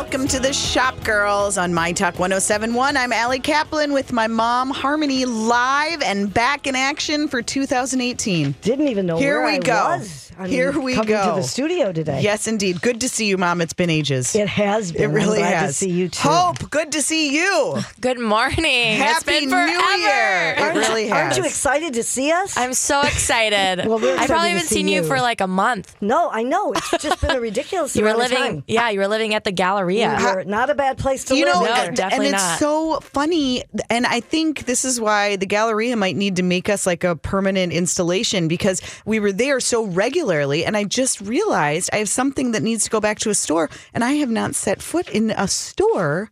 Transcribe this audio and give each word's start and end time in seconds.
Welcome 0.00 0.28
to 0.28 0.40
the 0.40 0.54
Shop 0.54 1.04
Girls 1.04 1.58
on 1.58 1.74
My 1.74 1.92
Talk 1.92 2.18
1071. 2.18 2.96
I'm 2.96 3.12
Allie 3.12 3.38
Kaplan 3.38 3.92
with 3.92 4.14
my 4.14 4.26
mom, 4.28 4.70
Harmony, 4.70 5.26
live 5.26 6.00
and 6.00 6.32
back 6.32 6.66
in 6.66 6.74
action 6.74 7.28
for 7.28 7.42
2018. 7.42 8.54
Didn't 8.62 8.88
even 8.88 9.04
know 9.04 9.18
Here 9.18 9.42
where 9.42 9.50
we 9.50 9.56
I 9.56 9.58
go. 9.58 9.98
was. 9.98 10.29
I 10.40 10.48
Here 10.48 10.72
we 10.80 10.94
coming 10.94 11.08
go. 11.08 11.34
to 11.34 11.40
the 11.42 11.46
studio 11.46 11.92
today. 11.92 12.22
Yes, 12.22 12.46
indeed. 12.46 12.80
Good 12.80 13.02
to 13.02 13.10
see 13.10 13.26
you, 13.26 13.36
Mom. 13.36 13.60
It's 13.60 13.74
been 13.74 13.90
ages. 13.90 14.34
It 14.34 14.48
has 14.48 14.90
been. 14.90 15.02
It 15.02 15.06
really 15.14 15.42
I'm 15.42 15.50
glad 15.50 15.54
has. 15.66 15.70
to 15.78 15.84
see 15.84 15.90
you 15.90 16.08
too. 16.08 16.26
Hope, 16.26 16.70
good 16.70 16.92
to 16.92 17.02
see 17.02 17.34
you. 17.36 17.76
Good 18.00 18.18
morning. 18.18 18.64
it's 18.64 19.02
Happy 19.02 19.26
been 19.40 19.44
New 19.44 19.50
forever. 19.50 19.96
Year. 19.98 20.54
It 20.56 20.74
really 20.78 21.08
has. 21.08 21.12
Aren't 21.12 21.36
you 21.36 21.44
excited 21.44 21.92
to 21.94 22.02
see 22.02 22.32
us? 22.32 22.56
I'm 22.56 22.72
so 22.72 23.00
excited. 23.02 23.86
Well, 23.86 23.98
we're 23.98 24.12
I 24.12 24.24
excited 24.24 24.28
probably 24.28 24.48
to 24.48 24.52
haven't 24.54 24.68
see 24.68 24.74
seen 24.76 24.88
you. 24.88 25.02
you. 25.02 25.06
for 25.06 25.20
like 25.20 25.42
a 25.42 25.46
month. 25.46 25.94
no, 26.00 26.30
I 26.30 26.42
know. 26.42 26.72
It's 26.72 26.90
just 27.02 27.20
been 27.20 27.36
a 27.36 27.40
ridiculous 27.50 27.94
You 27.94 28.04
were 28.04 28.08
amount 28.10 28.24
of 28.24 28.30
living, 28.38 28.52
time. 28.60 28.64
yeah, 28.66 28.88
you 28.88 29.00
were 29.00 29.08
living 29.08 29.34
at 29.34 29.44
the 29.44 29.52
Galleria. 29.52 30.16
You're 30.20 30.44
not 30.44 30.70
a 30.70 30.74
bad 30.74 30.96
place 30.96 31.24
to 31.24 31.36
you 31.36 31.44
live. 31.44 31.54
know, 31.54 31.64
No, 31.64 31.70
either. 31.72 31.88
and, 31.88 31.96
definitely 31.98 32.26
and 32.28 32.34
it's 32.36 32.42
not. 32.44 32.58
so 32.58 33.00
funny. 33.00 33.62
And 33.90 34.06
I 34.06 34.20
think 34.20 34.64
this 34.64 34.86
is 34.86 34.98
why 34.98 35.36
the 35.36 35.46
Galleria 35.46 35.96
might 35.96 36.16
need 36.16 36.36
to 36.36 36.42
make 36.42 36.70
us 36.70 36.86
like 36.86 37.04
a 37.04 37.14
permanent 37.14 37.74
installation 37.74 38.48
because 38.48 38.80
we 39.04 39.20
were 39.20 39.32
there 39.32 39.60
so 39.60 39.84
regularly. 39.84 40.29
And 40.30 40.76
I 40.76 40.84
just 40.84 41.20
realized 41.20 41.90
I 41.92 41.96
have 41.96 42.08
something 42.08 42.52
that 42.52 42.62
needs 42.62 42.84
to 42.84 42.90
go 42.90 43.00
back 43.00 43.18
to 43.20 43.30
a 43.30 43.34
store, 43.34 43.68
and 43.92 44.04
I 44.04 44.12
have 44.12 44.30
not 44.30 44.54
set 44.54 44.80
foot 44.82 45.08
in 45.08 45.30
a 45.30 45.48
store 45.48 46.30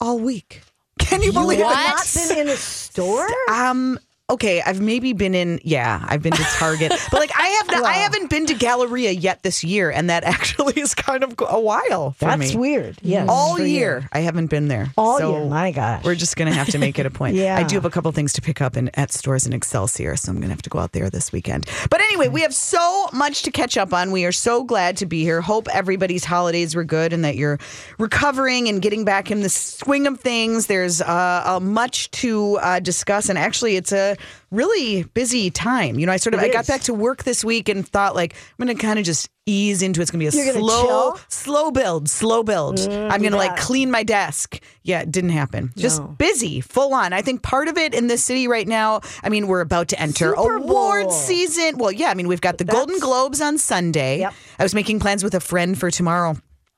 all 0.00 0.18
week. 0.18 0.62
Can 0.98 1.22
you, 1.22 1.32
believe 1.32 1.60
what? 1.60 1.78
it? 1.78 1.88
not 1.88 2.28
been 2.28 2.46
in 2.46 2.48
a 2.48 2.56
store? 2.56 3.28
Um. 3.50 3.98
Okay, 4.28 4.60
I've 4.60 4.80
maybe 4.80 5.12
been 5.12 5.36
in. 5.36 5.60
Yeah, 5.62 6.04
I've 6.08 6.20
been 6.20 6.32
to 6.32 6.42
Target, 6.58 6.90
but 7.12 7.20
like 7.20 7.30
I 7.38 7.46
have 7.46 7.68
not. 7.68 7.84
I 7.84 7.92
haven't 7.92 8.28
been 8.28 8.46
to 8.46 8.54
Galleria 8.54 9.12
yet 9.12 9.44
this 9.44 9.62
year, 9.62 9.88
and 9.88 10.10
that 10.10 10.24
actually 10.24 10.80
is 10.80 10.96
kind 10.96 11.22
of 11.22 11.34
a 11.48 11.60
while 11.60 12.10
for 12.10 12.24
That's 12.24 12.52
me. 12.52 12.58
weird. 12.58 12.98
Yeah, 13.02 13.26
All 13.28 13.54
for 13.54 13.62
you. 13.62 13.68
year, 13.68 14.08
I 14.10 14.20
haven't 14.20 14.48
been 14.48 14.66
there. 14.66 14.88
All 14.98 15.18
So 15.18 15.30
year. 15.38 15.44
My 15.48 15.70
gosh. 15.70 16.02
We're 16.02 16.16
just 16.16 16.34
going 16.36 16.50
to 16.50 16.58
have 16.58 16.66
to 16.70 16.78
make 16.78 16.98
it 16.98 17.06
a 17.06 17.10
point. 17.10 17.36
Yeah. 17.46 17.56
I 17.58 17.62
do 17.64 17.74
have 17.76 17.84
a 17.84 17.90
couple 17.90 18.10
things 18.12 18.32
to 18.34 18.40
pick 18.42 18.60
up 18.60 18.76
in, 18.76 18.90
at 18.94 19.12
stores 19.12 19.46
in 19.46 19.52
Excelsior, 19.52 20.16
so 20.16 20.30
I'm 20.30 20.36
going 20.38 20.48
to 20.48 20.54
have 20.54 20.62
to 20.62 20.70
go 20.70 20.78
out 20.80 20.92
there 20.92 21.08
this 21.10 21.30
weekend. 21.32 21.68
But 21.90 22.00
anyway, 22.00 22.28
we 22.28 22.40
have 22.40 22.54
so 22.54 23.08
much 23.12 23.42
to 23.42 23.50
catch 23.52 23.76
up 23.76 23.92
on. 23.92 24.10
We 24.10 24.24
are 24.24 24.32
so 24.32 24.64
glad 24.64 24.96
to 24.98 25.06
be 25.06 25.22
here. 25.22 25.40
Hope 25.42 25.68
everybody's 25.72 26.24
holidays 26.24 26.74
were 26.74 26.82
good 26.84 27.12
and 27.12 27.24
that 27.24 27.36
you're 27.36 27.58
recovering 27.98 28.68
and 28.68 28.80
getting 28.82 29.04
back 29.04 29.30
in 29.30 29.42
the 29.42 29.48
swing 29.50 30.06
of 30.06 30.18
things. 30.18 30.66
There's 30.66 31.00
uh, 31.02 31.42
uh, 31.44 31.60
much 31.60 32.10
to 32.12 32.56
uh, 32.56 32.80
discuss, 32.80 33.28
and 33.28 33.38
actually, 33.38 33.76
it's 33.76 33.92
a 33.92 34.15
really 34.50 35.04
busy 35.14 35.50
time. 35.50 35.98
You 35.98 36.06
know, 36.06 36.12
I 36.12 36.16
sort 36.16 36.34
of 36.34 36.40
It 36.40 36.50
I 36.50 36.52
got 36.52 36.66
back 36.66 36.82
to 36.82 36.94
work 36.94 37.24
this 37.24 37.44
week 37.44 37.68
and 37.68 37.86
thought 37.86 38.14
like 38.14 38.34
I'm 38.58 38.66
going 38.66 38.76
to 38.76 38.82
kind 38.82 38.98
of 38.98 39.04
just 39.04 39.28
ease 39.48 39.80
into 39.82 40.00
it. 40.00 40.02
It's 40.02 40.10
going 40.10 40.18
to 40.18 40.24
be 40.24 40.48
a 40.48 40.52
slow, 40.52 40.86
chill? 40.86 41.20
slow 41.28 41.70
build, 41.70 42.08
slow 42.08 42.42
build. 42.42 42.78
Mm, 42.78 43.10
I'm 43.12 43.20
going 43.20 43.30
to 43.32 43.38
like 43.38 43.56
clean 43.56 43.90
my 43.90 44.02
desk. 44.02 44.60
Yeah, 44.82 45.00
it 45.02 45.12
didn't 45.12 45.30
happen. 45.30 45.72
Just 45.76 46.00
No. 46.00 46.08
busy, 46.08 46.60
full 46.60 46.92
on. 46.94 47.12
I 47.12 47.22
think 47.22 47.42
part 47.42 47.68
of 47.68 47.76
it 47.78 47.94
in 47.94 48.08
this 48.08 48.24
city 48.24 48.48
right 48.48 48.66
now, 48.66 49.02
I 49.22 49.28
mean, 49.28 49.46
we're 49.46 49.60
about 49.60 49.88
to 49.88 50.00
enter 50.00 50.30
Super 50.36 50.56
award 50.56 51.04
Bowl. 51.04 51.12
season. 51.12 51.78
Well, 51.78 51.92
yeah, 51.92 52.08
I 52.10 52.14
mean, 52.14 52.26
we've 52.28 52.40
got 52.40 52.58
the 52.58 52.64
Golden 52.64 52.98
Globes 52.98 53.40
on 53.40 53.58
Sunday. 53.58 54.18
Yep. 54.20 54.34
I 54.58 54.62
was 54.62 54.74
making 54.74 54.98
plans 55.00 55.22
with 55.22 55.34
a 55.34 55.40
friend 55.40 55.78
for 55.78 55.90
tomorrow. 55.90 56.36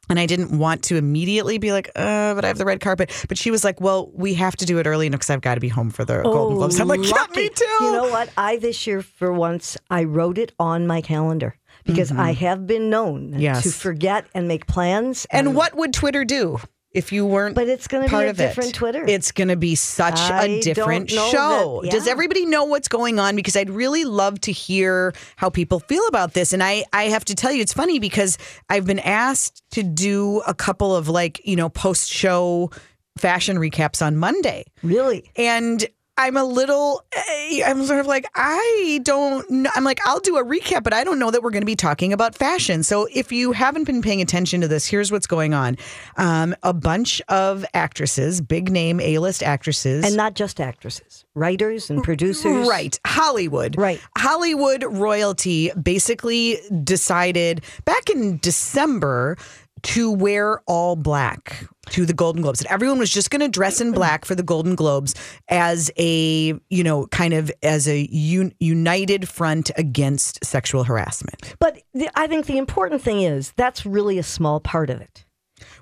And 0.09 0.19
I 0.19 0.27
didn't 0.27 0.57
want 0.59 0.83
to 0.85 0.97
immediately 0.97 1.59
be 1.59 1.73
like, 1.73 1.89
uh, 1.97 2.35
but 2.35 2.45
I 2.45 2.49
have 2.49 2.59
the 2.59 2.65
red 2.65 2.81
carpet. 2.81 3.11
But 3.29 3.37
she 3.39 3.51
was 3.51 3.63
like, 3.65 3.81
well, 3.81 4.11
we 4.15 4.35
have 4.35 4.57
to 4.57 4.65
do 4.65 4.79
it 4.79 4.87
early 4.87 5.09
because 5.11 5.29
I've 5.31 5.41
got 5.43 5.55
to 5.57 5.61
be 5.61 5.69
home 5.69 5.91
for 5.91 6.05
the 6.05 6.23
Golden 6.23 6.57
Globes. 6.57 6.81
I'm 6.81 6.89
like, 6.89 7.03
yeah, 7.05 7.11
Oh, 7.15 7.21
lucky. 7.21 7.43
me 7.43 7.49
too. 7.51 7.65
You 7.83 7.93
know 7.93 8.09
what? 8.09 8.31
I 8.37 8.57
this 8.57 8.87
year 8.87 9.03
for 9.03 9.33
once 9.33 9.77
I 9.91 10.05
wrote 10.05 10.39
it 10.39 10.53
on 10.59 10.87
my 10.87 11.01
calendar 11.03 11.57
because 11.85 12.11
I 12.13 12.33
have 12.33 12.67
been 12.67 12.91
known 12.91 13.31
Mm-hmm. 13.31 13.41
Yes. 13.41 13.63
to 13.65 13.71
forget 13.71 14.27
and 14.35 14.49
make 14.49 14.67
plans. 14.67 15.27
And 15.31 15.55
what 15.55 15.75
would 15.77 15.93
Twitter 15.93 16.25
do 16.25 16.59
if 16.93 17.13
you 17.13 17.27
weren't? 17.27 17.55
But 17.55 17.69
it's 17.69 17.87
gonna 17.87 18.05
be 18.05 18.11
part 18.11 18.27
a 18.27 18.31
of 18.31 18.41
it? 18.41 18.49
different 18.49 18.75
Twitter. 18.75 19.05
It's 19.07 19.31
going 19.33 19.49
to 19.49 19.57
be 19.57 19.75
such 19.75 20.19
I 20.19 20.45
a 20.47 20.61
different 20.61 21.11
show. 21.11 21.81
that- 21.83 21.91
Does 21.91 22.09
everybody 22.09 22.47
know 22.47 22.65
what's 22.65 22.89
going 22.89 23.19
on? 23.19 23.37
Because 23.37 23.57
I'd 23.57 23.71
really 23.71 24.05
love 24.05 24.41
to 24.43 24.53
hear 24.53 25.13
how 25.37 25.51
people 25.51 25.81
feel 25.81 26.07
about 26.09 26.33
this. 26.35 26.53
And 26.53 26.63
I, 26.63 26.85
I 26.93 27.05
have 27.05 27.25
to 27.27 27.35
tell 27.35 27.53
you, 27.53 27.61
it's 27.61 27.73
funny 27.75 27.99
because 27.99 28.39
I've 28.69 28.87
been 28.87 28.99
asked 29.01 29.63
to 29.73 29.83
do 29.83 30.41
a 30.47 30.55
couple 30.55 30.95
of 30.97 31.09
like 31.09 31.41
you 31.45 31.57
know 31.57 31.69
post 31.69 32.11
show 32.11 32.71
fashion 33.19 33.57
recaps 33.59 34.05
on 34.05 34.17
Monday, 34.17 34.65
really 34.83 35.31
and. 35.37 35.87
I'm 36.19 36.37
a 36.37 36.43
little, 36.45 37.05
eh, 37.15 37.63
I'm 37.65 37.85
sort 37.87 38.01
of 38.01 38.07
like, 38.07 38.27
I 38.35 39.01
don't 39.05 39.49
know. 39.49 39.71
I'm 39.77 39.85
like, 39.85 40.01
I'll 40.05 40.19
do 40.19 40.37
a 40.37 40.45
recap, 40.45 40.83
but 40.83 40.93
I 40.93 41.05
don't 41.05 41.21
know 41.21 41.31
that 41.31 41.43
we're 41.45 41.53
going 41.53 41.63
to 41.63 41.67
be 41.67 41.77
talking 41.77 42.13
about 42.13 42.35
fashion. 42.35 42.83
So 42.83 43.07
if 43.15 43.31
you 43.31 43.53
haven't 43.53 43.85
been 43.85 44.03
paying 44.03 44.21
attention 44.21 44.61
to 44.63 44.69
this, 44.69 44.85
here's 44.85 45.13
what's 45.13 45.29
going 45.29 45.55
on. 45.55 45.79
Um, 46.17 46.57
a 46.65 46.75
bunch 46.75 47.23
of 47.29 47.65
actresses, 47.73 48.41
big 48.41 48.69
name 48.71 49.01
A 49.01 49.19
list 49.19 49.45
actresses. 49.45 50.05
and 50.05 50.17
not 50.17 50.35
just 50.35 50.61
actresses, 50.61 51.25
writers 51.37 51.89
and 51.89 52.03
producers. 52.03 52.69
Right. 52.69 52.99
Hollywood. 53.07 53.77
Right. 53.79 54.01
Hollywood 54.17 54.83
royalty 54.83 55.71
basically 55.81 56.59
decided 56.83 57.63
back 57.85 58.11
in 58.11 58.39
December 58.39 59.37
to 59.83 60.11
wear 60.11 60.61
all 60.67 60.97
black 60.97 61.67
to 61.91 62.05
the 62.05 62.13
Golden 62.13 62.43
Globes. 62.43 62.61
And 62.61 62.71
everyone 62.71 62.99
was 62.99 63.11
just 63.11 63.31
going 63.31 63.41
to 63.41 63.49
dress 63.49 63.81
in 63.81 63.93
black 63.93 64.25
for 64.25 64.35
the 64.35 64.43
Golden 64.43 64.75
Globes 64.75 65.15
as 65.49 65.91
a, 65.97 66.59
you 66.69 66.85
know, 66.85 67.07
kind 67.09 67.35
of 67.35 67.51
as 67.63 67.89
a 67.89 68.09
un- 68.13 68.53
united 68.61 69.29
front 69.29 69.71
against 69.77 70.45
sexual 70.45 70.85
harassment. 70.85 71.55
But 71.59 71.83
the, 71.95 72.11
I 72.15 72.27
think 72.27 72.47
the 72.47 72.59
important 72.59 73.03
thing 73.03 73.23
is 73.23 73.53
that's 73.57 73.87
really 73.87 74.19
a 74.19 74.23
small 74.23 74.61
part 74.61 74.91
of 74.91 75.01
it. 75.01 75.25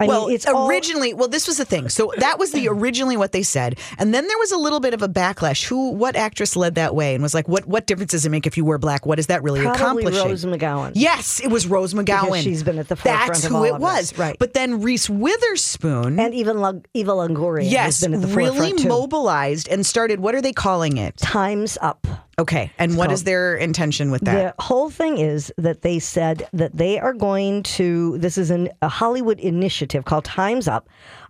I 0.01 0.07
well, 0.07 0.27
mean, 0.27 0.35
it's 0.35 0.47
all- 0.47 0.69
originally, 0.69 1.15
well, 1.15 1.29
this 1.29 1.47
was 1.47 1.57
the 1.59 1.65
thing. 1.65 1.89
So 1.89 2.13
that 2.19 2.39
was 2.39 2.53
the 2.53 2.69
originally 2.77 3.17
what 3.17 3.33
they 3.33 3.43
said, 3.43 3.79
and 3.99 4.13
then 4.15 4.27
there 4.27 4.39
was 4.39 4.53
a 4.53 4.57
little 4.59 4.81
bit 4.81 4.95
of 4.95 5.03
a 5.03 5.09
backlash. 5.09 5.65
Who, 5.67 5.91
what 5.91 6.17
actress 6.17 6.57
led 6.57 6.75
that 6.77 6.95
way 6.95 7.15
and 7.15 7.23
was 7.23 7.35
like, 7.35 7.49
"What, 7.49 7.67
what 7.67 7.87
difference 7.87 8.13
does 8.13 8.25
it 8.27 8.31
make 8.31 8.47
if 8.47 8.57
you 8.57 8.65
wear 8.65 8.79
black? 8.79 9.07
What 9.07 9.19
is 9.19 9.27
that 9.29 9.43
really 9.43 9.61
probably 9.63 10.05
accomplishing?" 10.05 10.29
Rose 10.29 10.45
McGowan. 10.45 10.93
Yes, 10.95 11.41
it 11.41 11.49
was 11.51 11.67
Rose 11.67 11.95
McGowan. 11.95 12.43
she's 12.43 12.63
been 12.63 12.79
at 12.79 12.89
the 12.89 12.97
forefront 12.97 13.29
That's 13.29 13.45
of 13.45 13.51
who 13.51 13.57
all 13.59 13.65
it 13.65 13.79
was. 13.79 14.11
this, 14.11 14.19
right. 14.19 14.37
But 14.39 14.55
then 14.55 14.83
Reese 14.83 15.09
Witherspoon, 15.11 16.19
And 16.21 16.35
even 16.35 16.61
Lo- 16.61 16.83
Eva 16.95 17.13
Longoria 17.13 17.63
has 17.65 17.73
yes, 17.73 18.01
been 18.03 18.15
at 18.15 18.21
the 18.21 18.27
really 18.29 18.51
forefront 18.57 18.79
too. 18.81 18.89
mobilized 18.89 19.69
and 19.69 19.85
started. 19.87 20.21
What 20.21 20.35
are 20.35 20.41
they 20.43 20.53
calling 20.53 20.97
it? 20.97 21.17
Times 21.17 21.79
up. 21.81 22.07
Okay, 22.39 22.71
and 22.79 22.99
what 22.99 23.11
is 23.11 23.25
their 23.25 23.57
intention 23.57 24.11
with 24.11 24.21
that? 24.23 24.57
The 24.59 24.63
whole 24.63 24.91
thing 24.91 25.17
is 25.17 25.51
that 25.57 25.81
they 25.81 25.99
said 25.99 26.47
that 26.53 26.77
they 26.77 26.99
are 26.99 27.15
going 27.15 27.63
to. 27.63 28.19
This 28.19 28.37
is 28.37 28.51
an, 28.51 28.69
a 28.83 28.89
Hollywood 28.89 29.41
initiative 29.41 30.05
called 30.05 30.27
Times 30.27 30.69
Up, 30.69 30.87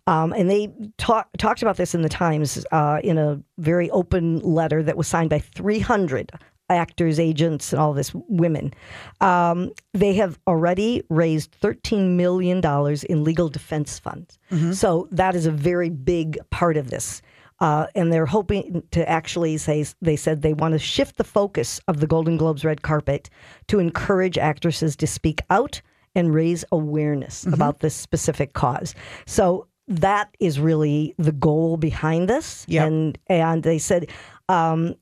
um, 0.08 0.32
and 0.32 0.50
they 0.50 0.72
talk, 0.98 1.28
talked 1.38 1.62
about 1.62 1.76
this 1.76 1.94
in 1.94 2.02
the 2.02 2.08
Times 2.08 2.66
uh, 2.72 2.98
in 3.04 3.18
a 3.18 3.40
very 3.58 3.88
open 3.90 4.40
letter 4.40 4.82
that 4.82 4.96
was 4.96 5.06
signed 5.06 5.30
by 5.30 5.38
300 5.38 6.32
actors, 6.70 7.20
agents, 7.20 7.72
and 7.72 7.80
all 7.80 7.92
this 7.92 8.10
women. 8.12 8.74
Um, 9.20 9.70
they 9.94 10.14
have 10.14 10.40
already 10.48 11.04
raised 11.08 11.52
13 11.52 12.16
million 12.16 12.60
dollars 12.60 13.04
in 13.04 13.22
legal 13.22 13.48
defense 13.48 14.00
funds. 14.00 14.40
So 14.72 15.06
that 15.12 15.36
is 15.36 15.46
a 15.46 15.52
very 15.52 15.90
big 15.90 16.38
part 16.50 16.76
of 16.76 16.90
this. 16.90 17.22
Uh, 17.60 17.86
and 17.94 18.12
they're 18.12 18.26
hoping 18.26 18.82
to 18.90 19.08
actually 19.08 19.56
say 19.56 19.84
they 20.02 20.16
said 20.16 20.42
they 20.42 20.52
want 20.52 20.72
to 20.72 20.78
shift 20.78 21.16
the 21.16 21.24
focus 21.24 21.80
of 21.88 22.00
the 22.00 22.06
Golden 22.06 22.36
Globes 22.36 22.64
red 22.64 22.82
carpet 22.82 23.30
to 23.68 23.78
encourage 23.78 24.36
actresses 24.36 24.94
to 24.96 25.06
speak 25.06 25.40
out 25.48 25.80
and 26.14 26.34
raise 26.34 26.64
awareness 26.72 27.44
Mm-hmm. 27.44 27.54
about 27.54 27.80
this 27.80 27.94
specific 27.94 28.52
cause. 28.52 28.94
So 29.26 29.68
that 29.88 30.34
is 30.40 30.58
really 30.60 31.14
the 31.18 31.32
goal 31.32 31.76
behind 31.76 32.28
this. 32.28 32.64
Yep. 32.68 32.86
And 32.86 33.18
and 33.28 33.62
they 33.62 33.78
said, 33.78 34.10
um, 34.48 34.94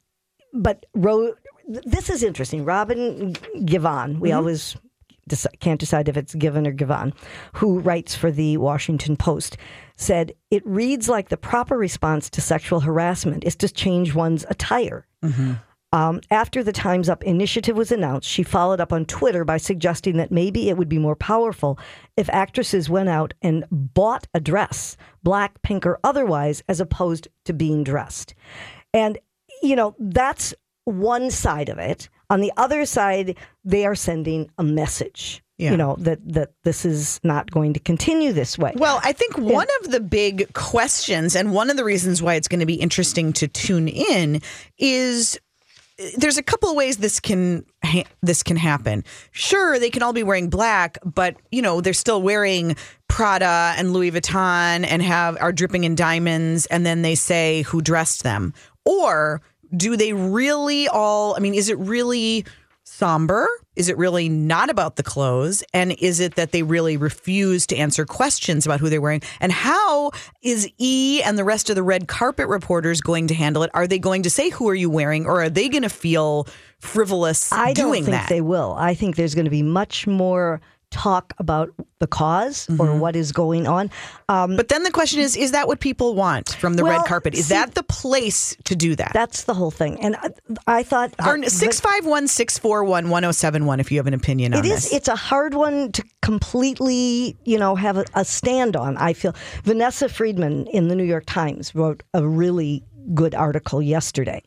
but 0.52 0.86
Ro- 0.94 1.34
this 1.66 2.10
is 2.10 2.22
interesting. 2.22 2.64
Robin 2.64 3.32
Givhan, 3.64 4.18
we 4.20 4.30
always 4.32 4.74
deci- 4.74 4.80
can't 5.60 5.80
decide 5.80 6.08
if 6.08 6.16
it's 6.16 6.34
Given 6.34 6.66
or 6.66 6.72
Givon, 6.72 7.12
who 7.54 7.80
writes 7.80 8.14
for 8.14 8.30
the 8.30 8.56
Washington 8.56 9.16
Post, 9.16 9.56
said 9.96 10.32
it 10.50 10.66
reads 10.66 11.08
like 11.08 11.28
the 11.28 11.36
proper 11.36 11.76
response 11.76 12.28
to 12.30 12.40
sexual 12.40 12.80
harassment 12.80 13.44
is 13.44 13.56
to 13.56 13.68
change 13.68 14.14
one's 14.14 14.44
attire. 14.48 15.06
Um, 15.92 16.20
after 16.32 16.64
the 16.64 16.72
Time's 16.72 17.08
Up 17.08 17.22
initiative 17.22 17.76
was 17.76 17.92
announced, 17.92 18.28
she 18.28 18.42
followed 18.42 18.80
up 18.80 18.92
on 18.92 19.04
Twitter 19.04 19.44
by 19.44 19.58
suggesting 19.58 20.16
that 20.16 20.32
maybe 20.32 20.68
it 20.68 20.76
would 20.76 20.88
be 20.88 20.98
more 20.98 21.14
powerful 21.14 21.78
if 22.16 22.28
actresses 22.30 22.90
went 22.90 23.08
out 23.08 23.32
and 23.42 23.64
bought 23.70 24.26
a 24.34 24.40
dress, 24.40 24.96
black, 25.22 25.62
pink, 25.62 25.86
or 25.86 26.00
otherwise, 26.02 26.64
as 26.68 26.80
opposed 26.80 27.28
to 27.44 27.52
being 27.52 27.84
dressed. 27.84 28.34
And, 28.92 29.18
you 29.62 29.76
know, 29.76 29.94
that's 30.00 30.52
one 30.84 31.30
side 31.30 31.68
of 31.68 31.78
it. 31.78 32.08
On 32.30 32.40
the 32.40 32.52
other 32.56 32.86
side, 32.86 33.36
they 33.64 33.86
are 33.86 33.94
sending 33.94 34.50
a 34.58 34.62
message. 34.62 35.42
Yeah. 35.56 35.70
You 35.70 35.76
know 35.76 35.96
that 36.00 36.18
that 36.32 36.52
this 36.64 36.84
is 36.84 37.20
not 37.22 37.48
going 37.50 37.74
to 37.74 37.80
continue 37.80 38.32
this 38.32 38.58
way. 38.58 38.72
Well, 38.74 39.00
I 39.04 39.12
think 39.12 39.38
one 39.38 39.68
of 39.82 39.92
the 39.92 40.00
big 40.00 40.52
questions 40.52 41.36
and 41.36 41.52
one 41.52 41.70
of 41.70 41.76
the 41.76 41.84
reasons 41.84 42.20
why 42.20 42.34
it's 42.34 42.48
going 42.48 42.58
to 42.60 42.66
be 42.66 42.74
interesting 42.74 43.32
to 43.34 43.46
tune 43.46 43.86
in 43.86 44.42
is 44.78 45.38
there's 46.16 46.38
a 46.38 46.42
couple 46.42 46.70
of 46.70 46.74
ways 46.74 46.96
this 46.96 47.20
can 47.20 47.64
ha- 47.84 48.04
this 48.20 48.42
can 48.42 48.56
happen. 48.56 49.04
Sure, 49.30 49.78
they 49.78 49.90
can 49.90 50.02
all 50.02 50.12
be 50.12 50.24
wearing 50.24 50.50
black, 50.50 50.98
but 51.04 51.36
you 51.52 51.62
know 51.62 51.80
they're 51.80 51.92
still 51.92 52.20
wearing 52.20 52.74
Prada 53.08 53.74
and 53.76 53.92
Louis 53.92 54.10
Vuitton 54.10 54.84
and 54.84 55.02
have 55.02 55.36
are 55.40 55.52
dripping 55.52 55.84
in 55.84 55.94
diamonds, 55.94 56.66
and 56.66 56.84
then 56.84 57.02
they 57.02 57.14
say 57.14 57.62
who 57.62 57.80
dressed 57.80 58.24
them. 58.24 58.54
Or 58.84 59.40
do 59.76 59.96
they 59.96 60.12
really 60.12 60.88
all? 60.88 61.34
I 61.36 61.40
mean, 61.40 61.54
is 61.54 61.68
it 61.68 61.78
really 61.78 62.44
somber? 62.84 63.48
Is 63.76 63.88
it 63.88 63.96
really 63.96 64.28
not 64.28 64.70
about 64.70 64.96
the 64.96 65.02
clothes? 65.02 65.64
And 65.72 65.92
is 65.92 66.20
it 66.20 66.36
that 66.36 66.52
they 66.52 66.62
really 66.62 66.96
refuse 66.96 67.66
to 67.68 67.76
answer 67.76 68.04
questions 68.04 68.66
about 68.66 68.78
who 68.78 68.88
they're 68.88 69.00
wearing? 69.00 69.22
And 69.40 69.50
how 69.50 70.12
is 70.42 70.68
E 70.78 71.20
and 71.24 71.36
the 71.36 71.44
rest 71.44 71.70
of 71.70 71.76
the 71.76 71.82
red 71.82 72.06
carpet 72.06 72.46
reporters 72.46 73.00
going 73.00 73.26
to 73.28 73.34
handle 73.34 73.62
it? 73.62 73.70
Are 73.74 73.86
they 73.86 73.98
going 73.98 74.22
to 74.22 74.30
say, 74.30 74.50
Who 74.50 74.68
are 74.68 74.74
you 74.74 74.90
wearing? 74.90 75.26
Or 75.26 75.42
are 75.42 75.50
they 75.50 75.68
going 75.68 75.82
to 75.82 75.88
feel 75.88 76.46
frivolous 76.78 77.50
I 77.52 77.72
don't 77.72 77.86
doing 77.86 78.04
think 78.04 78.16
that? 78.16 78.28
they 78.28 78.42
will. 78.42 78.74
I 78.78 78.94
think 78.94 79.16
there's 79.16 79.34
going 79.34 79.46
to 79.46 79.50
be 79.50 79.62
much 79.62 80.06
more 80.06 80.60
talk 80.94 81.34
about 81.38 81.70
the 81.98 82.06
because 82.06 82.66
Mm-hmm. 82.66 82.80
or 82.80 82.96
what 82.98 83.16
is 83.16 83.32
going 83.32 83.66
on. 83.66 83.90
Um, 84.28 84.56
but 84.56 84.68
then 84.68 84.82
the 84.82 84.90
question 84.90 85.20
is 85.20 85.36
Is 85.36 85.52
that 85.52 85.66
what 85.68 85.80
people 85.80 86.14
want 86.14 86.50
from 86.50 86.74
the 86.74 86.82
Well, 86.84 86.98
red 86.98 87.06
carpet? 87.06 87.34
Is 87.34 87.46
see- 87.46 87.54
that 87.54 87.74
the 87.74 87.82
place 87.82 88.54
to 88.64 88.76
do 88.76 88.94
that? 88.96 89.12
that's 89.14 89.44
the 89.44 89.54
whole 89.54 89.70
thing. 89.70 89.98
And 90.00 90.16
I, 90.16 90.28
I 90.66 90.82
thought 90.82 91.12
that 91.16 91.50
651 91.50 92.28
641 92.28 93.08
1071 93.08 93.80
if 93.80 93.90
you 93.90 93.98
have 93.98 94.06
an 94.06 94.14
opinion 94.14 94.52
on 94.54 94.60
It 94.60 94.66
is. 94.66 94.84
this. 94.84 94.92
It's 94.92 95.08
a 95.08 95.16
hard 95.16 95.54
one 95.54 95.92
to 95.92 96.02
completely, 96.22 97.36
you 97.44 97.58
know, 97.58 97.74
have 97.74 97.96
a, 97.96 98.04
a 98.14 98.24
stand 98.24 98.76
on. 98.76 98.96
I 98.98 99.12
feel 99.14 99.34
Vanessa 99.64 100.08
Friedman 100.08 100.66
in 100.68 100.88
the 100.88 100.94
New 100.96 101.04
York 101.04 101.24
Times 101.26 101.74
wrote 101.74 102.02
a 102.12 102.26
really 102.26 102.82
good 103.14 103.34
article 103.34 103.82
yesterday, 103.82 104.42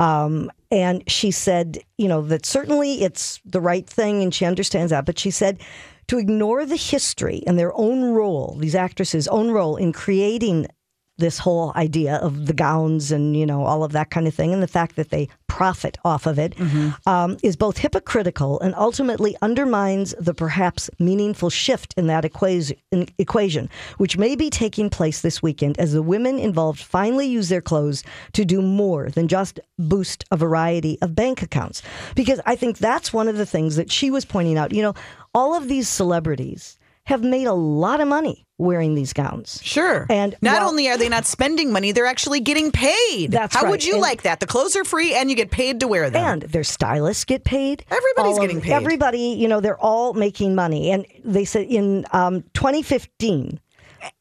um, 0.00 0.50
and 0.70 1.02
she 1.10 1.30
said, 1.30 1.78
you 1.98 2.08
know, 2.08 2.20
that 2.22 2.44
certainly 2.46 3.02
it's 3.02 3.40
the 3.44 3.60
right 3.60 3.86
thing, 3.86 4.22
and 4.22 4.34
she 4.34 4.44
understands 4.44 4.90
that. 4.90 5.04
But 5.06 5.18
she 5.18 5.30
said 5.30 5.58
to 6.12 6.18
ignore 6.18 6.66
the 6.66 6.76
history 6.76 7.42
and 7.46 7.58
their 7.58 7.72
own 7.74 8.04
role, 8.04 8.58
these 8.60 8.74
actresses' 8.74 9.26
own 9.28 9.50
role 9.50 9.76
in 9.76 9.94
creating 9.94 10.66
this 11.16 11.38
whole 11.38 11.72
idea 11.74 12.16
of 12.16 12.46
the 12.46 12.52
gowns 12.52 13.10
and 13.12 13.34
you 13.36 13.46
know 13.46 13.64
all 13.64 13.82
of 13.82 13.92
that 13.92 14.10
kind 14.10 14.26
of 14.28 14.34
thing, 14.34 14.52
and 14.52 14.62
the 14.62 14.68
fact 14.68 14.96
that 14.96 15.08
they 15.08 15.26
profit 15.46 15.96
off 16.04 16.26
of 16.26 16.38
it, 16.38 16.54
um, 17.06 17.36
is 17.42 17.56
both 17.56 17.76
hypocritical 17.78 18.58
and 18.60 18.74
ultimately 18.74 19.36
undermines 19.42 20.14
the 20.18 20.32
perhaps 20.32 20.90
meaningful 20.98 21.50
shift 21.50 21.92
in 21.96 22.06
that 22.06 22.24
equation, 22.24 22.76
equation, 23.18 23.68
which 23.98 24.16
may 24.16 24.34
be 24.34 24.48
taking 24.48 24.88
place 24.88 25.20
this 25.20 25.42
weekend 25.42 25.78
as 25.78 25.92
the 25.92 26.02
women 26.02 26.38
involved 26.38 26.80
finally 26.80 27.26
use 27.26 27.50
their 27.50 27.60
clothes 27.60 28.02
to 28.32 28.46
do 28.46 28.62
more 28.62 29.10
than 29.10 29.28
just 29.28 29.60
boost 29.78 30.24
a 30.30 30.36
variety 30.36 30.98
of 31.02 31.14
bank 31.14 31.42
accounts. 31.42 31.82
Because 32.14 32.40
I 32.46 32.56
think 32.56 32.78
that's 32.78 33.12
one 33.12 33.28
of 33.28 33.36
the 33.36 33.46
things 33.46 33.76
that 33.76 33.90
she 33.90 34.10
was 34.10 34.24
pointing 34.24 34.56
out. 34.56 34.72
You 34.72 34.82
know, 34.82 34.94
all 35.34 35.54
of 35.56 35.68
these 35.68 35.88
celebrities 35.88 36.78
have 37.04 37.22
made 37.22 37.46
a 37.48 37.52
lot 37.52 38.00
of 38.00 38.06
money 38.06 38.46
wearing 38.58 38.94
these 38.94 39.12
gowns. 39.12 39.58
Sure. 39.64 40.06
And 40.08 40.36
not 40.40 40.60
while- 40.60 40.68
only 40.68 40.88
are 40.88 40.96
they 40.96 41.08
not 41.08 41.26
spending 41.26 41.72
money, 41.72 41.90
they're 41.90 42.06
actually 42.06 42.38
getting 42.38 42.70
paid. 42.70 43.32
That's 43.32 43.56
How 43.56 43.62
right. 43.62 43.70
would 43.72 43.84
you 43.84 43.94
And- 43.94 44.02
like 44.02 44.22
that? 44.22 44.38
The 44.38 44.46
clothes 44.46 44.76
are 44.76 44.84
free 44.84 45.12
and 45.12 45.28
you 45.28 45.34
get 45.34 45.50
paid 45.50 45.80
to 45.80 45.88
wear 45.88 46.10
them. 46.10 46.24
And 46.24 46.42
their 46.42 46.62
stylists 46.62 47.24
get 47.24 47.42
paid. 47.42 47.84
Everybody's 47.90 48.36
All 48.36 48.42
of- 48.44 48.48
getting 48.48 48.60
paid. 48.60 48.72
Everybody, 48.72 49.18
you 49.36 49.48
know, 49.48 49.60
they're 49.60 49.80
all 49.80 50.12
making 50.12 50.54
money. 50.54 50.92
And 50.92 51.04
they 51.24 51.44
said 51.44 51.66
in 51.66 52.06
um, 52.12 52.44
2015, 52.54 53.58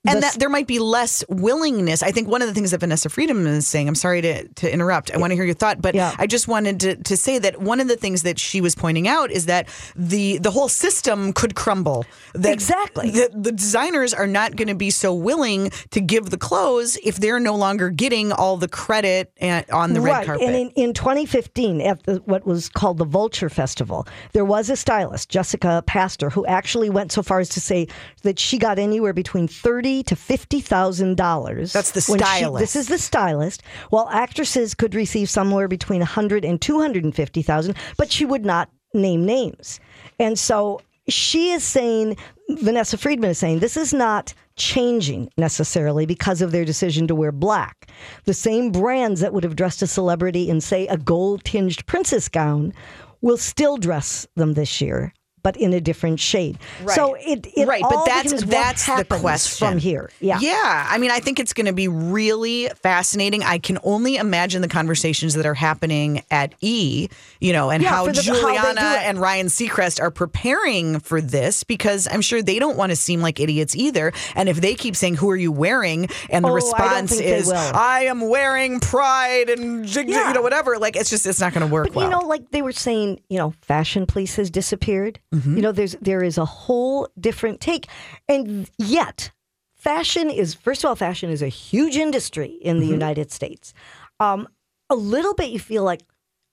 and 0.06 0.24
that 0.24 0.36
there 0.39 0.50
might 0.50 0.68
be 0.68 0.80
less 0.80 1.24
willingness. 1.30 2.04
I 2.04 2.12
think 2.12 2.28
one 2.28 2.42
of 2.42 2.48
the 2.48 2.54
things 2.54 2.72
that 2.72 2.80
Vanessa 2.80 3.10
Friedman 3.10 3.45
is 3.48 3.68
saying, 3.68 3.88
I'm 3.88 3.95
sorry 3.95 4.22
to, 4.22 4.48
to 4.48 4.72
interrupt. 4.72 5.12
I 5.12 5.18
want 5.18 5.31
to 5.31 5.36
hear 5.36 5.45
your 5.45 5.54
thought, 5.54 5.81
but 5.81 5.95
Yeah. 5.95 6.16
I 6.18 6.28
just 6.28 6.48
wanted 6.48 6.80
to, 6.81 6.95
to 6.95 7.18
say 7.18 7.39
that 7.39 7.62
one 7.62 7.80
of 7.80 7.88
the 7.88 7.95
things 7.95 8.24
that 8.24 8.39
she 8.39 8.62
was 8.62 8.75
pointing 8.75 9.07
out 9.07 9.31
is 9.31 9.45
that 9.45 9.68
the 9.95 10.38
the 10.39 10.51
whole 10.51 10.69
system 10.69 11.33
could 11.33 11.56
crumble. 11.56 12.06
That 12.33 12.54
Exactly. 12.54 13.12
The, 13.12 13.30
the 13.33 13.51
designers 13.51 14.13
are 14.13 14.28
not 14.28 14.56
going 14.56 14.68
to 14.68 14.75
be 14.75 14.89
so 14.89 15.13
willing 15.13 15.72
to 15.92 16.01
give 16.01 16.30
the 16.30 16.38
clothes 16.38 16.98
if 17.04 17.18
they're 17.18 17.39
no 17.39 17.56
longer 17.56 17.89
getting 17.89 18.31
all 18.31 18.57
the 18.57 18.68
credit 18.68 19.31
on 19.72 19.94
the 19.94 20.01
red 20.01 20.12
right. 20.12 20.25
carpet. 20.25 20.48
And 20.48 20.56
in, 20.56 20.69
in 20.72 20.94
2015, 20.94 21.81
at 21.81 22.04
the, 22.04 22.16
what 22.25 22.45
was 22.45 22.69
called 22.69 22.98
the 22.98 23.06
Vulture 23.06 23.50
Festival, 23.50 24.07
there 24.34 24.45
was 24.45 24.69
a 24.69 24.75
stylist, 24.75 25.30
Jessica 25.30 25.84
Paster, 25.86 26.30
who 26.30 26.45
actually 26.45 26.89
went 26.89 27.12
so 27.12 27.22
far 27.22 27.39
as 27.39 27.50
to 27.50 27.62
say 27.62 27.88
that 28.24 28.39
she 28.39 28.57
got 28.57 28.80
anywhere 28.80 29.13
between 29.13 29.48
thirty 29.72 30.04
to 30.04 30.16
fifty 30.16 30.60
thousand 30.60 31.16
dollars. 31.16 31.72
That's 31.74 31.92
the 31.92 32.04
when 32.12 32.20
she- 32.20 32.26
stylist. 32.26 32.60
this 32.62 32.76
is 32.76 32.88
the 32.88 32.98
stylist. 32.98 33.64
While 33.90 34.10
actresses 34.10 34.74
could 34.74 34.94
receive 34.96 35.30
somewhere 35.30 35.68
between 35.68 36.02
a 36.02 36.06
hundred 36.06 36.44
and 36.44 36.62
two 36.62 36.80
hundred 36.80 37.04
and 37.04 37.16
fifty 37.16 37.42
thousand, 37.42 37.76
but 37.98 38.12
she 38.12 38.26
would 38.26 38.46
not 38.46 38.70
name 38.94 39.26
names. 39.26 39.80
And 40.20 40.38
so 40.38 40.82
she 41.08 41.52
is 41.52 41.64
saying, 41.64 42.18
Vanessa 42.50 42.98
Friedman 42.98 43.30
is 43.32 43.38
saying, 43.38 43.60
this 43.60 43.78
is 43.78 43.94
not 43.94 44.34
changing 44.56 45.30
necessarily 45.38 46.06
because 46.06 46.42
of 46.42 46.52
their 46.52 46.66
decision 46.66 47.08
to 47.08 47.16
wear 47.16 47.32
black. 47.32 47.90
The 48.26 48.34
same 48.34 48.72
brands 48.72 49.22
that 49.22 49.34
would 49.34 49.44
have 49.44 49.56
dressed 49.56 49.82
a 49.82 49.88
celebrity 49.88 50.50
in, 50.50 50.62
say, 50.62 50.88
a 50.88 50.98
gold 50.98 51.44
tinged 51.44 51.86
princess 51.88 52.28
gown 52.30 52.74
will 53.22 53.38
still 53.38 53.78
dress 53.78 54.28
them 54.36 54.54
this 54.54 54.82
year. 54.82 55.14
But 55.44 55.58
in 55.58 55.74
a 55.74 55.82
different 55.82 56.20
shade, 56.20 56.60
so 56.94 57.16
it, 57.16 57.48
it 57.58 57.68
right, 57.68 57.82
all 57.84 57.90
but 57.90 58.06
that's 58.06 58.44
that's 58.46 58.86
the 58.86 59.06
question 59.06 59.68
from 59.70 59.78
here. 59.80 60.12
Yeah, 60.20 60.38
yeah. 60.40 60.88
I 60.90 60.98
mean, 61.00 61.10
I 61.12 61.20
think 61.20 61.40
it's 61.40 61.54
going 61.54 61.66
to 61.66 61.74
be 61.74 61.88
really 61.88 62.70
fascinating. 62.84 63.44
I 63.44 63.58
can 63.58 63.80
only 63.84 64.18
imagine 64.18 64.62
the 64.62 64.68
conversations 64.68 65.34
that 65.34 65.46
are 65.46 65.54
happening 65.56 66.22
at 66.30 66.54
E, 66.62 67.08
you 67.40 67.54
know, 67.54 67.70
and 67.72 67.82
Yeah, 67.82 67.90
how 67.90 68.06
the- 68.06 68.12
how 68.22 68.22
Giuliana 68.36 68.72
it. 69.02 69.08
and 69.08 69.20
Ryan 69.20 69.48
Seacrest 69.48 70.00
are 70.00 70.12
preparing 70.12 71.00
for 71.00 71.22
this 71.22 71.64
because 71.64 72.08
I'm 72.12 72.22
sure 72.22 72.42
they 72.44 72.60
don't 72.60 72.78
want 72.78 72.92
to 72.92 72.96
seem 72.96 73.22
like 73.22 73.40
idiots 73.40 73.76
either. 73.76 74.12
And 74.36 74.48
if 74.50 74.62
they 74.62 74.76
keep 74.76 74.96
saying, 74.96 75.16
"Who 75.16 75.30
are 75.32 75.36
you 75.36 75.52
wearing?" 75.52 76.08
and 76.30 76.46
the 76.46 76.50
Oh, 76.50 76.54
response 76.54 77.18
they 77.18 77.26
is, 77.26 77.52
"I 77.52 78.02
am 78.06 78.30
wearing 78.30 78.80
Prada," 78.80 79.54
and 79.54 79.86
jig- 79.86 80.10
Yeah. 80.10 80.28
you 80.28 80.34
know, 80.36 80.42
whatever, 80.42 80.78
like 80.78 80.96
it's 80.96 81.10
just 81.10 81.26
it's 81.26 81.40
not 81.40 81.54
going 81.54 81.66
to 81.68 81.72
work 81.74 81.88
But 81.88 81.96
well. 81.96 82.06
you 82.06 82.12
know, 82.12 82.28
like 82.28 82.52
they 82.52 82.62
were 82.62 82.72
saying, 82.72 83.20
you 83.30 83.38
know, 83.38 83.54
fashion 83.62 84.06
police 84.06 84.36
has 84.36 84.50
disappeared. 84.50 85.20
Mm-hmm. 85.33 85.56
You 85.56 85.62
know, 85.62 85.72
there's 85.72 85.95
there 86.01 86.24
is 86.24 86.38
a 86.38 86.45
whole 86.45 87.07
different 87.19 87.62
take, 87.62 87.88
and 88.28 88.69
yet, 88.78 89.31
fashion 89.75 90.30
is 90.30 90.54
first 90.54 90.83
of 90.83 90.89
all, 90.89 90.95
fashion 90.95 91.30
is 91.30 91.42
a 91.42 91.48
huge 91.48 91.95
industry 91.95 92.57
in 92.62 92.78
Mm-hmm. 92.78 92.86
the 92.86 92.92
United 92.92 93.31
States. 93.31 93.74
Um, 94.19 94.48
a 94.89 94.95
little 94.95 95.33
bit, 95.33 95.50
you 95.51 95.60
feel 95.60 95.83
like. 95.83 96.01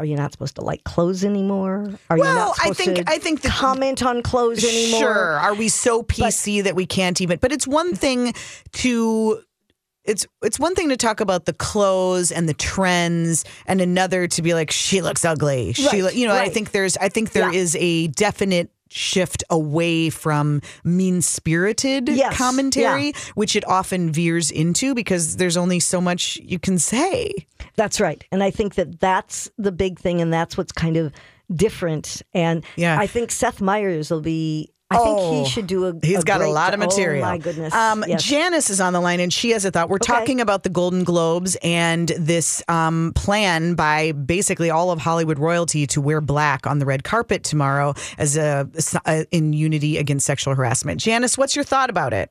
Are 0.00 0.06
you 0.06 0.14
not 0.14 0.30
supposed 0.30 0.54
to 0.54 0.60
like 0.62 0.84
clothes 0.84 1.24
anymore? 1.24 1.84
Are 2.08 2.16
you 2.16 2.22
Well, 2.22 2.36
not 2.36 2.58
I 2.60 2.70
supposed 2.70 2.78
think- 2.78 2.96
to 3.06 3.12
I 3.12 3.18
think 3.18 3.40
that- 3.40 3.50
comment 3.50 4.00
on 4.04 4.22
clothes 4.22 4.62
anymore? 4.62 5.00
Sure. 5.00 5.32
Are 5.40 5.54
we 5.54 5.68
so 5.68 6.04
PC 6.04 6.62
that 6.62 6.76
we 6.76 6.86
can't 6.86 7.20
even? 7.20 7.40
But 7.40 7.50
it's 7.50 7.66
one 7.66 7.96
thing 7.96 8.32
to. 8.74 9.42
It's 10.08 10.26
it's 10.42 10.58
one 10.58 10.74
thing 10.74 10.88
to 10.88 10.96
talk 10.96 11.20
about 11.20 11.44
the 11.44 11.52
clothes 11.52 12.32
and 12.32 12.48
the 12.48 12.54
trends, 12.54 13.44
and 13.66 13.80
another 13.80 14.26
to 14.26 14.42
be 14.42 14.54
like 14.54 14.70
she 14.70 15.02
looks 15.02 15.24
ugly. 15.24 15.74
She, 15.74 15.86
Right, 15.86 16.02
look- 16.02 16.14
you 16.16 16.26
know, 16.26 16.34
I 16.34 16.48
think 16.48 16.70
there's 16.72 16.96
I 16.96 17.08
think 17.10 17.32
there 17.32 17.52
Yeah. 17.52 17.58
is 17.60 17.76
a 17.78 18.08
definite 18.08 18.70
shift 18.90 19.44
away 19.50 20.08
from 20.08 20.62
mean 20.82 21.20
spirited 21.20 22.08
Yes, 22.08 22.34
commentary, 22.34 23.12
which 23.34 23.54
it 23.54 23.68
often 23.68 24.10
veers 24.10 24.50
into 24.50 24.94
because 24.94 25.36
there's 25.36 25.58
only 25.58 25.78
so 25.78 26.00
much 26.00 26.38
you 26.42 26.58
can 26.58 26.78
say. 26.78 27.30
That's 27.76 28.00
right. 28.00 28.24
And 28.32 28.42
I 28.42 28.50
think 28.50 28.76
that 28.76 28.98
that's 28.98 29.50
the 29.58 29.72
big 29.72 29.98
thing, 29.98 30.22
and 30.22 30.32
that's 30.32 30.56
what's 30.56 30.72
kind 30.72 30.96
of 30.96 31.12
different. 31.54 32.22
And 32.32 32.64
Yeah. 32.76 32.98
I 32.98 33.06
think 33.06 33.30
Seth 33.30 33.60
Meyers 33.60 34.10
will 34.10 34.22
be. 34.22 34.70
I 34.90 34.96
think 34.96 35.18
Oh, 35.20 35.30
he 35.44 35.50
should 35.50 35.66
do 35.66 35.84
a. 35.86 35.94
He's 36.02 36.20
a 36.20 36.24
got 36.24 36.40
a 36.40 36.48
lot 36.48 36.72
of 36.72 36.80
material. 36.80 37.26
Oh 37.26 37.28
my 37.28 37.36
goodness! 37.38 37.74
Um, 37.74 38.04
Yes. 38.08 38.24
Janice 38.24 38.70
is 38.70 38.80
on 38.80 38.94
the 38.94 39.00
line, 39.00 39.20
and 39.20 39.30
she 39.30 39.50
has 39.50 39.66
a 39.66 39.70
thought. 39.70 39.90
We're 39.90 39.96
Okay. 39.96 40.12
talking 40.14 40.40
about 40.40 40.62
the 40.62 40.70
Golden 40.70 41.04
Globes 41.04 41.58
and 41.62 42.08
this 42.18 42.62
um, 42.68 43.12
plan 43.14 43.74
by 43.74 44.12
basically 44.12 44.70
all 44.70 44.90
of 44.90 44.98
Hollywood 44.98 45.38
royalty 45.38 45.86
to 45.88 46.00
wear 46.00 46.22
black 46.22 46.66
on 46.66 46.78
the 46.78 46.86
red 46.86 47.04
carpet 47.04 47.44
tomorrow 47.44 47.92
as 48.16 48.38
a, 48.38 48.66
a 49.04 49.26
in 49.30 49.52
unity 49.52 49.98
against 49.98 50.24
sexual 50.24 50.54
harassment. 50.54 51.00
Janice, 51.00 51.36
what's 51.36 51.54
your 51.54 51.66
thought 51.66 51.90
about 51.90 52.14
it? 52.14 52.30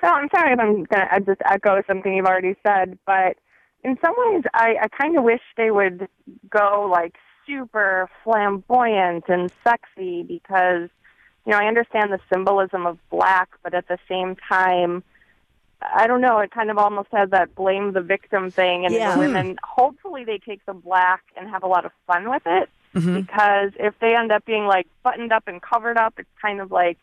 So 0.00 0.06
I'm 0.06 0.28
sorry 0.34 0.52
if 0.52 0.60
I'm 0.60 0.84
gonna 0.84 1.08
I 1.10 1.18
just 1.18 1.40
echo 1.46 1.82
something 1.88 2.14
you've 2.14 2.26
already 2.26 2.54
said, 2.64 2.96
but 3.06 3.36
in 3.82 3.96
some 4.04 4.14
ways 4.16 4.44
I, 4.54 4.76
I 4.82 4.88
kind 4.88 5.18
of 5.18 5.24
wish 5.24 5.40
they 5.56 5.72
would 5.72 6.06
go 6.48 6.88
like 6.90 7.16
super 7.44 8.08
flamboyant 8.22 9.24
and 9.28 9.50
sexy 9.64 10.22
because 10.22 10.88
you 11.46 11.52
know 11.52 11.58
I 11.58 11.66
understand 11.66 12.12
the 12.12 12.20
symbolism 12.32 12.86
of 12.86 12.98
black, 13.10 13.48
but 13.62 13.74
at 13.74 13.88
the 13.88 13.98
same 14.08 14.36
time. 14.48 15.02
I 15.84 16.06
don't 16.06 16.20
know. 16.20 16.38
It 16.38 16.52
kind 16.52 16.70
of 16.70 16.78
almost 16.78 17.08
has 17.12 17.30
that 17.30 17.56
blame 17.56 17.92
the 17.92 18.00
victim 18.02 18.52
thing, 18.52 18.84
and 18.84 18.94
Yeah. 18.94 19.18
women. 19.18 19.58
Hopefully, 19.64 20.24
they 20.24 20.38
take 20.38 20.64
the 20.64 20.74
black 20.74 21.22
and 21.36 21.50
have 21.50 21.64
a 21.64 21.66
lot 21.66 21.84
of 21.84 21.90
fun 22.06 22.30
with 22.30 22.42
it. 22.46 22.70
Mm-hmm. 22.94 23.16
Because 23.22 23.72
if 23.80 23.98
they 23.98 24.14
end 24.14 24.30
up 24.30 24.44
being 24.44 24.66
like 24.66 24.86
buttoned 25.02 25.32
up 25.32 25.48
and 25.48 25.60
covered 25.60 25.96
up, 25.96 26.14
it's 26.18 26.28
kind 26.40 26.60
of 26.60 26.70
like 26.70 26.98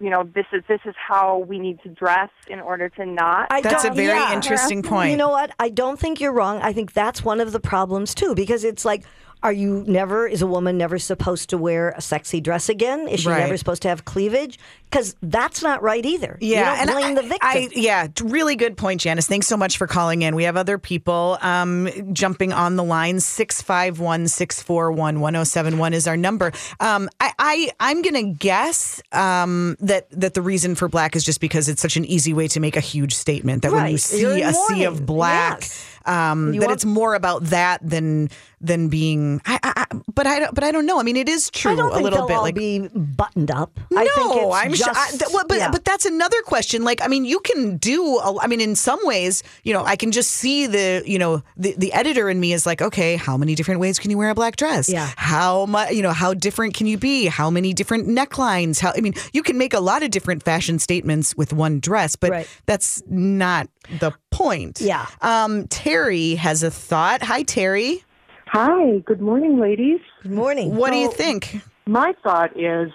you 0.00 0.10
know, 0.10 0.24
this 0.24 0.46
is 0.52 0.64
this 0.66 0.80
is 0.84 0.96
how 0.98 1.38
we 1.38 1.60
need 1.60 1.80
to 1.84 1.88
dress 1.88 2.30
in 2.48 2.58
order 2.60 2.88
to 2.88 3.06
not. 3.06 3.46
I 3.52 3.60
That's 3.60 3.84
a 3.84 3.86
don't- 3.86 3.96
very 3.96 4.18
yeah. 4.18 4.34
interesting 4.34 4.82
point. 4.82 5.12
You 5.12 5.16
know 5.16 5.28
what? 5.28 5.52
I 5.60 5.68
don't 5.68 6.00
think 6.00 6.20
you're 6.20 6.32
wrong. 6.32 6.60
I 6.60 6.72
think 6.72 6.92
that's 6.92 7.24
one 7.24 7.40
of 7.40 7.52
the 7.52 7.60
problems 7.60 8.12
too, 8.16 8.34
because 8.34 8.64
it's 8.64 8.84
like, 8.84 9.04
Are 9.42 9.52
you 9.52 9.84
never, 9.86 10.26
is 10.26 10.40
a 10.40 10.46
woman 10.46 10.78
never 10.78 10.98
supposed 10.98 11.50
to 11.50 11.58
wear 11.58 11.90
a 11.90 12.00
sexy 12.00 12.40
dress 12.40 12.68
again? 12.68 13.08
Is 13.08 13.20
she 13.20 13.28
Right. 13.28 13.40
never 13.40 13.56
supposed 13.56 13.82
to 13.82 13.88
have 13.88 14.04
cleavage? 14.04 14.58
Because 14.90 15.16
that's 15.22 15.60
not 15.62 15.82
right 15.82 16.04
either. 16.06 16.38
Yeah, 16.40 16.80
you 16.80 16.86
don't 16.86 16.94
blame 16.94 17.18
I, 17.18 17.22
the 17.22 17.28
victim. 17.28 17.38
I, 17.42 17.68
yeah, 17.74 18.06
really 18.22 18.54
good 18.56 18.76
point, 18.76 19.00
Janice. 19.00 19.26
Thanks 19.26 19.46
so 19.48 19.56
much 19.56 19.76
for 19.76 19.86
calling 19.86 20.22
in. 20.22 20.36
We 20.36 20.44
have 20.44 20.56
other 20.56 20.78
people 20.78 21.36
um, 21.42 21.88
jumping 22.12 22.52
on 22.52 22.76
the 22.76 22.84
line. 22.84 23.18
651 23.20 24.28
641 24.28 25.20
1071 25.20 25.94
is 25.94 26.06
our 26.06 26.16
number. 26.16 26.52
Um, 26.80 27.10
I, 27.20 27.32
I, 27.38 27.70
I'm 27.80 28.02
going 28.02 28.14
to 28.14 28.38
guess 28.38 29.02
um, 29.12 29.76
that, 29.80 30.08
that 30.12 30.34
the 30.34 30.42
reason 30.42 30.74
for 30.74 30.88
black 30.88 31.16
is 31.16 31.24
just 31.24 31.40
because 31.40 31.68
it's 31.68 31.82
such 31.82 31.96
an 31.96 32.04
easy 32.04 32.32
way 32.32 32.46
to 32.48 32.60
make 32.60 32.76
a 32.76 32.80
huge 32.80 33.14
statement 33.14 33.62
that 33.62 33.72
when 33.72 33.90
you 33.90 33.98
see 33.98 34.42
a 34.42 34.52
sea 34.52 34.84
of 34.84 35.04
black. 35.04 35.60
Yes. 35.62 35.90
Um, 36.06 36.52
that 36.52 36.60
want- 36.60 36.72
it's 36.72 36.84
more 36.84 37.14
about 37.14 37.44
that 37.44 37.80
than 37.82 38.28
than 38.60 38.88
being. 38.88 39.40
I, 39.46 39.58
I, 39.62 39.72
I- 39.76 39.96
but 40.14 40.26
I 40.26 40.38
don't. 40.38 40.54
But 40.54 40.64
I 40.64 40.70
don't 40.72 40.86
know. 40.86 40.98
I 40.98 41.02
mean, 41.02 41.16
it 41.16 41.28
is 41.28 41.50
true 41.50 41.72
I 41.72 41.76
don't 41.76 41.90
a 41.90 41.94
think 41.94 42.04
little 42.04 42.18
they'll 42.20 42.28
bit. 42.28 42.36
all 42.36 42.42
like 42.42 42.54
be 42.54 42.88
buttoned 42.94 43.50
up. 43.50 43.78
no, 43.90 44.00
I 44.00 44.06
think 44.06 44.32
it's 44.36 44.54
I'm 44.54 44.72
just, 44.72 44.84
sure. 44.84 44.92
I, 44.94 45.10
th- 45.10 45.30
well, 45.32 45.44
but 45.48 45.58
yeah. 45.58 45.70
but 45.70 45.84
that's 45.84 46.06
another 46.06 46.40
question. 46.42 46.82
Like, 46.84 47.02
I 47.02 47.08
mean, 47.08 47.24
you 47.24 47.40
can 47.40 47.76
do. 47.76 48.18
A, 48.18 48.38
I 48.40 48.46
mean, 48.46 48.60
in 48.60 48.74
some 48.76 48.98
ways, 49.04 49.42
you 49.64 49.72
know, 49.72 49.84
I 49.84 49.96
can 49.96 50.12
just 50.12 50.30
see 50.30 50.66
the, 50.66 51.02
you 51.06 51.18
know, 51.18 51.42
the 51.56 51.74
the 51.76 51.92
editor 51.92 52.28
in 52.30 52.40
me 52.40 52.52
is 52.52 52.64
like, 52.66 52.80
okay, 52.82 53.16
how 53.16 53.36
many 53.36 53.54
different 53.54 53.80
ways 53.80 53.98
can 53.98 54.10
you 54.10 54.18
wear 54.18 54.30
a 54.30 54.34
black 54.34 54.56
dress? 54.56 54.88
Yeah. 54.88 55.10
How 55.16 55.66
much? 55.66 55.92
You 55.92 56.02
know, 56.02 56.12
how 56.12 56.32
different 56.34 56.74
can 56.74 56.86
you 56.86 56.96
be? 56.98 57.26
How 57.26 57.50
many 57.50 57.72
different 57.72 58.08
necklines? 58.08 58.80
How? 58.80 58.92
I 58.96 59.00
mean, 59.00 59.14
you 59.32 59.42
can 59.42 59.58
make 59.58 59.74
a 59.74 59.80
lot 59.80 60.02
of 60.02 60.10
different 60.10 60.42
fashion 60.42 60.78
statements 60.78 61.36
with 61.36 61.52
one 61.52 61.80
dress, 61.80 62.16
but 62.16 62.30
Right. 62.30 62.48
that's 62.66 63.02
not 63.08 63.68
the 64.00 64.12
point. 64.34 64.80
Yeah. 64.80 65.06
Um, 65.22 65.66
Terry 65.68 66.34
has 66.34 66.62
a 66.62 66.70
thought. 66.70 67.22
Hi, 67.22 67.42
Terry. 67.42 68.04
Hi, 68.48 68.98
good 68.98 69.20
morning, 69.20 69.58
ladies. 69.58 70.00
Good 70.22 70.32
morning. 70.32 70.76
What 70.76 70.92
do 70.92 70.98
you 70.98 71.10
think? 71.10 71.60
My 71.86 72.14
thought 72.22 72.58
is 72.58 72.92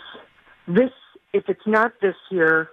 this 0.68 0.92
if 1.34 1.44
it's 1.48 1.66
not 1.66 1.94
this 2.02 2.16
year, 2.32 2.70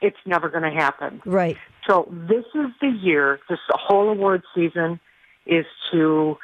it's 0.00 0.16
never 0.26 0.48
going 0.48 0.62
to 0.62 0.70
happen. 0.70 1.20
Right. 1.24 1.56
So 1.88 2.08
this 2.10 2.44
is 2.54 2.68
the 2.80 2.88
year, 2.88 3.40
this 3.48 3.58
whole 3.70 4.08
award 4.10 4.42
season 4.54 5.00
is 5.46 5.66
to 5.92 6.38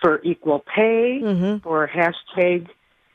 for 0.00 0.20
equal 0.22 0.60
pay, 0.74 1.20
for 1.62 1.88
hashtag 1.88 2.68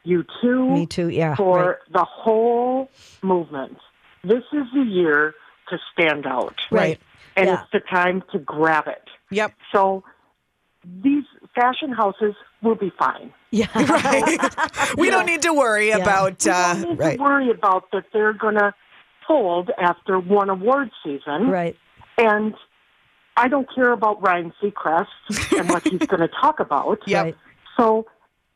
you 0.04 0.24
too, 0.42 0.48
Mm-hmm. 0.48 0.74
Me 0.74 0.86
too, 0.88 1.10
yeah, 1.10 1.36
for 1.36 1.60
right. 1.60 1.76
the 1.94 2.04
whole 2.04 2.90
movement. 3.22 3.78
This 4.24 4.44
is 4.52 4.66
the 4.74 4.84
year 4.84 5.36
to 5.70 5.78
stand 5.94 6.26
out. 6.26 6.56
Right. 6.72 7.00
And 7.36 7.48
Yeah. 7.48 7.62
it's 7.62 7.72
the 7.72 7.80
time 7.80 8.24
to 8.32 8.40
grab 8.40 8.88
it. 8.88 9.04
Yep. 9.32 9.54
So 9.72 10.04
these 11.04 11.24
fashion 11.56 11.92
houses 11.92 12.36
will 12.62 12.76
be 12.76 12.92
fine. 12.98 13.34
Yeah. 13.52 13.68
We 14.98 15.10
don't 15.10 15.26
need 15.26 15.42
to 15.44 15.54
worry 15.54 15.92
about 15.92 16.44
We 16.46 16.52
uh, 16.52 16.74
don't 16.74 16.90
need 16.90 17.00
right. 17.00 17.18
to 17.18 17.24
worry 17.24 17.50
about 17.52 17.92
that 17.92 18.06
they're 18.14 18.34
going 18.34 18.56
to 18.56 18.74
fold 19.28 19.70
after 19.78 20.20
one 20.20 20.50
award 20.50 20.90
season. 21.04 21.50
right. 21.50 21.76
And 22.18 22.54
I 23.38 23.48
don't 23.48 23.68
care 23.74 23.92
about 23.92 24.22
Ryan 24.22 24.52
Seacrest 24.62 25.08
and 25.58 25.70
what 25.70 25.84
he's 25.88 26.00
going 26.00 26.20
to 26.22 26.28
talk 26.42 26.60
about. 26.60 27.00
Yep. 27.08 27.24
Right. 27.26 27.36
So 27.78 28.06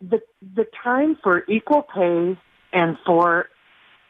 the 0.01 0.19
the 0.55 0.65
time 0.83 1.17
for 1.23 1.43
equal 1.49 1.83
pay 1.83 2.37
and 2.73 2.97
for 3.05 3.47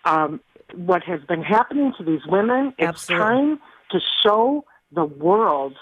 um, 0.06 0.40
what 0.74 1.04
has 1.04 1.22
been 1.28 1.44
happening 1.44 1.94
to 1.98 2.04
these 2.04 2.26
women, 2.28 2.74
it's 2.80 2.88
Absolutely. 2.88 3.26
time 3.26 3.60
to 3.92 4.00
show 4.24 4.66
the 4.92 5.06
world 5.06 5.76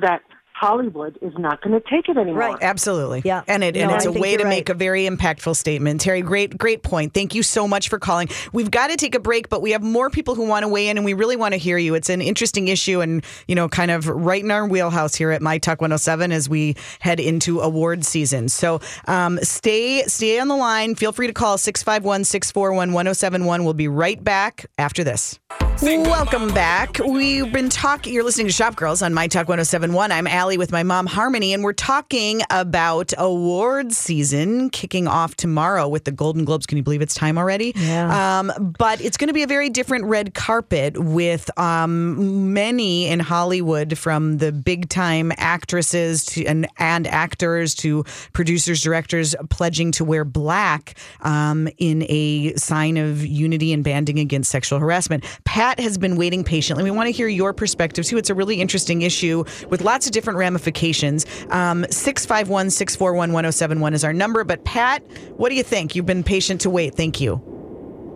that 0.00 0.22
Hollywood 0.58 1.18
is 1.20 1.34
not 1.36 1.60
going 1.60 1.78
to 1.78 1.90
take 1.90 2.08
it 2.08 2.16
anymore. 2.16 2.40
Right. 2.40 2.56
Absolutely. 2.62 3.20
Yeah. 3.26 3.42
And 3.46 3.62
it 3.62 3.76
and 3.76 3.90
it's 3.90 4.06
I 4.06 4.08
a 4.08 4.12
way 4.12 4.38
to 4.38 4.44
right. 4.44 4.48
make 4.48 4.70
a 4.70 4.74
very 4.74 5.06
impactful 5.06 5.54
statement. 5.54 6.00
Terry, 6.00 6.22
great 6.22 6.56
great 6.56 6.82
point. 6.82 7.12
Thank 7.12 7.34
you 7.34 7.42
so 7.42 7.68
much 7.68 7.90
for 7.90 7.98
calling. 7.98 8.30
We've 8.54 8.70
got 8.70 8.86
to 8.86 8.96
take 8.96 9.14
a 9.14 9.20
break, 9.20 9.50
but 9.50 9.60
we 9.60 9.72
have 9.72 9.82
more 9.82 10.08
people 10.08 10.34
who 10.34 10.46
want 10.46 10.62
to 10.62 10.68
weigh 10.68 10.88
in 10.88 10.96
and 10.96 11.04
we 11.04 11.12
really 11.12 11.36
want 11.36 11.52
to 11.52 11.58
hear 11.58 11.76
you. 11.76 11.94
It's 11.94 12.08
an 12.08 12.22
interesting 12.22 12.68
issue 12.68 13.02
and, 13.02 13.22
you 13.46 13.54
know, 13.54 13.68
kind 13.68 13.90
of 13.90 14.08
right 14.08 14.42
in 14.42 14.50
our 14.50 14.66
wheelhouse 14.66 15.14
here 15.14 15.30
at 15.30 15.42
My 15.42 15.58
Talk 15.58 15.82
107 15.82 16.32
as 16.32 16.48
we 16.48 16.74
head 17.00 17.20
into 17.20 17.60
award 17.60 18.06
season. 18.06 18.48
So, 18.48 18.80
um, 19.08 19.38
stay 19.42 20.04
stay 20.04 20.40
on 20.40 20.48
the 20.48 20.56
line. 20.56 20.94
Feel 20.94 21.12
free 21.12 21.26
to 21.26 21.34
call 21.34 21.58
651-641-1071. 21.58 23.64
We'll 23.64 23.74
be 23.74 23.88
right 23.88 24.24
back 24.24 24.64
after 24.78 25.04
this. 25.04 25.38
Welcome 25.82 26.54
back. 26.54 26.98
We've 27.06 27.52
been 27.52 27.68
talking, 27.68 28.14
you're 28.14 28.24
listening 28.24 28.46
to 28.46 28.52
Shop 28.52 28.76
Girls 28.76 29.02
on 29.02 29.12
My 29.12 29.28
Talk 29.28 29.46
1071. 29.46 30.10
I'm 30.10 30.26
Allie 30.26 30.56
with 30.56 30.72
my 30.72 30.82
mom, 30.82 31.04
Harmony, 31.04 31.52
and 31.52 31.62
we're 31.62 31.74
talking 31.74 32.40
about 32.48 33.12
awards 33.18 33.98
season 33.98 34.70
kicking 34.70 35.06
off 35.06 35.36
tomorrow 35.36 35.86
with 35.86 36.04
the 36.04 36.12
Golden 36.12 36.46
Globes. 36.46 36.64
Can 36.64 36.78
you 36.78 36.82
believe 36.82 37.02
it's 37.02 37.14
time 37.14 37.36
already? 37.36 37.74
Yeah. 37.76 38.38
Um, 38.38 38.74
but 38.78 39.02
it's 39.02 39.18
going 39.18 39.28
to 39.28 39.34
be 39.34 39.42
a 39.42 39.46
very 39.46 39.68
different 39.68 40.06
red 40.06 40.32
carpet 40.32 40.96
with 40.98 41.50
um, 41.58 42.54
many 42.54 43.06
in 43.08 43.20
Hollywood, 43.20 43.98
from 43.98 44.38
the 44.38 44.52
big 44.52 44.88
time 44.88 45.30
actresses 45.36 46.24
to, 46.26 46.46
and, 46.46 46.66
and 46.78 47.06
actors 47.06 47.74
to 47.76 48.02
producers, 48.32 48.82
directors, 48.82 49.34
pledging 49.50 49.92
to 49.92 50.04
wear 50.06 50.24
black 50.24 50.98
um, 51.20 51.68
in 51.76 52.06
a 52.08 52.54
sign 52.54 52.96
of 52.96 53.26
unity 53.26 53.74
and 53.74 53.84
banding 53.84 54.18
against 54.18 54.50
sexual 54.50 54.78
harassment. 54.78 55.22
Pat 55.44 55.65
has 55.78 55.98
been 55.98 56.16
waiting 56.16 56.44
patiently. 56.44 56.84
We 56.84 56.90
want 56.90 57.08
to 57.08 57.12
hear 57.12 57.28
your 57.28 57.52
perspective 57.52 58.04
too. 58.04 58.16
It's 58.18 58.30
a 58.30 58.34
really 58.34 58.60
interesting 58.60 59.02
issue 59.02 59.44
with 59.68 59.82
lots 59.82 60.06
of 60.06 60.12
different 60.12 60.38
ramifications. 60.38 61.26
Um, 61.50 61.84
651 61.90 62.70
641 62.70 63.32
1071 63.32 63.94
is 63.94 64.04
our 64.04 64.12
number. 64.12 64.44
But 64.44 64.64
Pat, 64.64 65.02
what 65.36 65.48
do 65.48 65.54
you 65.54 65.62
think? 65.62 65.94
You've 65.94 66.06
been 66.06 66.22
patient 66.22 66.60
to 66.62 66.70
wait. 66.70 66.94
Thank 66.94 67.20
you. 67.20 67.42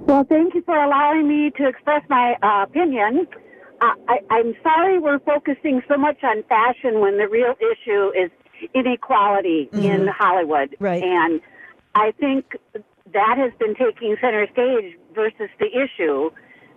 Well, 0.06 0.24
thank 0.24 0.54
you 0.54 0.62
for 0.62 0.76
allowing 0.76 1.28
me 1.28 1.50
to 1.56 1.68
express 1.68 2.02
my 2.08 2.36
uh, 2.42 2.64
opinion. 2.64 3.26
Uh, 3.80 3.94
I, 4.08 4.18
I'm 4.30 4.54
sorry 4.62 4.98
we're 4.98 5.20
focusing 5.20 5.82
so 5.88 5.96
much 5.96 6.22
on 6.22 6.42
fashion 6.44 7.00
when 7.00 7.16
the 7.16 7.28
real 7.28 7.54
issue 7.60 8.10
is 8.16 8.30
inequality 8.74 9.68
in 9.72 10.06
Hollywood. 10.08 10.76
Right. 10.80 11.02
And 11.02 11.40
I 11.94 12.12
think 12.18 12.56
that 12.74 13.38
has 13.38 13.52
been 13.58 13.74
taking 13.74 14.16
center 14.20 14.46
stage 14.52 14.96
versus 15.14 15.48
the 15.58 15.66
issue. 15.66 16.30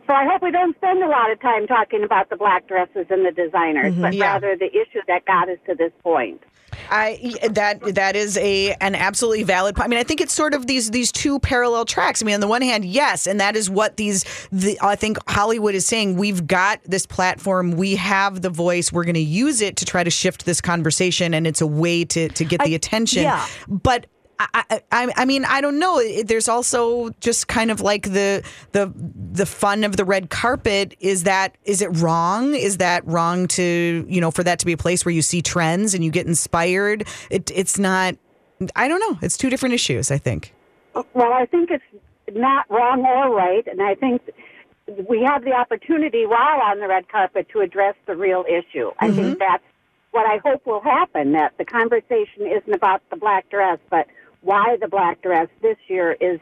So 0.06 0.14
I 0.14 0.26
hope 0.26 0.42
we 0.42 0.52
don't 0.52 0.76
spend 0.78 1.02
a 1.02 1.08
lot 1.08 1.32
of 1.32 1.40
time 1.42 1.66
talking 1.68 2.04
about 2.04 2.30
the 2.30 2.36
black 2.36 2.68
dresses 2.68 3.06
and 3.10 3.26
the 3.26 3.32
designers, 3.32 3.94
mm-hmm. 3.94 4.02
but 4.02 4.14
Yeah. 4.14 4.34
rather 4.34 4.56
the 4.56 4.70
issue 4.70 5.00
that 5.08 5.26
got 5.26 5.50
us 5.50 5.58
to 5.68 5.76
this 5.76 5.92
point. 6.04 6.42
I 6.90 7.36
that 7.52 7.96
that 7.96 8.16
is 8.16 8.38
a 8.38 8.74
an 8.82 8.96
absolutely 8.96 9.44
valid. 9.44 9.76
point. 9.76 9.86
I 9.86 9.90
mean, 9.90 10.00
I 10.00 10.04
think 10.04 10.22
it's 10.22 10.34
sort 10.34 10.54
of 10.54 10.68
these 10.68 10.92
these 10.92 11.12
two 11.12 11.40
parallel 11.40 11.86
tracks. 11.86 12.22
I 12.22 12.26
mean, 12.26 12.36
on 12.36 12.42
the 12.42 12.48
one 12.48 12.62
hand, 12.62 12.84
yes, 12.84 13.28
and 13.28 13.40
that 13.40 13.56
is 13.56 13.70
what 13.70 13.98
these. 13.98 14.26
The, 14.52 14.78
I 14.82 14.96
think 14.96 15.18
Hollywood 15.30 15.76
is 15.76 15.86
saying 15.86 16.18
we've 16.18 16.46
got 16.48 16.82
this 16.84 17.06
platform, 17.06 17.72
we 17.72 17.96
have 17.96 18.42
the 18.42 18.50
voice, 18.50 18.92
we're 18.92 19.04
going 19.06 19.14
to 19.16 19.20
use 19.22 19.62
it 19.62 19.78
to 19.78 19.86
try 19.86 20.04
to 20.04 20.10
shift 20.10 20.46
this 20.46 20.62
conversation, 20.62 21.34
and 21.34 21.48
it's 21.48 21.62
a 21.62 21.68
way 21.68 22.06
to 22.06 22.30
to 22.30 22.44
get 22.44 22.62
the 22.64 22.76
attention. 22.76 23.24
yeah. 23.24 23.46
but. 23.68 24.08
I, 24.54 24.82
I, 24.92 25.14
I 25.16 25.26
mean, 25.26 25.46
I 25.46 25.62
don't 25.62 25.80
know. 25.80 26.02
There's 26.24 26.48
also 26.48 27.10
just 27.20 27.48
kind 27.48 27.72
of 27.72 27.82
like 27.82 28.04
the 28.04 28.44
the 28.72 28.92
the 29.32 29.46
fun 29.46 29.84
of 29.84 29.98
the 29.98 30.06
red 30.06 30.30
carpet. 30.30 30.96
Is 31.00 31.24
that 31.24 31.56
is 31.66 31.82
it 31.82 31.90
wrong? 31.98 32.54
Is 32.54 32.78
that 32.78 33.06
wrong 33.08 33.48
to 33.50 34.06
you 34.08 34.22
know 34.22 34.32
for 34.32 34.44
that 34.44 34.60
to 34.60 34.66
be 34.66 34.74
a 34.74 34.78
place 34.78 35.06
where 35.06 35.14
you 35.14 35.22
see 35.22 35.42
trends 35.42 35.94
and 35.94 36.04
you 36.04 36.12
get 36.12 36.28
inspired? 36.28 37.08
It 37.30 37.52
it's 37.54 37.78
not. 37.78 38.16
I 38.76 38.88
don't 38.88 39.00
know. 39.00 39.20
It's 39.22 39.38
two 39.38 39.50
different 39.50 39.76
issues. 39.76 40.12
I 40.12 40.18
think. 40.18 40.54
Well, 41.14 41.34
I 41.34 41.46
think 41.46 41.72
it's 41.72 41.84
not 42.32 42.70
wrong 42.70 43.06
or 43.06 43.36
right, 43.36 43.66
and 43.68 43.82
I 43.82 43.96
think 43.96 44.22
we 45.08 45.24
have 45.24 45.44
the 45.44 45.54
opportunity 45.54 46.26
while 46.26 46.62
on 46.62 46.80
the 46.80 46.88
red 46.88 47.08
carpet 47.10 47.48
to 47.54 47.62
address 47.62 47.96
the 48.06 48.16
real 48.16 48.46
issue. 48.48 48.92
I 49.00 49.08
think 49.08 49.28
mm-hmm. 49.28 49.40
that's 49.40 49.64
what 50.12 50.28
I 50.28 50.38
hope 50.38 50.66
will 50.66 50.82
happen. 50.82 51.34
That 51.34 51.54
the 51.58 51.66
conversation 51.66 52.46
isn't 52.46 52.74
about 52.74 53.02
the 53.10 53.18
black 53.18 53.50
dress, 53.50 53.80
but 53.90 54.08
why 54.44 54.78
the 54.80 54.88
black 54.88 55.22
dress 55.22 55.48
this 55.62 55.78
year 55.88 56.16
is 56.20 56.40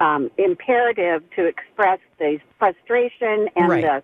um, 0.00 0.30
imperative 0.36 1.22
to 1.36 1.46
express 1.46 2.00
the 2.18 2.38
frustration 2.58 3.48
and 3.56 3.68
Right. 3.68 3.82
the 3.82 4.02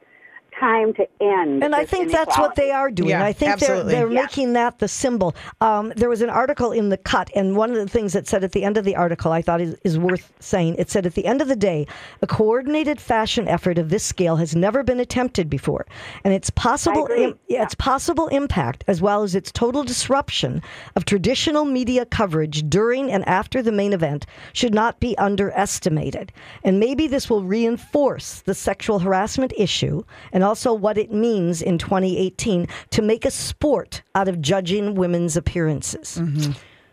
time 0.61 0.93
to 0.95 1.09
end. 1.21 1.65
And 1.65 1.75
I 1.75 1.81
this 1.81 1.91
think 1.91 2.13
that's 2.13 2.37
what 2.39 2.55
they 2.55 2.71
are 2.71 2.91
doing. 2.91 3.11
Yeah, 3.11 3.25
I 3.25 3.33
think 3.33 3.53
absolutely. 3.53 3.93
they're 3.93 4.01
they're 4.07 4.13
Yeah. 4.15 4.23
making 4.23 4.53
that 4.53 4.79
the 4.79 4.89
symbol. 4.89 5.35
Um, 5.61 5.93
there 5.97 6.09
was 6.09 6.23
an 6.23 6.31
article 6.31 6.71
in 6.73 6.91
the 6.91 6.97
Cut, 6.97 7.31
and 7.35 7.57
one 7.57 7.71
of 7.71 7.77
the 7.77 7.89
things 7.89 8.13
that 8.13 8.29
said 8.29 8.45
at 8.45 8.53
the 8.53 8.63
end 8.65 8.77
of 8.77 8.85
the 8.85 8.95
article, 8.95 9.33
I 9.33 9.43
thought 9.43 9.61
is, 9.61 9.75
is 9.85 9.99
worth 9.99 10.33
saying. 10.41 10.77
It 10.79 10.91
said, 10.91 11.07
"At 11.07 11.15
the 11.15 11.25
end 11.27 11.41
of 11.41 11.49
the 11.49 11.57
day, 11.57 11.87
a 12.23 12.27
coordinated 12.27 13.01
fashion 13.01 13.49
effort 13.49 13.79
of 13.79 13.89
this 13.89 14.05
scale 14.05 14.37
has 14.37 14.55
never 14.55 14.83
been 14.83 15.01
attempted 15.01 15.49
before, 15.51 15.87
and 16.25 16.35
its 16.35 16.51
possible 16.51 17.09
im- 17.17 17.39
yeah, 17.49 17.63
its 17.63 17.75
possible 17.75 18.29
impact, 18.29 18.85
as 18.87 19.01
well 19.01 19.23
as 19.23 19.35
its 19.35 19.51
total 19.51 19.83
disruption 19.83 20.63
of 20.97 21.05
traditional 21.05 21.65
media 21.65 22.05
coverage 22.05 22.69
during 22.69 23.11
and 23.11 23.27
after 23.27 23.63
the 23.63 23.73
main 23.73 23.93
event, 23.93 24.27
should 24.53 24.75
not 24.75 25.01
be 25.01 25.17
underestimated. 25.19 26.33
And 26.65 26.79
maybe 26.81 27.07
this 27.07 27.29
will 27.31 27.43
reinforce 27.43 28.41
the 28.43 28.55
sexual 28.55 28.99
harassment 28.99 29.53
issue 29.57 30.03
and 30.33 30.43
also 30.51 30.73
what 30.75 30.99
it 30.99 31.13
means 31.13 31.63
in 31.63 31.79
2018 31.79 32.67
to 32.91 33.03
make 33.03 33.25
a 33.25 33.31
sport 33.31 34.03
out 34.17 34.27
of 34.29 34.41
judging 34.43 34.97
women's 34.97 35.37
appearances. 35.37 36.19
Mm-hmm. 36.21 36.53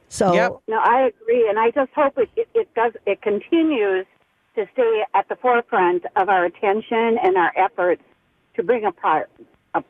So 0.09 0.33
Yep. 0.33 0.51
No, 0.67 0.77
I 0.79 1.09
agree, 1.11 1.49
and 1.49 1.57
I 1.59 1.71
just 1.71 1.91
hope 1.93 2.13
it, 2.17 2.29
it, 2.35 2.47
it 2.53 2.73
does. 2.75 2.93
It 3.07 3.21
continues 3.23 4.05
to 4.55 4.67
stay 4.73 5.01
at 5.15 5.27
the 5.27 5.35
forefront 5.37 6.03
of 6.15 6.29
our 6.29 6.45
attention 6.45 7.17
and 7.23 7.35
our 7.35 7.51
efforts 7.57 8.03
to 8.55 8.63
bring 8.63 8.85
a, 8.85 8.91
pro- 8.91 9.23
a 9.73 9.83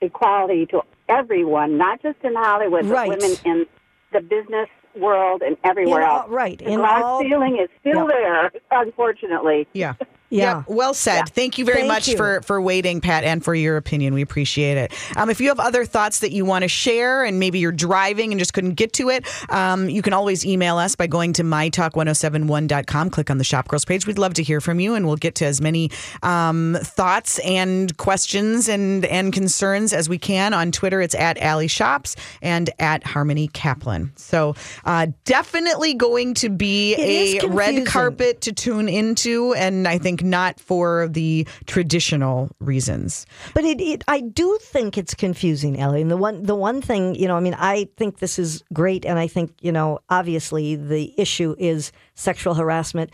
equality 0.00 0.66
to 0.66 0.82
everyone, 1.08 1.78
not 1.78 2.02
just 2.02 2.18
in 2.24 2.34
Hollywood, 2.34 2.84
Right. 2.86 3.08
but 3.08 3.20
women 3.20 3.36
in 3.44 3.66
the 4.12 4.20
business 4.20 4.68
world 4.96 5.42
and 5.42 5.56
everywhere 5.64 6.02
In 6.02 6.08
else. 6.08 6.28
right, 6.28 6.58
the 6.58 6.68
in 6.68 6.78
glass 6.80 7.02
all- 7.04 7.20
ceiling 7.22 7.58
is 7.62 7.68
still 7.80 8.08
Yeah. 8.10 8.16
there, 8.16 8.52
unfortunately. 8.72 9.66
Yeah. 9.72 9.94
Yeah. 10.30 10.56
Yep, 10.58 10.64
Well 10.68 10.94
said. 10.94 11.28
Thank 11.28 11.58
you 11.58 11.64
very 11.64 11.80
Thank 11.80 11.88
much 11.88 12.08
you. 12.08 12.16
for 12.16 12.40
for 12.42 12.60
waiting, 12.60 13.00
Pat, 13.00 13.24
and 13.24 13.44
for 13.44 13.54
your 13.54 13.76
opinion. 13.76 14.14
We 14.14 14.22
appreciate 14.22 14.76
it. 14.76 14.92
Um, 15.16 15.30
if 15.30 15.40
you 15.40 15.48
have 15.48 15.60
other 15.60 15.84
thoughts 15.84 16.20
that 16.20 16.32
you 16.32 16.44
want 16.44 16.62
to 16.62 16.68
share, 16.68 17.24
and 17.24 17.38
maybe 17.38 17.58
you're 17.58 17.72
driving 17.72 18.32
and 18.32 18.38
just 18.38 18.52
couldn't 18.52 18.74
get 18.74 18.92
to 18.94 19.10
it, 19.10 19.26
um, 19.50 19.88
you 19.88 20.02
can 20.02 20.12
always 20.12 20.44
email 20.44 20.76
us 20.78 20.96
by 20.96 21.06
going 21.06 21.32
to 21.34 21.44
mytalk1071.com. 21.44 23.10
Click 23.10 23.30
on 23.30 23.38
the 23.38 23.44
Shop 23.44 23.68
Girls 23.68 23.84
page. 23.84 24.06
We'd 24.06 24.18
love 24.18 24.34
to 24.34 24.42
hear 24.42 24.60
from 24.60 24.80
you, 24.80 24.94
and 24.94 25.06
we'll 25.06 25.16
get 25.16 25.34
to 25.36 25.46
as 25.46 25.60
many 25.60 25.90
um, 26.22 26.78
thoughts 26.82 27.38
and 27.40 27.96
questions 27.96 28.68
and 28.68 29.04
and 29.06 29.32
concerns 29.32 29.92
as 29.92 30.08
we 30.08 30.18
can 30.18 30.54
on 30.54 30.72
Twitter. 30.72 31.00
It's 31.00 31.14
at 31.14 31.38
Allie 31.38 31.68
Shops 31.68 32.16
and 32.42 32.70
at 32.78 33.04
Harmony 33.04 33.48
Kaplan. 33.48 34.12
So 34.16 34.54
uh, 34.84 35.08
definitely 35.24 35.94
going 35.94 36.34
to 36.34 36.48
be 36.48 36.94
It 36.94 37.44
a 37.44 37.48
red 37.48 37.86
carpet 37.86 38.40
to 38.42 38.52
tune 38.52 38.88
into, 38.88 39.54
and 39.54 39.86
I 39.86 39.98
think 39.98 40.13
not 40.22 40.60
for 40.60 41.08
the 41.08 41.46
traditional 41.66 42.50
reasons. 42.60 43.26
But 43.54 43.64
it, 43.64 43.80
it, 43.80 44.04
I 44.08 44.20
do 44.20 44.58
think 44.60 44.96
it's 44.96 45.14
confusing, 45.14 45.80
Ellie. 45.80 46.02
And 46.02 46.10
the 46.10 46.16
one, 46.16 46.42
the 46.42 46.54
one 46.54 46.80
thing, 46.80 47.14
you 47.14 47.26
know, 47.26 47.36
I 47.36 47.40
mean, 47.40 47.54
I 47.54 47.88
think 47.96 48.18
this 48.18 48.38
is 48.38 48.62
great, 48.72 49.04
and 49.04 49.18
I 49.18 49.26
think, 49.26 49.52
you 49.60 49.72
know, 49.72 49.98
obviously 50.08 50.76
the 50.76 51.14
issue 51.18 51.54
is 51.58 51.92
sexual 52.14 52.54
harassment 52.54 53.10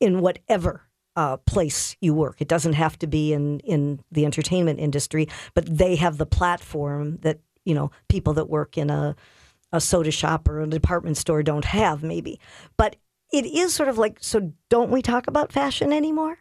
in 0.00 0.20
whatever 0.20 0.82
uh, 1.16 1.36
place 1.38 1.96
you 2.00 2.14
work. 2.14 2.40
It 2.40 2.48
doesn't 2.48 2.72
have 2.74 2.98
to 2.98 3.06
be 3.06 3.32
in 3.32 3.60
in 3.60 4.00
the 4.10 4.24
entertainment 4.24 4.80
industry, 4.80 5.28
but 5.54 5.66
they 5.66 5.96
have 5.96 6.18
the 6.18 6.26
platform 6.26 7.18
that 7.18 7.38
you 7.64 7.74
know 7.74 7.90
people 8.08 8.34
that 8.34 8.50
work 8.50 8.76
in 8.76 8.90
a 8.90 9.14
a 9.72 9.80
soda 9.80 10.10
shop 10.10 10.48
or 10.48 10.60
a 10.60 10.66
department 10.66 11.16
store 11.16 11.42
don't 11.42 11.64
have, 11.64 12.02
maybe. 12.02 12.40
But 12.76 12.96
it 13.32 13.44
is 13.44 13.74
sort 13.74 13.88
of 13.88 13.98
like, 13.98 14.18
so 14.20 14.52
don't 14.68 14.90
we 14.90 15.02
talk 15.02 15.26
about 15.26 15.52
fashion 15.52 15.92
anymore? 15.92 16.38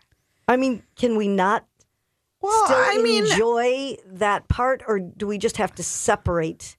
I 0.48 0.58
mean, 0.58 0.84
can 0.96 1.18
we 1.18 1.28
not 1.28 1.66
Well, 2.42 2.66
still 2.66 2.78
I 2.78 3.02
mean, 3.02 3.26
enjoy 3.26 3.98
that 4.06 4.48
part, 4.48 4.84
or 4.88 5.00
do 5.00 5.28
we 5.28 5.38
just 5.38 5.58
have 5.58 5.74
to 5.76 5.84
separate 5.84 6.78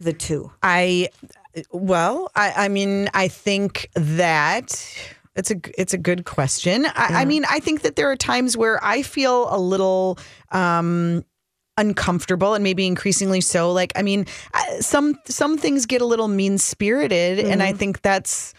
the 0.00 0.12
two? 0.12 0.52
I 0.62 1.08
well, 1.72 2.30
I, 2.34 2.64
I 2.64 2.68
mean, 2.68 3.08
I 3.14 3.28
think 3.28 3.90
that 3.94 4.98
it's 5.36 5.50
a 5.50 5.56
it's 5.78 5.94
a 5.94 5.98
good 5.98 6.24
question. 6.24 6.86
I, 6.86 7.22
I 7.22 7.24
mean, 7.24 7.44
I 7.48 7.60
think 7.60 7.82
that 7.82 7.96
there 7.96 8.10
are 8.10 8.16
times 8.16 8.56
where 8.56 8.82
I 8.84 9.02
feel 9.02 9.48
a 9.54 9.58
little. 9.58 10.18
Um, 10.50 11.24
uncomfortable 11.76 12.54
and 12.54 12.64
maybe 12.64 12.88
increasingly 12.88 13.40
so 13.40 13.70
like 13.70 13.92
i 13.94 14.02
mean 14.02 14.26
some 14.80 15.16
some 15.26 15.56
things 15.56 15.86
get 15.86 16.02
a 16.02 16.04
little 16.04 16.26
mean 16.26 16.58
spirited 16.58 17.38
and 17.38 17.62
i 17.62 17.72
think 17.72 18.02
that's 18.02 18.52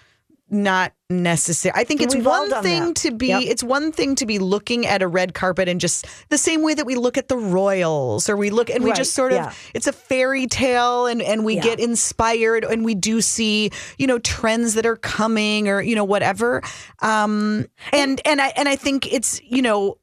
not 0.51 0.94
necessary 1.10 1.74
i 1.75 1.84
think 1.84 2.01
it's 2.01 2.15
we've 2.15 2.25
one 2.25 2.50
thing 2.63 2.88
that. 2.88 2.96
to 2.96 3.12
be 3.12 3.27
Yep. 3.27 3.41
it's 3.44 3.63
one 3.63 3.91
thing 3.91 4.15
to 4.15 4.25
be 4.25 4.38
looking 4.39 4.86
at 4.86 5.01
a 5.01 5.08
red 5.08 5.34
carpet 5.34 5.68
and 5.68 5.79
just 5.82 6.06
the 6.29 6.38
same 6.38 6.62
way 6.62 6.74
that 6.74 6.86
we 6.86 6.96
look 6.96 7.18
at 7.18 7.27
the 7.27 7.38
royals 7.38 8.29
or 8.29 8.36
we 8.38 8.50
look 8.50 8.70
and 8.70 8.84
we 8.84 8.91
just 8.94 9.13
sort 9.13 9.32
of 9.32 9.38
yeah. 9.38 9.53
it's 9.74 9.88
a 9.88 9.94
fairy 9.94 10.46
tale 10.48 11.06
and 11.08 11.22
and 11.22 11.44
we 11.46 11.56
Yeah. 11.56 11.62
get 11.62 11.79
inspired 11.79 12.63
and 12.63 12.86
we 12.86 12.96
do 12.96 13.22
see 13.22 13.72
you 13.98 14.08
know 14.08 14.20
trends 14.20 14.75
that 14.75 14.86
are 14.86 14.96
coming 14.98 15.68
or 15.68 15.82
you 15.82 15.96
know 15.96 16.03
whatever 16.06 16.62
um 17.01 17.65
and 17.91 18.22
and 18.25 18.41
i 18.41 18.48
and 18.56 18.70
i 18.70 18.75
think 18.75 19.12
it's 19.12 19.41
you 19.44 19.62
know 19.62 19.98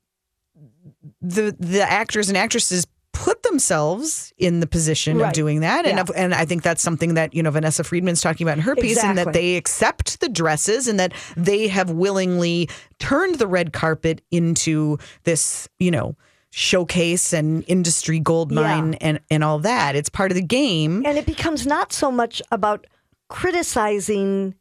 the 1.20 1.54
the 1.58 1.82
actors 1.82 2.28
and 2.28 2.36
actresses 2.36 2.86
put 3.24 3.42
themselves 3.42 4.32
in 4.36 4.60
the 4.60 4.66
position 4.66 5.20
of 5.20 5.32
doing 5.32 5.60
that 5.60 5.86
and 5.86 5.96
Yeah. 5.96 6.02
of, 6.02 6.10
and 6.14 6.34
I 6.34 6.44
think 6.44 6.62
that's 6.62 6.82
something 6.82 7.14
that 7.14 7.32
you 7.34 7.42
know 7.42 7.50
Vanessa 7.50 7.82
Friedman's 7.82 8.20
talking 8.20 8.46
about 8.46 8.58
in 8.58 8.62
her 8.64 8.76
piece 8.76 9.02
and 9.02 9.16
that 9.18 9.32
they 9.32 9.56
accept 9.56 10.20
the 10.20 10.28
dresses 10.28 10.86
and 10.86 11.00
that 11.00 11.12
they 11.36 11.68
have 11.68 11.90
willingly 11.90 12.68
turned 12.98 13.36
the 13.36 13.46
red 13.46 13.72
carpet 13.72 14.20
into 14.30 14.98
this 15.24 15.68
you 15.78 15.90
know 15.90 16.14
showcase 16.50 17.32
and 17.32 17.64
industry 17.66 18.18
gold 18.20 18.52
Yeah. 18.52 18.60
mine 18.62 18.94
and 19.00 19.20
and 19.30 19.42
all 19.44 19.58
that 19.60 19.96
it's 19.96 20.08
part 20.08 20.30
of 20.30 20.36
the 20.36 20.42
game 20.42 21.04
And 21.06 21.16
it 21.18 21.26
becomes 21.26 21.66
not 21.66 21.92
so 21.92 22.10
much 22.10 22.40
about 22.50 22.86
criticizing. 23.28 24.54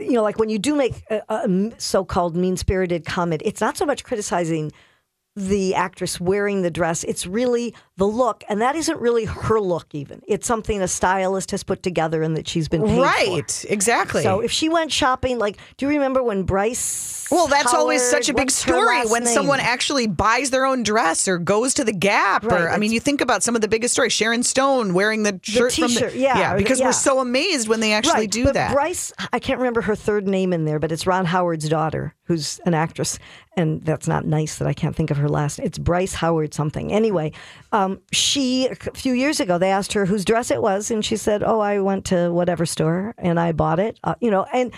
You 0.00 0.12
know, 0.12 0.22
like 0.22 0.38
when 0.38 0.48
you 0.48 0.58
do 0.58 0.74
make 0.74 0.94
a, 1.10 1.20
a 1.28 1.70
so-called 1.78 2.34
mean-spirited 2.34 3.04
comment, 3.04 3.42
it's 3.44 3.60
not 3.60 3.76
so 3.76 3.84
much 3.84 4.04
criticizing 4.04 4.72
the 5.34 5.74
actress 5.74 6.20
wearing 6.20 6.62
the 6.62 6.70
dress. 6.70 7.04
It's 7.04 7.26
really 7.26 7.74
the 8.02 8.08
look, 8.08 8.42
and 8.48 8.60
that 8.60 8.74
isn't 8.74 8.98
really 9.00 9.26
her 9.26 9.60
look. 9.60 9.86
Even 9.94 10.22
it's 10.26 10.44
something 10.44 10.82
a 10.82 10.88
stylist 10.88 11.52
has 11.52 11.62
put 11.62 11.84
together 11.84 12.20
and 12.24 12.36
that 12.36 12.48
she's 12.48 12.66
been 12.66 12.82
paid 12.82 12.96
for. 12.96 13.02
right 13.02 13.64
exactly 13.68 14.22
So 14.24 14.40
if 14.40 14.50
she 14.50 14.68
went 14.68 14.90
shopping, 14.90 15.38
like, 15.38 15.56
do 15.76 15.86
you 15.86 15.90
remember 15.90 16.20
when 16.20 16.42
Bryce? 16.42 17.28
Well, 17.30 17.46
that's 17.46 17.72
always 17.72 18.02
such 18.02 18.28
a 18.28 18.34
big 18.34 18.50
story 18.50 19.06
when 19.06 19.24
name? 19.24 19.32
someone 19.32 19.60
actually 19.60 20.06
buys 20.08 20.50
their 20.50 20.66
own 20.66 20.82
dress 20.82 21.28
or 21.28 21.38
goes 21.38 21.74
to 21.74 21.84
the 21.84 21.92
Gap. 21.92 22.44
Right, 22.44 22.60
or 22.60 22.68
I 22.70 22.76
mean, 22.76 22.90
you 22.92 22.98
think 23.00 23.20
about 23.20 23.42
some 23.44 23.54
of 23.54 23.60
the 23.62 23.68
biggest 23.68 23.94
stories. 23.94 24.12
Sharon 24.12 24.42
Stone 24.42 24.94
wearing 24.94 25.22
the 25.22 25.38
shirt 25.42 25.72
from 25.72 25.82
the 25.82 26.00
t-shirt, 26.00 26.14
yeah, 26.14 26.54
or 26.54 26.56
the- 26.56 26.62
because 26.64 26.80
yeah. 26.80 26.86
we're 26.86 26.92
so 26.92 27.20
amazed 27.20 27.68
when 27.68 27.78
they 27.80 27.92
actually 27.92 28.22
right, 28.22 28.30
do 28.30 28.44
but 28.44 28.54
that. 28.54 28.72
Bryce, 28.74 29.12
I 29.32 29.38
can't 29.38 29.58
remember 29.60 29.80
her 29.82 29.94
third 29.94 30.26
name 30.26 30.52
in 30.52 30.64
there, 30.64 30.80
but 30.80 30.90
it's 30.90 31.06
Ron 31.06 31.24
Howard's 31.24 31.68
daughter, 31.68 32.14
who's 32.24 32.60
an 32.66 32.74
actress, 32.74 33.18
and 33.56 33.82
that's 33.82 34.08
not 34.08 34.26
nice 34.26 34.58
that 34.58 34.66
I 34.68 34.74
can't 34.74 34.94
think 34.94 35.10
of 35.10 35.16
her 35.16 35.28
last. 35.28 35.58
It's 35.58 35.78
Bryce 35.78 36.14
Howard 36.14 36.52
something. 36.52 36.92
Anyway, 36.92 37.32
um, 37.70 37.91
she 38.12 38.68
a 38.68 38.74
few 38.74 39.12
years 39.12 39.40
ago 39.40 39.58
they 39.58 39.70
asked 39.70 39.92
her 39.92 40.06
whose 40.06 40.24
dress 40.24 40.50
it 40.50 40.62
was, 40.62 40.90
and 40.90 41.04
she 41.04 41.16
said, 41.16 41.42
"Oh, 41.42 41.60
I 41.60 41.80
went 41.80 42.04
to 42.06 42.32
whatever 42.32 42.66
store 42.66 43.14
and 43.18 43.38
I 43.38 43.52
bought 43.52 43.80
it." 43.80 43.98
Uh, 44.04 44.14
you 44.20 44.30
know, 44.30 44.46
and 44.52 44.72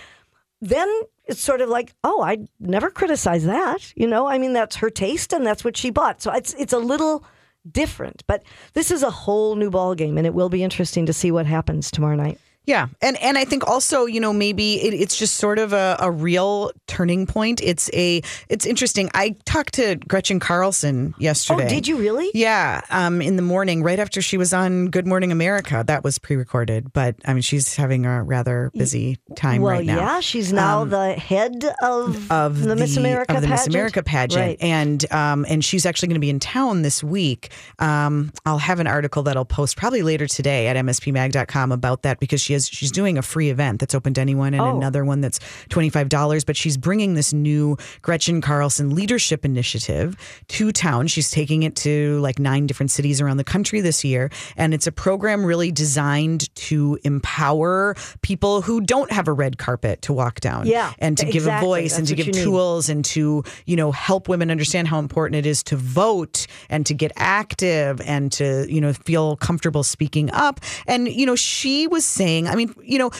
then 0.60 0.88
it's 1.26 1.40
sort 1.40 1.60
of 1.60 1.68
like, 1.68 1.94
oh, 2.04 2.22
I 2.22 2.46
never 2.60 2.90
criticize 2.90 3.44
that. 3.44 3.92
You 3.96 4.06
know, 4.06 4.26
I 4.26 4.38
mean, 4.38 4.52
that's 4.52 4.76
her 4.76 4.90
taste 4.90 5.32
and 5.32 5.46
that's 5.46 5.64
what 5.64 5.76
she 5.76 5.90
bought. 5.90 6.22
So 6.22 6.32
it's 6.32 6.54
it's 6.54 6.72
a 6.72 6.78
little 6.78 7.24
different, 7.70 8.22
but 8.26 8.42
this 8.74 8.90
is 8.90 9.02
a 9.02 9.10
whole 9.10 9.56
new 9.56 9.70
ball 9.70 9.94
game, 9.94 10.18
and 10.18 10.26
it 10.26 10.34
will 10.34 10.50
be 10.50 10.62
interesting 10.62 11.06
to 11.06 11.12
see 11.12 11.30
what 11.30 11.46
happens 11.46 11.90
tomorrow 11.90 12.16
night. 12.16 12.38
Yeah, 12.66 12.86
and 13.02 13.20
and 13.20 13.36
I 13.36 13.44
think 13.44 13.66
also 13.66 14.06
you 14.06 14.20
know 14.20 14.32
maybe 14.32 14.80
it, 14.82 14.94
it's 14.94 15.18
just 15.18 15.34
sort 15.34 15.58
of 15.58 15.72
a, 15.74 15.96
a 16.00 16.10
real 16.10 16.70
turning 16.86 17.26
point. 17.26 17.60
It's 17.62 17.90
a 17.92 18.22
it's 18.48 18.64
interesting. 18.64 19.10
I 19.14 19.36
talked 19.44 19.74
to 19.74 19.96
Gretchen 19.96 20.40
Carlson 20.40 21.14
yesterday. 21.18 21.66
Oh, 21.66 21.68
did 21.68 21.86
you 21.86 21.96
really? 21.96 22.30
Yeah, 22.32 22.80
um, 22.90 23.20
in 23.20 23.36
the 23.36 23.42
morning, 23.42 23.82
right 23.82 23.98
after 23.98 24.22
she 24.22 24.38
was 24.38 24.54
on 24.54 24.86
Good 24.86 25.06
Morning 25.06 25.30
America. 25.30 25.84
That 25.86 26.02
was 26.02 26.18
pre-recorded, 26.18 26.92
but 26.94 27.16
I 27.26 27.34
mean 27.34 27.42
she's 27.42 27.76
having 27.76 28.06
a 28.06 28.22
rather 28.22 28.70
busy 28.74 29.18
time 29.36 29.60
well, 29.60 29.72
right 29.72 29.84
now. 29.86 29.98
yeah, 29.98 30.20
she's 30.20 30.50
now 30.52 30.84
the 30.84 31.12
head 31.12 31.64
of, 31.82 32.30
of 32.32 32.62
the, 32.62 32.76
Miss 32.76 32.96
America 32.96 33.34
of 33.34 33.42
the 33.42 33.48
Miss 33.48 33.60
pageant. 33.60 33.74
America 33.74 34.02
pageant, 34.02 34.40
Right. 34.40 34.56
and 34.62 35.12
um, 35.12 35.44
and 35.50 35.62
she's 35.62 35.84
actually 35.84 36.08
going 36.08 36.14
to 36.14 36.20
be 36.20 36.30
in 36.30 36.40
town 36.40 36.80
this 36.80 37.04
week. 37.04 37.50
Um, 37.78 38.32
I'll 38.46 38.56
have 38.58 38.80
an 38.80 38.86
article 38.86 39.22
that 39.24 39.36
I'll 39.36 39.44
post 39.44 39.76
probably 39.76 40.02
later 40.02 40.26
today 40.26 40.68
at 40.68 40.76
mspmag.com 40.76 41.70
about 41.70 42.02
that 42.02 42.20
because 42.20 42.40
she 42.40 42.53
she's 42.60 42.90
doing 42.92 43.18
a 43.18 43.22
free 43.22 43.50
event 43.50 43.80
that's 43.80 43.94
open 43.94 44.14
to 44.14 44.20
anyone 44.20 44.54
and 44.54 44.62
Oh. 44.62 44.76
another 44.76 45.04
one 45.04 45.20
that's 45.20 45.38
twenty 45.68 45.90
five 45.90 46.08
dollars. 46.08 46.44
But 46.44 46.56
she's 46.56 46.76
bringing 46.76 47.14
this 47.14 47.32
new 47.32 47.76
Gretchen 48.02 48.40
Carlson 48.40 48.94
Leadership 48.94 49.44
Initiative 49.44 50.16
to 50.48 50.72
town. 50.72 51.06
She's 51.06 51.30
taking 51.30 51.62
it 51.62 51.76
to 51.76 52.18
like 52.20 52.38
nine 52.38 52.66
different 52.66 52.90
cities 52.90 53.20
around 53.20 53.36
the 53.38 53.44
country 53.44 53.80
this 53.80 54.04
year, 54.04 54.30
and 54.56 54.72
it's 54.74 54.86
a 54.86 54.92
program 54.92 55.44
really 55.44 55.70
designed 55.72 56.54
to 56.56 56.98
empower 57.04 57.94
people 58.22 58.62
who 58.62 58.80
don't 58.80 59.10
have 59.10 59.28
a 59.28 59.32
red 59.32 59.58
carpet 59.58 60.02
to 60.02 60.12
walk 60.12 60.40
down. 60.40 60.66
Yeah, 60.66 60.92
and 60.98 61.16
to 61.18 61.24
give 61.24 61.34
a 61.46 61.50
exactly. 61.50 61.66
voice 61.68 61.98
and 61.98 62.06
to 62.08 62.14
give 62.14 62.26
you 62.26 62.32
need. 62.32 62.42
tools 62.42 62.88
and 62.88 63.04
to 63.06 63.42
you 63.66 63.76
know 63.76 63.92
help 63.92 64.28
women 64.28 64.50
understand 64.50 64.88
how 64.88 64.98
important 64.98 65.36
it 65.36 65.46
is 65.46 65.62
to 65.64 65.76
vote 65.76 66.46
and 66.70 66.86
to 66.86 66.94
get 66.94 67.12
active 67.16 68.00
and 68.02 68.30
to 68.32 68.66
you 68.68 68.80
know 68.80 68.92
feel 68.92 69.36
comfortable 69.36 69.82
speaking 69.82 70.30
up 70.30 70.60
and 70.86 71.08
you 71.08 71.26
know 71.26 71.34
she 71.36 71.86
was 71.86 72.04
saying 72.04 72.43
i 72.48 72.54
mean 72.54 72.74
you 72.82 72.98
know 72.98 73.10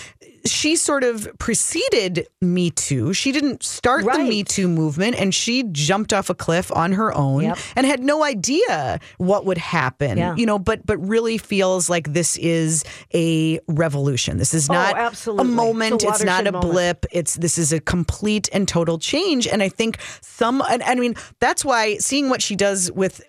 she 0.47 0.77
sort 0.77 1.05
of 1.05 1.27
preceded 1.39 2.27
me 2.43 2.71
too 2.71 3.15
she 3.15 3.33
didn't 3.33 3.63
start 3.63 4.05
the 4.05 4.19
me 4.19 4.45
too 4.45 4.69
movement 4.69 5.17
and 5.19 5.35
she 5.35 5.63
jumped 5.73 6.13
off 6.13 6.29
a 6.29 6.35
cliff 6.35 6.71
on 6.73 6.93
her 6.93 7.15
own 7.15 7.43
Yep. 7.45 7.59
and 7.77 7.87
had 7.87 8.01
no 8.03 8.23
idea 8.23 9.01
what 9.17 9.47
would 9.47 9.57
happen 9.59 10.19
Yeah. 10.19 10.35
you 10.37 10.45
know 10.45 10.59
but 10.59 10.85
but 10.85 10.99
really 10.99 11.39
feels 11.39 11.89
like 11.89 12.13
this 12.13 12.37
is 12.37 12.85
a 13.15 13.59
revolution 13.69 14.37
this 14.37 14.53
is 14.53 14.69
Oh, 14.69 14.75
not 14.75 14.97
absolutely. 14.99 15.45
a 15.45 15.47
It's 15.47 15.53
a 15.53 15.57
moment 15.57 16.03
it's 16.05 16.25
not 16.25 16.47
a 16.47 16.53
moment. 16.53 16.73
blip 16.73 17.07
it's 17.11 17.35
this 17.37 17.57
is 17.57 17.73
a 17.73 17.81
complete 17.81 18.49
and 18.53 18.69
total 18.69 18.99
change 18.99 19.47
and 19.47 19.63
i 19.63 19.69
think 19.71 19.99
some 20.21 20.63
and, 20.69 20.83
i 20.83 20.95
mean 20.95 21.15
that's 21.41 21.65
why 21.65 21.97
seeing 21.99 22.29
what 22.29 22.43
she 22.43 22.55
does 22.57 22.93
with 22.93 23.23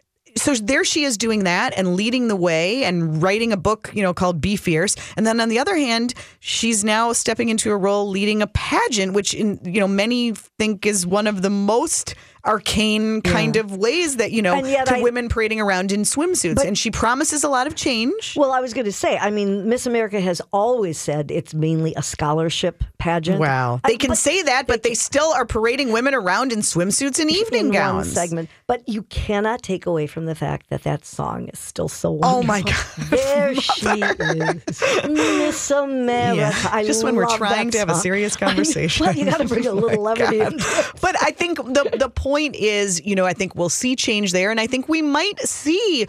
so 0.45 0.53
there 0.53 0.83
she 0.83 1.05
is 1.05 1.17
doing 1.17 1.45
that 1.45 1.73
and 1.75 1.95
leading 1.95 2.27
the 2.27 2.35
way 2.35 2.83
and 2.83 3.19
writing 3.19 3.51
a 3.51 3.57
book, 3.57 3.89
you 3.95 4.03
know, 4.03 4.13
called 4.13 4.39
Be 4.39 4.55
Fierce. 4.55 4.95
And 5.17 5.25
then 5.25 5.41
on 5.41 5.49
the 5.49 5.57
other 5.57 5.75
hand, 5.75 6.13
she's 6.39 6.83
now 6.83 7.13
stepping 7.13 7.49
into 7.49 7.71
a 7.71 7.77
role 7.77 8.07
leading 8.07 8.43
a 8.43 8.47
pageant, 8.47 9.13
which 9.13 9.33
in 9.33 9.59
you 9.63 9.79
know 9.79 9.87
many 9.87 10.33
think 10.33 10.85
is 10.85 11.07
one 11.07 11.25
of 11.25 11.41
the 11.41 11.49
most 11.49 12.13
arcane 12.45 13.21
kind 13.21 13.55
of 13.55 13.75
ways 13.77 14.17
that 14.17 14.31
you 14.31 14.41
know 14.41 14.61
to 14.61 14.95
I- 14.95 15.01
women 15.01 15.29
parading 15.29 15.59
around 15.61 15.91
in 15.91 16.01
swimsuits. 16.01 16.63
and 16.63 16.77
she 16.77 16.91
promises 16.91 17.43
a 17.43 17.49
lot 17.49 17.67
of 17.67 17.75
change. 17.75 18.35
Well, 18.37 18.51
I 18.51 18.59
was 18.61 18.73
going 18.73 18.85
to 18.85 18.91
say, 18.91 19.17
I 19.17 19.31
mean, 19.31 19.67
Miss 19.69 19.85
America 19.85 20.19
has 20.19 20.41
always 20.53 20.97
said 20.97 21.31
it's 21.31 21.53
mainly 21.53 21.93
a 21.95 22.03
scholarship 22.03 22.83
pageant. 22.97 23.39
Wow, 23.39 23.79
I- 23.83 23.89
they 23.89 23.97
can 23.97 24.15
say 24.15 24.41
that, 24.43 24.67
but 24.67 24.83
they 24.83 24.93
still 24.93 25.31
are 25.33 25.45
parading 25.45 25.91
women 25.91 26.13
around 26.13 26.51
in 26.51 26.59
swimsuits 26.59 27.19
and 27.19 27.31
evening 27.31 27.71
gowns. 27.71 28.11
segment. 28.13 28.49
But 28.67 28.87
you 28.87 29.03
cannot 29.03 29.61
take 29.61 29.85
away 29.85 30.07
from 30.07 30.25
the 30.25 30.35
fact 30.35 30.69
that 30.69 30.83
that 30.83 31.05
song 31.05 31.47
is 31.49 31.59
still 31.59 31.87
so 31.87 32.19
Oh 32.23 32.43
my 32.43 32.61
God. 32.61 32.75
There 33.09 33.55
she 33.55 33.87
is, 33.87 34.81
Miss 35.07 35.71
America. 35.71 36.35
Yeah, 36.37 36.69
I 36.71 36.83
just 36.83 37.03
when 37.03 37.15
we're 37.15 37.35
trying 37.37 37.69
to 37.71 37.77
have 37.79 37.89
a 37.89 37.95
serious 37.95 38.35
I 38.41 38.45
mean, 38.45 38.49
conversation. 38.55 39.05
well, 39.05 39.15
you 39.15 39.25
got 39.25 39.37
to 39.39 39.47
bring 39.47 39.65
a 39.65 39.69
Oh 39.75 39.75
little 39.75 40.01
levity 40.03 40.39
it. 40.39 40.53
But 41.01 41.15
I 41.21 41.31
think 41.31 41.57
the 41.57 41.89
the 41.97 42.09
point 42.09 42.34
is, 42.37 43.03
you 43.05 43.15
know, 43.15 43.25
I 43.25 43.33
think 43.33 43.55
we'll 43.55 43.69
see 43.69 43.95
change 43.95 44.31
there, 44.31 44.51
and 44.51 44.59
I 44.59 44.67
think 44.67 44.87
we 44.89 45.01
might 45.01 45.39
see 45.39 46.07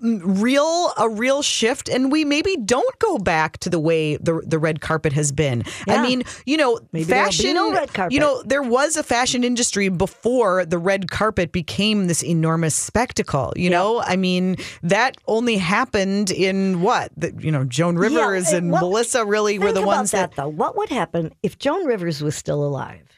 real 0.00 0.92
a 0.98 1.08
real 1.08 1.40
shift, 1.42 1.88
and 1.88 2.12
we 2.12 2.24
maybe 2.24 2.56
don't 2.56 2.98
go 2.98 3.18
back 3.18 3.58
to 3.58 3.70
the 3.70 3.78
way 3.78 4.16
the 4.16 4.42
the 4.46 4.58
red 4.58 4.80
carpet 4.80 5.12
has 5.12 5.32
been. 5.32 5.64
I 5.88 6.02
mean, 6.02 6.24
you 6.44 6.56
know, 6.56 6.78
Maybe 6.92 7.04
fashion. 7.04 7.54
no 7.54 7.72
red 7.72 7.92
carpet. 7.94 8.12
You 8.12 8.20
know, 8.20 8.42
there 8.42 8.62
was 8.62 8.96
a 8.96 9.02
fashion 9.02 9.44
industry 9.44 9.88
before 9.88 10.64
the 10.66 10.78
red 10.78 11.10
carpet 11.10 11.52
became 11.52 12.06
this 12.06 12.22
enormous 12.22 12.74
spectacle. 12.74 13.52
You 13.56 13.70
know, 13.70 14.00
I 14.02 14.16
mean, 14.16 14.56
that 14.82 15.16
only 15.26 15.56
happened 15.56 16.30
in 16.30 16.82
what 16.82 17.10
the, 17.16 17.34
you 17.38 17.50
know, 17.50 17.64
Joan 17.64 17.96
Rivers 17.96 18.48
and 18.48 18.64
and 18.64 18.72
what- 18.72 18.80
Melissa 18.82 19.24
really 19.24 19.58
were 19.58 19.72
the 19.72 19.82
ones 19.82 20.10
that, 20.10 20.32
that 20.32 20.36
though. 20.36 20.48
What 20.48 20.76
would 20.76 20.90
happen 20.90 21.32
if 21.42 21.58
Joan 21.58 21.86
Rivers 21.86 22.22
was 22.22 22.36
still 22.36 22.62
alive? 22.64 23.13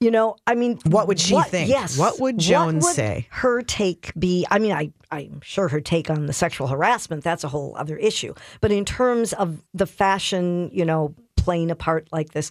You 0.00 0.10
know, 0.10 0.36
I 0.46 0.54
mean, 0.54 0.78
What 0.86 1.08
would 1.08 1.20
she 1.20 1.38
think? 1.42 1.68
Yes. 1.68 1.98
What 1.98 2.20
would 2.20 2.38
Joan 2.38 2.76
would 2.76 2.84
say? 2.84 3.26
Her 3.28 3.60
take 3.60 4.12
be? 4.18 4.46
I 4.50 4.58
mean, 4.58 4.72
I 4.72 4.92
I'm 5.10 5.42
sure 5.42 5.68
her 5.68 5.80
take 5.80 6.08
on 6.08 6.24
the 6.24 6.32
sexual 6.32 6.68
harassment 6.68 7.22
that's 7.22 7.44
a 7.44 7.48
whole 7.48 7.74
other 7.76 7.98
issue. 7.98 8.32
But 8.62 8.72
in 8.72 8.86
terms 8.86 9.34
of 9.34 9.60
the 9.74 9.86
fashion, 9.86 10.70
you 10.72 10.86
know, 10.86 11.14
playing 11.36 11.70
a 11.70 11.74
part 11.74 12.08
like 12.12 12.32
this, 12.32 12.50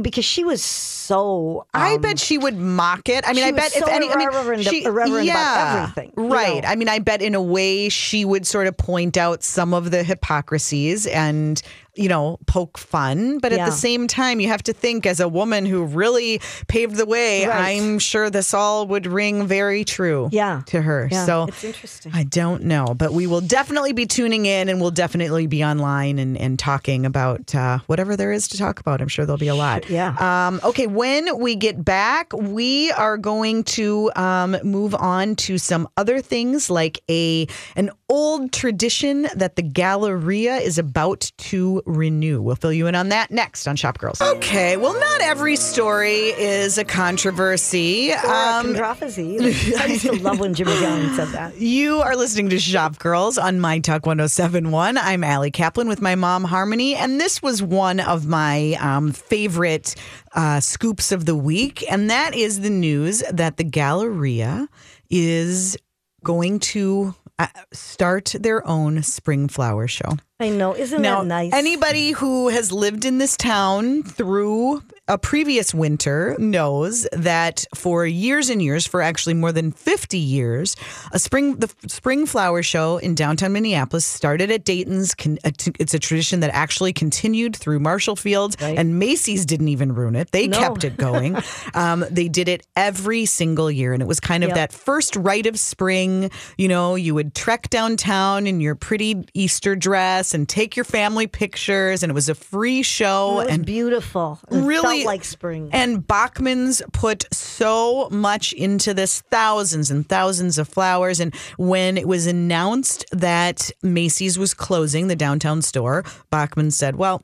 because 0.00 0.24
she 0.24 0.44
was 0.44 0.62
so. 0.62 1.66
I 1.74 1.96
um, 1.96 2.00
bet 2.00 2.18
she 2.18 2.38
would 2.38 2.56
mock 2.56 3.08
it. 3.08 3.28
I 3.28 3.34
mean, 3.34 3.44
I 3.44 3.52
bet 3.52 3.76
if 3.76 3.84
so 3.84 3.90
any, 3.90 4.08
I 4.08 4.16
mean, 4.16 4.62
she, 4.62 4.84
irreverent 4.84 5.10
about 5.10 5.24
yeah, 5.24 5.82
everything, 5.82 6.12
you 6.16 6.32
right? 6.32 6.62
know. 6.62 6.68
I 6.68 6.76
mean, 6.76 6.88
I 6.88 6.98
bet 6.98 7.20
in 7.20 7.34
a 7.34 7.42
way 7.42 7.88
she 7.90 8.24
would 8.24 8.46
sort 8.46 8.66
of 8.66 8.76
point 8.76 9.16
out 9.16 9.42
some 9.42 9.74
of 9.74 9.90
the 9.90 10.02
hypocrisies 10.02 11.06
and 11.06 11.60
you 11.94 12.08
know 12.08 12.38
poke 12.46 12.78
fun, 12.78 13.38
but 13.38 13.52
at 13.52 13.66
the 13.66 13.72
same 13.72 14.06
time, 14.06 14.40
you 14.40 14.48
have 14.48 14.62
to 14.64 14.72
think 14.72 15.06
as 15.06 15.20
a 15.20 15.28
woman 15.28 15.66
who 15.66 15.84
really 15.84 16.40
paved 16.68 16.96
the 16.96 17.06
way. 17.06 17.46
Right. 17.46 17.76
I'm 17.76 17.98
sure 17.98 18.30
this 18.30 18.54
all 18.54 18.86
would 18.88 19.06
ring 19.06 19.46
very 19.46 19.84
true. 19.84 20.28
Yeah. 20.32 20.62
to 20.66 20.80
her. 20.80 21.08
Yeah, 21.10 21.26
so 21.26 21.44
it's 21.44 21.64
interesting. 21.64 22.12
I 22.14 22.24
don't 22.24 22.64
know, 22.64 22.94
but 22.96 23.12
we 23.12 23.26
will 23.26 23.40
definitely 23.40 23.92
be 23.92 24.06
tuning 24.06 24.46
in, 24.46 24.68
and 24.68 24.80
we'll 24.80 24.90
definitely 24.90 25.46
be 25.46 25.64
online 25.64 26.18
and, 26.18 26.36
and 26.36 26.58
talking 26.58 27.04
about 27.04 27.54
uh, 27.54 27.78
whatever 27.86 28.16
there 28.16 28.32
is 28.32 28.48
to 28.48 28.58
talk 28.58 28.80
about. 28.80 29.00
I'm 29.00 29.08
sure 29.08 29.26
there'll 29.26 29.38
be 29.38 29.48
a 29.48 29.54
lot. 29.54 29.88
Yeah. 29.90 30.46
Um, 30.46 30.60
okay, 30.64 30.86
when 30.86 31.38
we 31.38 31.56
get 31.56 31.84
back, 31.84 32.32
we 32.32 32.90
are 32.92 33.18
going 33.18 33.64
to 33.64 34.10
um, 34.16 34.56
move 34.62 34.94
on 34.94 35.36
to 35.36 35.58
some 35.58 35.88
other 35.96 36.20
things 36.20 36.70
like 36.70 37.02
a 37.10 37.46
an 37.76 37.90
old 38.08 38.52
tradition 38.52 39.26
that 39.34 39.56
the 39.56 39.62
Galleria 39.62 40.56
is 40.56 40.78
about 40.78 41.30
to 41.38 41.81
renew. 41.86 42.40
We'll 42.42 42.56
fill 42.56 42.72
you 42.72 42.86
in 42.86 42.94
on 42.94 43.08
that 43.10 43.30
next 43.30 43.66
on 43.66 43.76
Shop 43.76 43.98
Girls. 43.98 44.20
Okay, 44.20 44.76
well, 44.76 44.94
not 44.98 45.20
every 45.20 45.56
story 45.56 46.16
is 46.38 46.78
a 46.78 46.84
controversy. 46.84 48.12
Or 48.12 48.16
Um, 48.26 48.74
controversy. 48.74 49.38
I 49.78 49.86
used 49.86 50.02
to 50.06 50.12
love 50.12 50.38
when 50.40 50.54
Jimmy 50.54 50.72
Fallon 50.72 51.14
said 51.14 51.28
that. 51.28 51.58
you 51.60 52.00
are 52.00 52.16
listening 52.16 52.48
to 52.50 52.58
Shop 52.58 52.98
Girls 52.98 53.38
on 53.38 53.60
My 53.60 53.78
Talk 53.78 54.06
1071. 54.06 54.98
I'm 54.98 55.24
Allie 55.24 55.50
Kaplan 55.50 55.88
with 55.88 56.00
my 56.00 56.14
mom, 56.14 56.44
Harmony, 56.44 56.94
and 56.94 57.20
this 57.20 57.42
was 57.42 57.62
one 57.62 58.00
of 58.00 58.26
my 58.26 58.76
um, 58.80 59.12
favorite 59.12 59.94
uh, 60.34 60.60
scoops 60.60 61.12
of 61.12 61.24
the 61.26 61.36
week, 61.36 61.84
and 61.90 62.10
that 62.10 62.34
is 62.34 62.60
the 62.60 62.70
news 62.70 63.22
that 63.32 63.56
the 63.56 63.64
Galleria 63.64 64.68
is 65.10 65.76
going 66.24 66.58
to 66.60 67.14
Uh, 67.42 67.48
start 67.72 68.34
their 68.38 68.64
own 68.68 69.02
spring 69.02 69.48
flower 69.48 69.88
show. 69.88 70.16
I 70.38 70.48
know. 70.50 70.76
Isn't 70.76 71.02
Now, 71.02 71.22
that 71.22 71.26
nice? 71.26 71.52
anybody 71.52 72.12
who 72.12 72.48
has 72.48 72.70
lived 72.70 73.04
in 73.04 73.18
this 73.18 73.36
town 73.36 74.04
through 74.04 74.82
a 75.08 75.18
previous 75.18 75.74
winter 75.74 76.36
knows 76.38 77.08
that 77.12 77.64
for 77.74 78.06
years 78.06 78.48
and 78.48 78.62
years, 78.62 78.86
for 78.86 79.02
actually 79.02 79.34
more 79.34 79.50
than 79.50 79.72
50 79.72 80.16
years, 80.16 80.76
a 81.10 81.18
spring 81.18 81.56
the 81.56 81.68
spring 81.88 82.24
flower 82.24 82.62
show 82.62 82.98
in 82.98 83.14
downtown 83.16 83.52
Minneapolis 83.52 84.04
started 84.04 84.50
at 84.52 84.64
Dayton's. 84.64 85.14
It's 85.18 85.92
a 85.94 85.98
tradition 85.98 86.40
that 86.40 86.50
actually 86.54 86.92
continued 86.92 87.56
through 87.56 87.80
Marshall 87.80 88.14
Fields, 88.14 88.56
and 88.60 88.98
Macy's 89.00 89.44
didn't 89.44 89.68
even 89.68 89.92
ruin 89.92 90.14
it. 90.14 90.30
They 90.30 90.46
No. 90.46 90.58
kept 90.58 90.84
it 90.84 90.96
going. 90.96 91.36
um, 91.74 92.04
they 92.10 92.28
did 92.28 92.48
it 92.48 92.64
every 92.76 93.26
single 93.26 93.70
year, 93.70 93.92
and 93.92 94.02
it 94.02 94.06
was 94.06 94.20
kind 94.20 94.44
of 94.44 94.48
Yep. 94.48 94.56
that 94.56 94.72
first 94.72 95.16
rite 95.16 95.46
of 95.46 95.58
spring. 95.58 96.30
You 96.56 96.68
know, 96.68 96.94
you 96.94 97.14
would 97.14 97.34
trek 97.34 97.70
downtown 97.70 98.46
in 98.46 98.60
your 98.60 98.76
pretty 98.76 99.24
Easter 99.34 99.74
dress 99.74 100.32
and 100.32 100.48
take 100.48 100.76
your 100.76 100.84
family 100.84 101.26
pictures, 101.26 102.02
and 102.04 102.10
it 102.10 102.14
was 102.14 102.28
a 102.28 102.34
free 102.36 102.82
show. 102.82 103.40
It 103.40 103.44
was 103.46 103.54
and 103.54 103.66
beautiful. 103.66 104.38
It 104.50 104.58
really 104.92 105.04
like 105.04 105.24
spring. 105.24 105.70
And 105.72 106.06
Bachman's 106.06 106.82
put 106.92 107.24
so 107.32 108.08
much 108.10 108.52
into 108.52 108.94
this, 108.94 109.20
thousands 109.30 109.90
and 109.90 110.08
thousands 110.08 110.58
of 110.58 110.68
flowers. 110.68 111.20
And 111.20 111.34
when 111.56 111.96
it 111.96 112.06
was 112.06 112.26
announced 112.26 113.04
that 113.12 113.70
Macy's 113.82 114.38
was 114.38 114.54
closing 114.54 115.08
the 115.08 115.16
downtown 115.16 115.62
store, 115.62 116.04
Bachman 116.30 116.70
said, 116.70 116.96
"Well." 116.96 117.22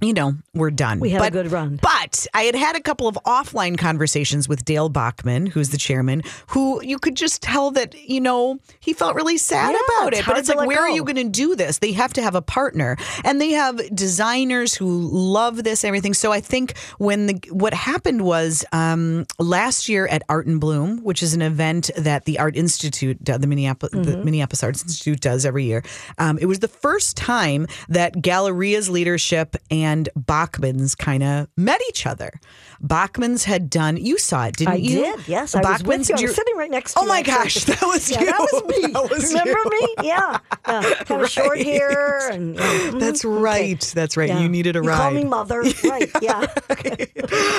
You 0.00 0.14
know, 0.14 0.34
we're 0.54 0.70
done. 0.70 1.00
We 1.00 1.10
had 1.10 1.22
a 1.22 1.30
good 1.30 1.50
run. 1.50 1.80
But 1.82 2.26
I 2.32 2.42
had 2.42 2.54
had 2.54 2.76
a 2.76 2.80
couple 2.80 3.08
of 3.08 3.18
offline 3.26 3.76
conversations 3.76 4.48
with 4.48 4.64
Dale 4.64 4.88
Bachman, 4.88 5.46
who's 5.46 5.70
the 5.70 5.76
chairman, 5.76 6.22
who 6.48 6.80
you 6.84 7.00
could 7.00 7.16
just 7.16 7.42
tell 7.42 7.72
that, 7.72 7.94
you 8.08 8.20
know, 8.20 8.60
he 8.78 8.92
felt 8.92 9.16
really 9.16 9.38
sad 9.38 9.72
Yeah, 9.72 9.96
about 9.98 10.14
it. 10.14 10.24
But 10.24 10.38
it's 10.38 10.48
like, 10.48 10.68
where 10.68 10.80
are 10.82 10.88
you 10.90 11.02
going 11.02 11.16
to 11.16 11.28
do 11.28 11.56
this? 11.56 11.78
They 11.78 11.90
have 11.92 12.12
to 12.12 12.22
have 12.22 12.36
a 12.36 12.42
partner. 12.42 12.96
And 13.24 13.40
they 13.40 13.50
have 13.50 13.80
designers 13.92 14.72
who 14.74 15.08
love 15.10 15.64
this 15.64 15.82
and 15.82 15.88
everything. 15.88 16.14
So 16.14 16.30
I 16.30 16.40
think 16.40 16.76
when 16.98 17.26
the 17.26 17.34
what 17.50 17.74
happened 17.74 18.22
was 18.22 18.64
um, 18.72 19.26
last 19.40 19.88
year 19.88 20.06
at 20.06 20.22
Art 20.28 20.46
in 20.46 20.60
Bloom, 20.60 20.98
which 21.02 21.24
is 21.24 21.34
an 21.34 21.42
event 21.42 21.90
that 21.96 22.24
the 22.24 22.38
Art 22.38 22.56
Institute, 22.56 23.18
the 23.24 23.38
Minneapolis, 23.46 23.92
the 23.92 23.98
Mm-hmm. 24.12 24.24
Minneapolis 24.24 24.62
Arts 24.62 24.82
Institute 24.82 25.20
does 25.20 25.44
every 25.44 25.64
year, 25.64 25.82
um, 26.18 26.38
it 26.38 26.46
was 26.46 26.60
the 26.60 26.68
first 26.68 27.16
time 27.16 27.66
that 27.88 28.14
Galleria's 28.14 28.88
leadership 28.88 29.56
and 29.72 29.87
Bachman's 30.16 30.94
kind 30.94 31.22
of 31.22 31.48
met 31.56 31.80
each 31.88 32.06
other. 32.06 32.32
Bachman's 32.80 33.44
had 33.44 33.68
done, 33.70 33.96
you 33.96 34.18
saw 34.18 34.46
it, 34.46 34.56
didn't 34.56 34.74
I 34.74 34.76
you? 34.76 35.00
did. 35.02 35.28
Yes, 35.28 35.54
I 35.54 35.60
was 35.60 35.82
with 35.82 36.08
you. 36.08 36.16
I 36.16 36.22
was 36.22 36.34
sitting 36.36 36.56
right 36.56 36.70
next 36.70 36.94
to 36.94 37.00
Oh 37.00 37.02
you. 37.02 37.08
my 37.08 37.18
actually. 37.20 37.34
gosh, 37.34 37.64
that 37.64 37.82
was 37.82 38.10
yeah, 38.10 38.20
you. 38.20 38.26
That 38.26 38.38
was 38.52 38.64
me. 38.64 38.92
That 38.92 39.10
was 39.10 39.28
Remember 39.32 39.50
you. 39.50 39.70
me? 39.80 39.94
Yeah. 40.04 40.38
yeah. 40.68 40.94
Kind 41.04 41.22
of 41.22 41.30
short 41.30 41.50
Right. 41.56 41.66
hair. 41.66 42.30
And, 42.30 42.54
yeah. 42.54 42.60
Mhm. 42.62 43.00
That's 43.00 43.24
Okay. 43.24 43.34
right. 43.42 43.92
That's 43.94 44.16
right. 44.16 44.28
Yeah. 44.28 44.40
You 44.40 44.48
needed 44.48 44.76
a 44.76 44.80
you 44.80 44.88
ride. 44.88 44.96
call 44.98 45.10
me 45.10 45.24
mother. 45.24 45.62
right. 45.84 46.10
Yeah. 46.22 46.46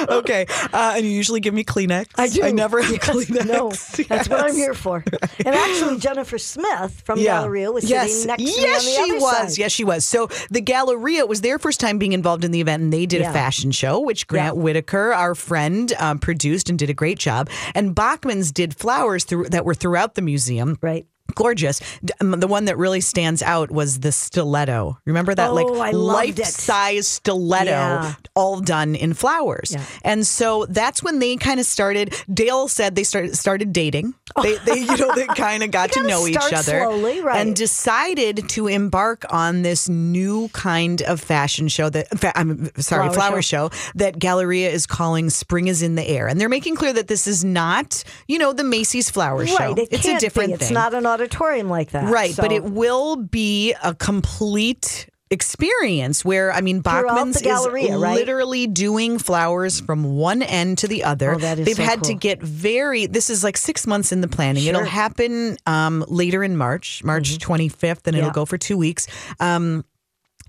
okay. 0.09 0.45
Uh, 0.73 0.93
and 0.95 1.05
you 1.05 1.11
usually 1.11 1.39
give 1.39 1.53
me 1.53 1.63
Kleenex. 1.63 2.07
I 2.17 2.27
do. 2.27 2.43
I 2.43 2.51
never 2.51 2.81
have 2.81 2.91
Yes, 2.91 3.05
Kleenex. 3.09 3.45
No, 3.45 3.69
that's 4.07 4.29
what 4.29 4.41
I'm 4.41 4.55
here 4.55 4.73
for. 4.73 5.03
And 5.45 5.55
actually, 5.55 5.97
Jennifer 5.99 6.37
Smith 6.37 7.01
from. 7.05 7.19
Galleria 7.19 7.71
was 7.71 7.89
yes. 7.89 8.11
sitting 8.11 8.27
next 8.27 8.43
to 8.43 8.61
yes, 8.61 8.85
me 8.85 8.97
on 8.97 9.01
the 9.01 9.05
she 9.05 9.11
other 9.11 9.21
was. 9.21 9.31
side. 9.53 9.57
Yes, 9.57 9.71
she 9.71 9.83
was. 9.83 10.05
So 10.05 10.27
the 10.49 10.61
Galleria 10.61 11.25
was 11.25 11.41
their 11.41 11.59
first 11.59 11.79
time 11.79 11.97
being 11.99 12.13
involved 12.19 12.43
in 12.43 12.51
the 12.51 12.61
event, 12.61 12.83
and 12.83 12.93
they 12.93 13.05
did 13.05 13.21
Yeah. 13.21 13.29
a 13.31 13.33
fashion 13.33 13.71
show, 13.71 13.99
which 13.99 14.27
Grant 14.27 14.55
Yeah. 14.55 14.61
Whitaker, 14.61 15.13
our 15.13 15.33
friend, 15.35 15.91
um, 15.99 16.19
produced 16.19 16.69
and 16.69 16.77
did 16.77 16.89
a 16.89 16.93
great 16.93 17.17
job. 17.19 17.49
And 17.73 17.95
Bachman's 17.95 18.51
did 18.51 18.75
flowers 18.75 19.23
through, 19.23 19.49
that 19.49 19.65
were 19.65 19.73
throughout 19.75 20.15
the 20.15 20.21
museum. 20.21 20.77
Right. 20.81 21.05
Gorgeous. 21.35 21.81
Um, 22.21 22.31
The 22.39 22.47
one 22.47 22.65
that 22.65 22.77
really 22.77 23.01
stands 23.01 23.41
out 23.41 23.71
was 23.71 23.99
the 23.99 24.11
stiletto. 24.11 24.97
Remember 25.05 25.35
that, 25.35 25.49
Oh, 25.49 25.53
like 25.53 25.93
it. 25.93 25.97
life-size 25.97 27.07
stiletto, 27.07 27.69
Yeah. 27.71 28.13
all 28.35 28.59
done 28.61 28.95
in 28.95 29.13
flowers. 29.13 29.71
Yeah. 29.71 29.83
And 30.03 30.25
so 30.25 30.65
that's 30.69 31.01
when 31.03 31.19
they 31.19 31.35
kind 31.35 31.59
of 31.59 31.65
started. 31.65 32.13
Dale 32.33 32.67
said 32.67 32.95
they 32.95 33.03
started 33.03 33.37
started 33.37 33.73
dating. 33.73 34.13
They, 34.43 34.55
they 34.57 34.79
you 34.79 34.95
know, 34.97 35.13
they 35.15 35.25
kind 35.25 35.63
of 35.63 35.71
got 35.71 35.91
to 35.93 36.03
know 36.07 36.25
each 36.27 36.37
other 36.37 36.61
slowly, 36.85 37.19
right. 37.19 37.41
and 37.41 37.55
decided 37.55 38.47
to 38.49 38.67
embark 38.67 39.25
on 39.31 39.63
this 39.63 39.89
new 39.89 40.47
kind 40.49 41.01
of 41.01 41.19
fashion 41.19 41.67
show 41.67 41.89
that, 41.89 42.07
I'm 42.35 42.69
sorry, 42.79 43.09
Flower 43.09 43.13
flower 43.13 43.41
show. 43.41 43.71
that 43.95 44.17
Galleria 44.19 44.69
is 44.69 44.85
calling 44.85 45.29
"Spring 45.29 45.67
is 45.67 45.81
in 45.81 45.95
the 45.95 46.07
Air," 46.07 46.27
and 46.27 46.39
they're 46.39 46.47
making 46.47 46.75
clear 46.75 46.93
that 46.93 47.07
this 47.07 47.25
is 47.27 47.43
not, 47.43 48.03
you 48.27 48.37
know, 48.37 48.53
the 48.53 48.63
Macy's 48.63 49.09
flower 49.09 49.45
show. 49.47 49.55
Right. 49.57 49.77
It 49.79 49.89
it's 49.91 50.07
a 50.07 50.19
different 50.19 50.49
be. 50.49 50.53
It's 50.65 50.71
not 50.71 50.93
an 50.93 51.05
auditorium 51.19 51.69
like 51.69 51.91
that. 51.91 52.05
Right, 52.11 52.35
but 52.35 52.51
it 52.51 52.63
will 52.63 53.15
be 53.15 53.73
a 53.83 53.93
complete 53.93 55.09
experience 55.31 56.25
where 56.25 56.51
I 56.51 56.61
mean 56.61 56.81
Bachman's 56.81 57.39
Galleria, 57.41 57.95
is 57.95 58.01
right? 58.01 58.15
literally 58.15 58.65
doing 58.65 59.19
flowers 59.19 59.79
from 59.79 60.03
one 60.15 60.41
end 60.41 60.79
to 60.79 60.87
the 60.87 61.03
other. 61.03 61.35
Oh, 61.35 61.37
They've 61.37 61.75
so 61.75 61.83
had 61.83 62.03
to 62.05 62.15
get 62.15 62.41
very 62.41 63.05
this 63.05 63.29
is 63.29 63.43
like 63.43 63.55
6 63.57 63.85
months 63.85 64.11
in 64.11 64.21
the 64.21 64.27
planning. 64.27 64.65
It'll 64.65 64.81
Mm-hmm. 64.81 64.89
happen 64.89 65.57
um, 65.67 66.03
later 66.07 66.43
in 66.43 66.57
March, 66.57 67.03
March 67.03 67.37
25th 67.37 68.07
and 68.07 68.15
Yeah. 68.15 68.23
it'll 68.23 68.31
go 68.33 68.45
for 68.45 68.57
2 68.57 68.75
weeks. 68.77 69.05
Um, 69.39 69.85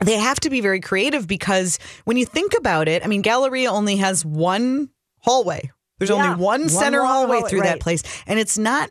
they 0.02 0.16
have 0.16 0.40
to 0.40 0.50
be 0.50 0.62
very 0.62 0.80
creative 0.80 1.26
because 1.26 1.78
when 2.04 2.16
you 2.16 2.24
think 2.24 2.54
about 2.56 2.88
it, 2.88 3.04
I 3.04 3.06
mean 3.09 3.20
Galleria 3.20 3.70
only 3.70 3.96
has 3.96 4.24
one 4.24 4.88
hallway. 5.18 5.70
There's 5.98 6.09
Yeah, 6.09 6.16
only 6.16 6.30
one 6.30 6.62
one 6.62 6.68
center 6.70 7.04
hallway 7.04 7.37
hallway, 7.37 7.50
through 7.50 7.62
that 7.62 7.80
place 7.80 8.02
and 8.26 8.38
it's 8.38 8.56
not 8.56 8.90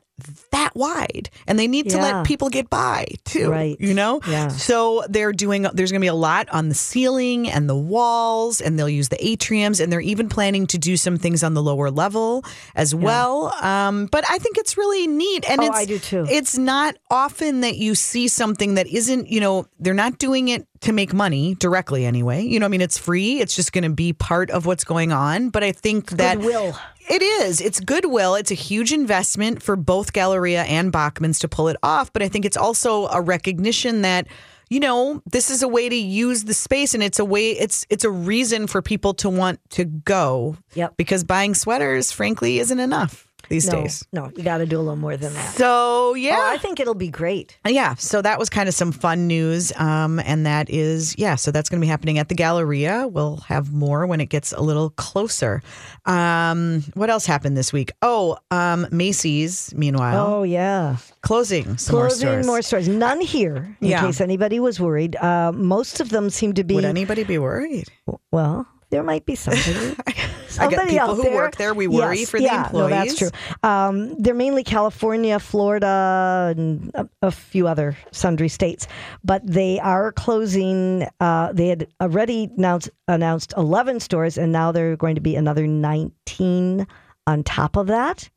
that 0.52 0.76
wide 0.76 1.30
and 1.48 1.58
they 1.58 1.68
need 1.68 1.90
to 1.90 1.98
let 1.98 2.26
people 2.26 2.50
get 2.50 2.70
by 2.70 3.06
too 3.26 3.50
Right. 3.50 3.76
you 3.80 3.94
know 3.94 4.20
Yeah. 4.28 4.50
so 4.50 5.04
they're 5.10 5.32
doing 5.34 5.64
there's 5.74 5.92
going 5.92 6.00
to 6.02 6.04
be 6.04 6.08
a 6.08 6.14
lot 6.14 6.48
on 6.50 6.70
the 6.70 6.76
ceiling 6.76 7.50
and 7.50 7.70
the 7.70 7.76
walls 7.76 8.62
and 8.62 8.78
they'll 8.78 8.90
use 8.90 9.10
the 9.10 9.18
atriums 9.18 9.82
and 9.82 9.92
they're 9.92 10.00
even 10.02 10.30
planning 10.30 10.68
to 10.68 10.78
do 10.78 10.98
some 10.98 11.18
things 11.18 11.44
on 11.44 11.54
the 11.54 11.62
lower 11.64 11.90
level 11.92 12.44
as 12.76 12.94
well 12.94 13.54
um, 13.64 14.06
but 14.08 14.24
i 14.30 14.38
think 14.38 14.58
it's 14.58 14.78
really 14.78 15.08
neat 15.08 15.50
and 15.50 15.62
Oh, 15.62 15.66
it's 15.66 15.78
I 15.78 15.86
do 15.86 16.00
too. 16.00 16.26
it's 16.30 16.58
not 16.58 16.96
often 17.10 17.62
that 17.62 17.78
you 17.78 17.96
see 17.96 18.28
something 18.28 18.76
that 18.76 18.88
isn't 18.88 19.28
you 19.30 19.40
know 19.40 19.66
they're 19.80 19.94
not 19.94 20.18
doing 20.18 20.48
it 20.50 20.66
to 20.82 20.94
make 20.94 21.14
money 21.14 21.56
directly 21.56 22.06
anyway 22.06 22.42
you 22.44 22.60
know 22.60 22.66
i 22.66 22.70
mean 22.70 22.82
it's 22.82 22.98
free 22.98 23.40
it's 23.42 23.56
just 23.56 23.74
going 23.74 23.84
to 23.84 23.90
be 23.90 24.14
part 24.14 24.50
of 24.52 24.66
what's 24.66 24.84
going 24.84 25.12
on 25.12 25.50
but 25.50 25.64
i 25.64 25.72
think 25.72 26.12
that 26.12 26.38
Goodwill. 26.38 26.76
It 27.10 27.22
is. 27.22 27.60
It's 27.60 27.80
goodwill. 27.80 28.36
It's 28.36 28.52
a 28.52 28.56
huge 28.56 28.94
investment 28.94 29.62
for 29.64 29.76
both 29.76 30.14
Galleria 30.14 30.64
and 30.64 30.92
Bachman's 30.92 31.40
to 31.40 31.48
pull 31.48 31.68
it 31.68 31.78
off. 31.82 32.14
But 32.14 32.22
I 32.22 32.30
think 32.30 32.46
it's 32.46 32.58
also 32.58 33.08
a 33.08 33.22
recognition 33.22 34.04
that, 34.04 34.28
you 34.70 34.80
know, 34.80 35.22
this 35.26 35.50
is 35.50 35.64
a 35.64 35.68
way 35.68 35.90
to 35.90 35.96
use 35.96 36.44
the 36.44 36.54
space 36.54 36.94
and 36.94 37.02
it's 37.02 37.20
a 37.20 37.26
way 37.26 37.52
it's 37.52 37.86
it's 37.90 38.04
a 38.04 38.12
reason 38.12 38.68
for 38.68 38.82
people 38.82 39.14
to 39.16 39.30
want 39.30 39.60
to 39.72 39.86
go. 39.86 40.58
Yep. 40.76 40.98
Because 40.98 41.24
buying 41.24 41.56
sweaters, 41.56 42.12
frankly, 42.12 42.60
isn't 42.60 42.80
enough 42.80 43.29
these 43.50 43.68
No, 43.68 43.82
days. 43.82 44.06
no, 44.14 44.32
you 44.36 44.44
got 44.44 44.60
to 44.60 44.66
do 44.66 44.78
a 44.78 44.80
little 44.82 44.96
more 44.96 45.18
than 45.18 45.34
that. 45.34 45.56
So 45.56 46.14
yeah. 46.14 46.38
Oh, 46.40 46.54
I 46.54 46.58
think 46.58 46.80
it'll 46.80 46.94
be 46.96 47.10
great. 47.10 47.58
Yeah, 47.68 47.96
so 47.96 48.22
that 48.22 48.40
was 48.40 48.50
kind 48.50 48.70
of 48.70 48.76
some 48.76 48.92
fun 48.92 49.28
news. 49.28 49.72
Um, 49.76 50.20
and 50.20 50.46
that 50.46 50.70
is, 50.70 51.16
yeah, 51.18 51.36
so 51.36 51.52
that's 51.52 51.70
going 51.70 51.80
to 51.82 51.86
be 51.86 51.90
happening 51.90 52.18
at 52.20 52.30
the 52.30 52.36
Galleria. 52.36 53.08
We'll 53.08 53.38
have 53.48 53.72
more 53.74 54.06
when 54.08 54.22
it 54.22 54.28
gets 54.28 54.52
a 54.54 54.62
little 54.62 54.92
closer. 54.92 55.62
Um, 56.06 56.84
what 56.94 57.10
else 57.10 57.26
happened 57.26 57.58
this 57.58 57.74
week? 57.74 57.92
Oh, 58.02 58.38
um, 58.52 58.88
Macy's, 58.92 59.74
meanwhile, 59.76 60.26
Oh 60.28 60.44
yeah, 60.44 60.98
closing 61.22 61.76
closing 61.76 61.92
more 61.92 62.10
stores. 62.10 62.46
more 62.46 62.62
stores. 62.62 62.88
None 62.88 63.22
here, 63.22 63.76
in 63.82 63.88
Yeah. 63.90 64.02
case 64.02 64.22
anybody 64.22 64.60
was 64.60 64.80
worried. 64.80 65.16
Uh, 65.16 65.52
most 65.54 66.00
of 66.00 66.10
them 66.10 66.30
seem 66.30 66.54
to 66.54 66.64
be. 66.64 66.76
Would 66.76 66.86
anybody 66.86 67.24
be 67.24 67.38
worried? 67.38 67.88
well, 68.32 68.68
there 68.90 69.04
might 69.04 69.26
be 69.26 69.36
somebody. 70.60 70.76
I 70.76 70.86
get 70.86 71.00
people 71.02 71.16
who 71.16 71.24
there. 71.24 71.36
work 71.36 71.56
there. 71.56 71.74
We 71.74 71.88
worry 71.88 72.20
Yes, 72.20 72.30
for 72.30 72.38
the 72.40 72.46
yeah, 72.46 72.66
employees. 72.66 72.90
No, 72.90 72.96
that's 72.96 73.18
true. 73.18 73.30
Um, 73.64 74.16
they're 74.22 74.34
mainly 74.34 74.64
California, 74.64 75.40
Florida, 75.40 76.54
and 76.58 76.92
a, 76.94 77.10
a 77.22 77.32
few 77.32 77.68
other 77.68 77.98
sundry 78.12 78.50
states. 78.50 78.88
But 79.24 79.46
they 79.46 79.80
are 79.80 80.12
closing. 80.12 81.08
Uh, 81.20 81.52
they 81.54 81.68
had 81.68 81.88
already 82.02 82.50
announced, 82.58 82.90
announced 83.08 83.54
11 83.58 84.00
stores, 84.00 84.38
and 84.38 84.52
now 84.52 84.72
they're 84.72 84.96
going 84.96 85.16
to 85.16 85.22
be 85.22 85.36
another 85.36 85.66
19 85.68 86.88
on 87.28 87.44
top 87.44 87.76
of 87.76 87.88
that. 87.88 88.30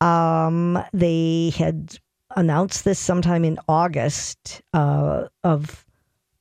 Um, 0.00 0.82
they 0.92 1.52
had 1.56 1.98
announced 2.36 2.84
this 2.84 2.98
sometime 2.98 3.44
in 3.44 3.58
August 3.68 4.62
uh, 4.74 5.24
of 5.44 5.84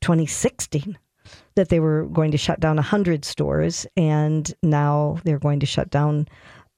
2016 0.01 0.97
that 1.58 1.70
they 1.70 1.82
were 1.82 2.06
going 2.06 2.32
to 2.32 2.38
shut 2.38 2.60
down 2.60 2.78
100 2.78 3.26
stores 3.26 3.86
and 3.98 4.54
now 4.63 5.20
they're 5.26 5.39
going 5.39 5.60
to 5.60 5.65
shut 5.65 5.89
down 5.89 6.28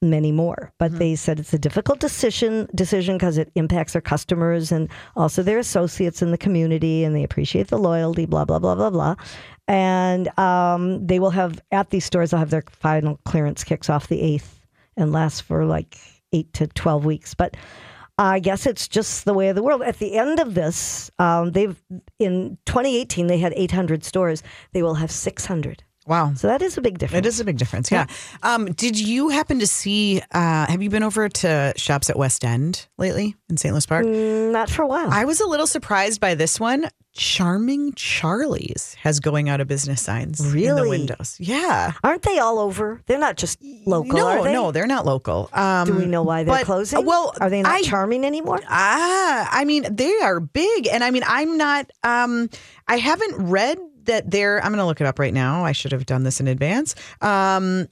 many 0.02 0.32
more. 0.32 0.72
But 0.78 0.98
they 0.98 1.16
said 1.16 1.40
it's 1.40 1.54
a 1.54 1.60
difficult 1.60 2.00
decision 2.00 2.68
decision 2.74 3.18
because 3.18 3.38
it 3.38 3.52
impacts 3.56 3.94
their 3.94 4.02
customers 4.02 4.72
and 4.72 4.90
also 5.16 5.44
their 5.44 5.60
associates 5.60 6.22
in 6.22 6.32
the 6.32 6.38
community 6.38 7.04
and 7.04 7.16
they 7.16 7.24
appreciate 7.24 7.68
the 7.68 7.78
loyalty 7.78 8.26
blah 8.26 8.46
blah 8.46 8.60
blah 8.60 8.76
blah 8.76 8.90
blah. 8.90 9.16
And 9.68 10.28
um, 10.40 11.06
they 11.06 11.20
will 11.20 11.30
have 11.32 11.62
at 11.72 11.90
these 11.90 12.06
stores 12.06 12.32
they'll 12.32 12.40
have 12.40 12.50
their 12.50 12.64
final 12.72 13.20
clearance 13.26 13.64
kicks 13.64 13.90
off 13.90 14.08
the 14.08 14.22
8th 14.22 14.50
and 14.98 15.12
lasts 15.12 15.42
for 15.42 15.66
like 15.66 15.98
8 16.32 16.52
to 16.54 16.68
12 16.68 17.06
weeks. 17.06 17.34
But 17.34 17.56
I 18.20 18.40
guess 18.40 18.66
it's 18.66 18.90
just 18.90 19.24
the 19.24 19.34
way 19.34 19.48
of 19.48 19.56
the 19.56 19.64
world. 19.64 19.82
At 19.82 20.00
the 20.00 20.18
end 20.18 20.42
of 20.42 20.54
this, 20.54 21.10
um, 21.20 21.54
they've 21.54 21.82
in 22.20 22.58
2018 22.66 23.28
they 23.28 23.38
had 23.38 23.54
800 23.56 24.04
stores. 24.04 24.44
They 24.74 24.84
will 24.84 24.96
have 24.96 25.10
600. 25.10 25.84
Wow. 26.10 26.34
So 26.36 26.48
that 26.48 26.62
is 26.64 26.76
a 26.78 26.82
big 26.82 26.98
difference. 26.98 27.26
It 27.26 27.30
is 27.30 27.40
a 27.40 27.46
big 27.46 27.58
difference, 27.58 27.92
yeah. 27.92 28.08
Um, 28.44 28.72
did 28.74 29.00
you 29.00 29.30
happen 29.30 29.60
to 29.60 29.68
see? 29.68 30.22
Uh, 30.32 30.66
have 30.66 30.82
you 30.82 30.90
been 30.90 31.04
over 31.04 31.30
to 31.30 31.72
shops 31.78 32.10
at 32.10 32.18
West 32.18 32.44
End 32.44 32.88
lately 32.98 33.36
in 33.50 33.58
St. 33.58 33.72
Louis 33.74 33.86
Park? 33.86 34.06
Mm, 34.06 34.52
Not 34.52 34.70
for 34.70 34.82
a 34.82 34.88
while. 34.88 35.10
I 35.12 35.24
was 35.26 35.40
a 35.40 35.46
little 35.48 35.68
surprised 35.68 36.20
by 36.20 36.34
this 36.36 36.60
one. 36.60 36.86
Charming 37.14 37.94
Charlie's 37.94 38.96
has 39.02 39.20
going 39.20 39.50
out 39.50 39.60
of 39.60 39.68
business 39.68 40.02
signs 40.02 40.40
in 40.54 40.76
the 40.76 40.88
windows. 40.88 41.36
Yeah. 41.40 41.92
Aren't 42.04 42.22
they 42.22 42.40
all 42.40 42.60
over? 42.60 43.02
They're 43.08 43.20
not 43.20 43.36
just 43.36 43.60
local. 43.86 44.14
no, 44.18 44.44
they? 44.44 44.54
no, 44.54 44.72
they're 44.72 44.88
not 44.88 45.06
local. 45.06 45.50
Um, 45.54 45.86
Do 45.88 45.94
we 45.96 46.06
know 46.06 46.24
why 46.24 46.44
they're 46.44 46.56
but- 46.56 46.66
closing? 46.66 47.06
Well, 47.06 47.34
are 47.42 47.50
they 47.50 47.62
not 47.62 47.72
I, 47.74 47.82
charming 47.82 48.24
anymore? 48.26 48.60
Ah, 48.70 49.50
I 49.52 49.66
mean, 49.66 49.86
they 49.94 50.14
are 50.22 50.40
big, 50.40 50.88
and 50.88 51.04
I 51.04 51.12
mean, 51.12 51.24
I'm 51.28 51.58
not. 51.58 51.90
Um, 52.04 52.50
I 52.88 52.98
haven't 52.98 53.36
read 53.50 53.80
that 54.10 54.30
they're. 54.30 54.58
I'm 54.64 54.72
going 54.72 54.80
to 54.80 54.86
look 54.86 55.00
it 55.02 55.08
up 55.08 55.18
right 55.20 55.34
now. 55.34 55.64
I 55.64 55.72
should 55.72 55.92
have 55.94 56.06
done 56.06 56.24
this 56.24 56.40
in 56.40 56.48
advance. 56.48 56.96
Um, 57.22 57.88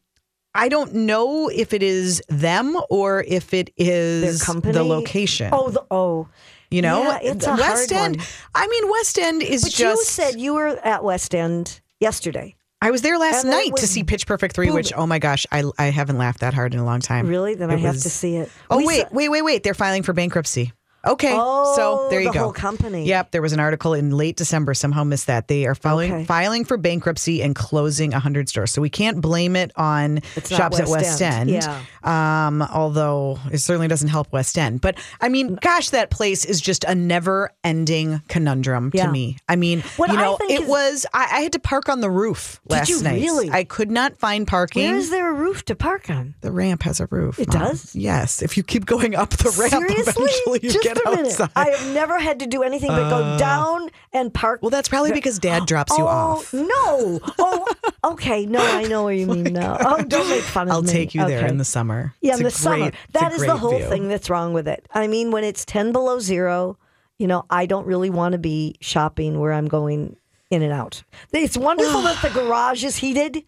I 0.54 0.70
don't 0.70 0.94
know 0.94 1.50
if 1.50 1.72
it 1.74 1.84
is 1.84 2.22
them 2.30 2.76
or 2.90 3.24
if 3.28 3.54
it 3.54 3.72
is 3.78 4.44
the 4.46 4.84
location. 4.84 5.50
Oh, 5.54 5.70
the, 5.70 5.86
oh. 5.92 6.28
you 6.72 6.82
know, 6.82 7.04
yeah, 7.04 7.20
it's 7.22 7.46
a 7.46 7.52
West 7.52 7.92
End. 7.92 8.18
one. 8.18 8.26
I 8.56 8.68
mean, 8.68 8.90
West 8.92 9.20
End 9.20 9.44
is 9.44 9.62
But 9.64 9.72
just. 9.72 9.82
you 10.00 10.04
said 10.06 10.40
you 10.40 10.56
were 10.56 10.68
at 10.84 11.04
West 11.04 11.36
End 11.36 11.80
yesterday. 12.00 12.56
I 12.82 12.92
was 12.92 13.02
there 13.02 13.18
last 13.18 13.44
And 13.44 13.52
night 13.52 13.76
to 13.78 13.88
see 13.88 14.04
Pitch 14.04 14.28
Perfect 14.28 14.54
three, 14.56 14.70
which 14.70 14.94
oh 14.96 15.08
my 15.08 15.18
gosh, 15.20 15.46
I 15.52 15.64
I 15.80 15.86
haven't 15.86 16.18
laughed 16.20 16.42
that 16.42 16.54
hard 16.54 16.74
in 16.74 16.80
a 16.80 16.86
long 16.86 17.00
time. 17.00 17.28
Really? 17.28 17.56
Then 17.56 17.72
I 17.72 17.74
It 17.76 17.80
have 17.80 17.96
to 17.96 18.10
see 18.10 18.36
it. 18.38 18.52
Oh 18.70 18.78
We 18.78 18.86
wait, 18.86 19.02
saw- 19.02 19.08
wait, 19.12 19.30
wait, 19.30 19.42
wait! 19.42 19.64
They're 19.64 19.74
filing 19.74 20.04
for 20.04 20.14
bankruptcy. 20.14 20.74
Okay, 21.08 21.34
Oh, 21.34 21.74
so 21.76 22.08
there 22.10 22.20
you 22.22 22.28
the 22.30 22.34
go. 22.34 22.40
whole 22.40 22.54
company. 22.54 23.06
Yep, 23.06 23.32
there 23.32 23.42
was 23.42 23.54
an 23.54 23.60
article 23.60 23.94
in 23.94 24.12
late 24.12 24.36
December. 24.38 24.74
Somehow 24.74 25.04
missed 25.04 25.28
that. 25.28 25.48
They 25.48 25.66
are 25.66 25.76
filing 25.76 26.12
Okay. 26.14 26.26
filing 26.26 26.66
for 26.66 26.78
bankruptcy 26.78 27.42
and 27.42 27.56
closing 27.56 28.12
hundred 28.12 28.50
stores. 28.50 28.72
So 28.72 28.82
we 28.82 28.90
can't 28.90 29.22
blame 29.22 29.56
it 29.56 29.72
on 29.76 30.20
It's 30.36 30.50
shops 30.50 30.80
at 30.80 30.88
West 30.88 31.06
West 31.06 31.22
End. 31.22 31.50
End. 31.52 31.68
Um, 32.04 32.62
although 32.62 33.40
it 33.52 33.60
certainly 33.60 33.88
doesn't 33.88 34.08
help 34.10 34.32
West 34.32 34.58
End. 34.58 34.82
But 34.82 34.98
I 35.22 35.30
mean, 35.30 35.58
gosh, 35.62 35.90
that 35.92 36.10
place 36.10 36.46
is 36.46 36.60
just 36.62 36.84
a 36.84 36.96
never 36.96 37.52
ending 37.64 38.22
conundrum 38.28 38.92
Yeah. 38.94 39.06
to 39.06 39.12
me. 39.12 39.38
I 39.48 39.56
mean, 39.56 39.84
What 39.98 40.10
you 40.12 40.18
know, 40.18 40.38
it 40.50 40.62
is- 40.64 40.68
was 40.68 41.06
I, 41.14 41.28
I 41.32 41.40
had 41.42 41.54
to 41.54 41.60
park 41.60 41.90
on 41.90 42.02
the 42.02 42.10
roof 42.12 42.60
Did 42.68 42.74
last 42.74 42.90
you 42.90 43.02
night. 43.02 43.22
really? 43.22 43.50
I 43.52 43.64
could 43.64 43.92
not 43.92 44.18
find 44.18 44.48
parking. 44.48 44.86
Where 44.90 44.96
is 44.98 45.10
there 45.10 45.30
a 45.30 45.34
roof 45.34 45.64
to 45.66 45.76
park 45.76 46.10
on? 46.10 46.36
The 46.42 46.52
ramp 46.52 46.84
has 46.84 47.00
a 47.00 47.08
roof. 47.12 47.40
It 47.40 47.48
Mom. 47.54 47.60
does? 47.70 47.96
Yes. 47.96 48.42
If 48.42 48.58
you 48.58 48.64
keep 48.64 48.86
going 48.86 49.16
up 49.16 49.30
the 49.32 49.50
ramp, 49.52 49.72
Seriously? 49.72 50.02
eventually 50.24 50.60
you 50.64 50.70
Just 50.72 50.84
get 50.84 50.97
a 51.06 51.10
minute. 51.12 51.26
outside. 51.28 51.50
I 51.56 51.70
have 51.70 51.94
never 51.94 52.20
had 52.20 52.40
to 52.40 52.48
do 52.48 52.64
anything 52.64 52.90
but 52.90 53.10
go 53.10 53.38
down 53.38 53.90
and 54.14 54.34
park. 54.34 54.62
well, 54.62 54.70
that's 54.70 54.90
probably 54.90 55.12
because 55.12 55.40
Dad 55.40 55.66
drops 55.68 55.98
you 55.98 56.04
oh, 56.04 56.08
off. 56.08 56.54
no. 56.54 57.20
Oh, 57.40 57.66
okay. 58.04 58.46
No, 58.46 58.60
I 58.60 58.84
know 58.84 59.04
what 59.04 59.16
you 59.18 59.28
mean 59.36 59.54
now. 59.54 59.78
Oh, 59.80 60.04
don't 60.04 60.30
make 60.30 60.44
fun 60.44 60.68
of 60.68 60.74
I'll 60.74 60.82
me. 60.82 60.92
take 60.92 61.14
you 61.16 61.26
there 61.26 61.40
Okay. 61.40 61.50
in 61.50 61.58
the 61.58 61.66
summer. 61.66 62.14
Yeah, 62.22 62.32
It's 62.32 62.40
in 62.40 62.44
the 62.46 62.52
summer. 62.52 62.78
great- 62.78 62.94
a 62.94 63.12
That 63.14 63.34
is 63.34 63.42
the 63.42 63.58
whole 63.58 63.78
view. 63.78 63.88
thing 63.90 64.08
that's 64.08 64.30
wrong 64.30 64.54
with 64.54 64.68
it. 64.68 64.88
I 64.94 65.08
mean, 65.08 65.32
when 65.32 65.44
it's 65.44 65.66
10 65.66 65.92
below 65.92 66.20
zero, 66.20 66.78
you 67.20 67.28
know, 67.28 67.46
I 67.50 67.66
don't 67.66 67.88
really 67.88 68.10
want 68.10 68.34
to 68.34 68.38
be 68.40 68.76
shopping 68.82 69.40
where 69.40 69.52
I'm 69.54 69.68
going 69.68 70.16
in 70.50 70.62
and 70.62 70.72
out. 70.72 71.04
It's 71.32 71.58
wonderful 71.58 72.02
that 72.04 72.22
the 72.22 72.30
garage 72.40 72.84
is 72.84 72.98
heated 72.98 73.44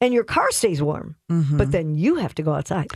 and 0.00 0.14
your 0.14 0.24
car 0.24 0.50
stays 0.50 0.80
warm, 0.82 1.16
Mm-hmm. 1.30 1.58
but 1.58 1.70
then 1.72 1.94
you 1.94 2.16
have 2.16 2.34
to 2.36 2.42
go 2.42 2.54
outside. 2.54 2.88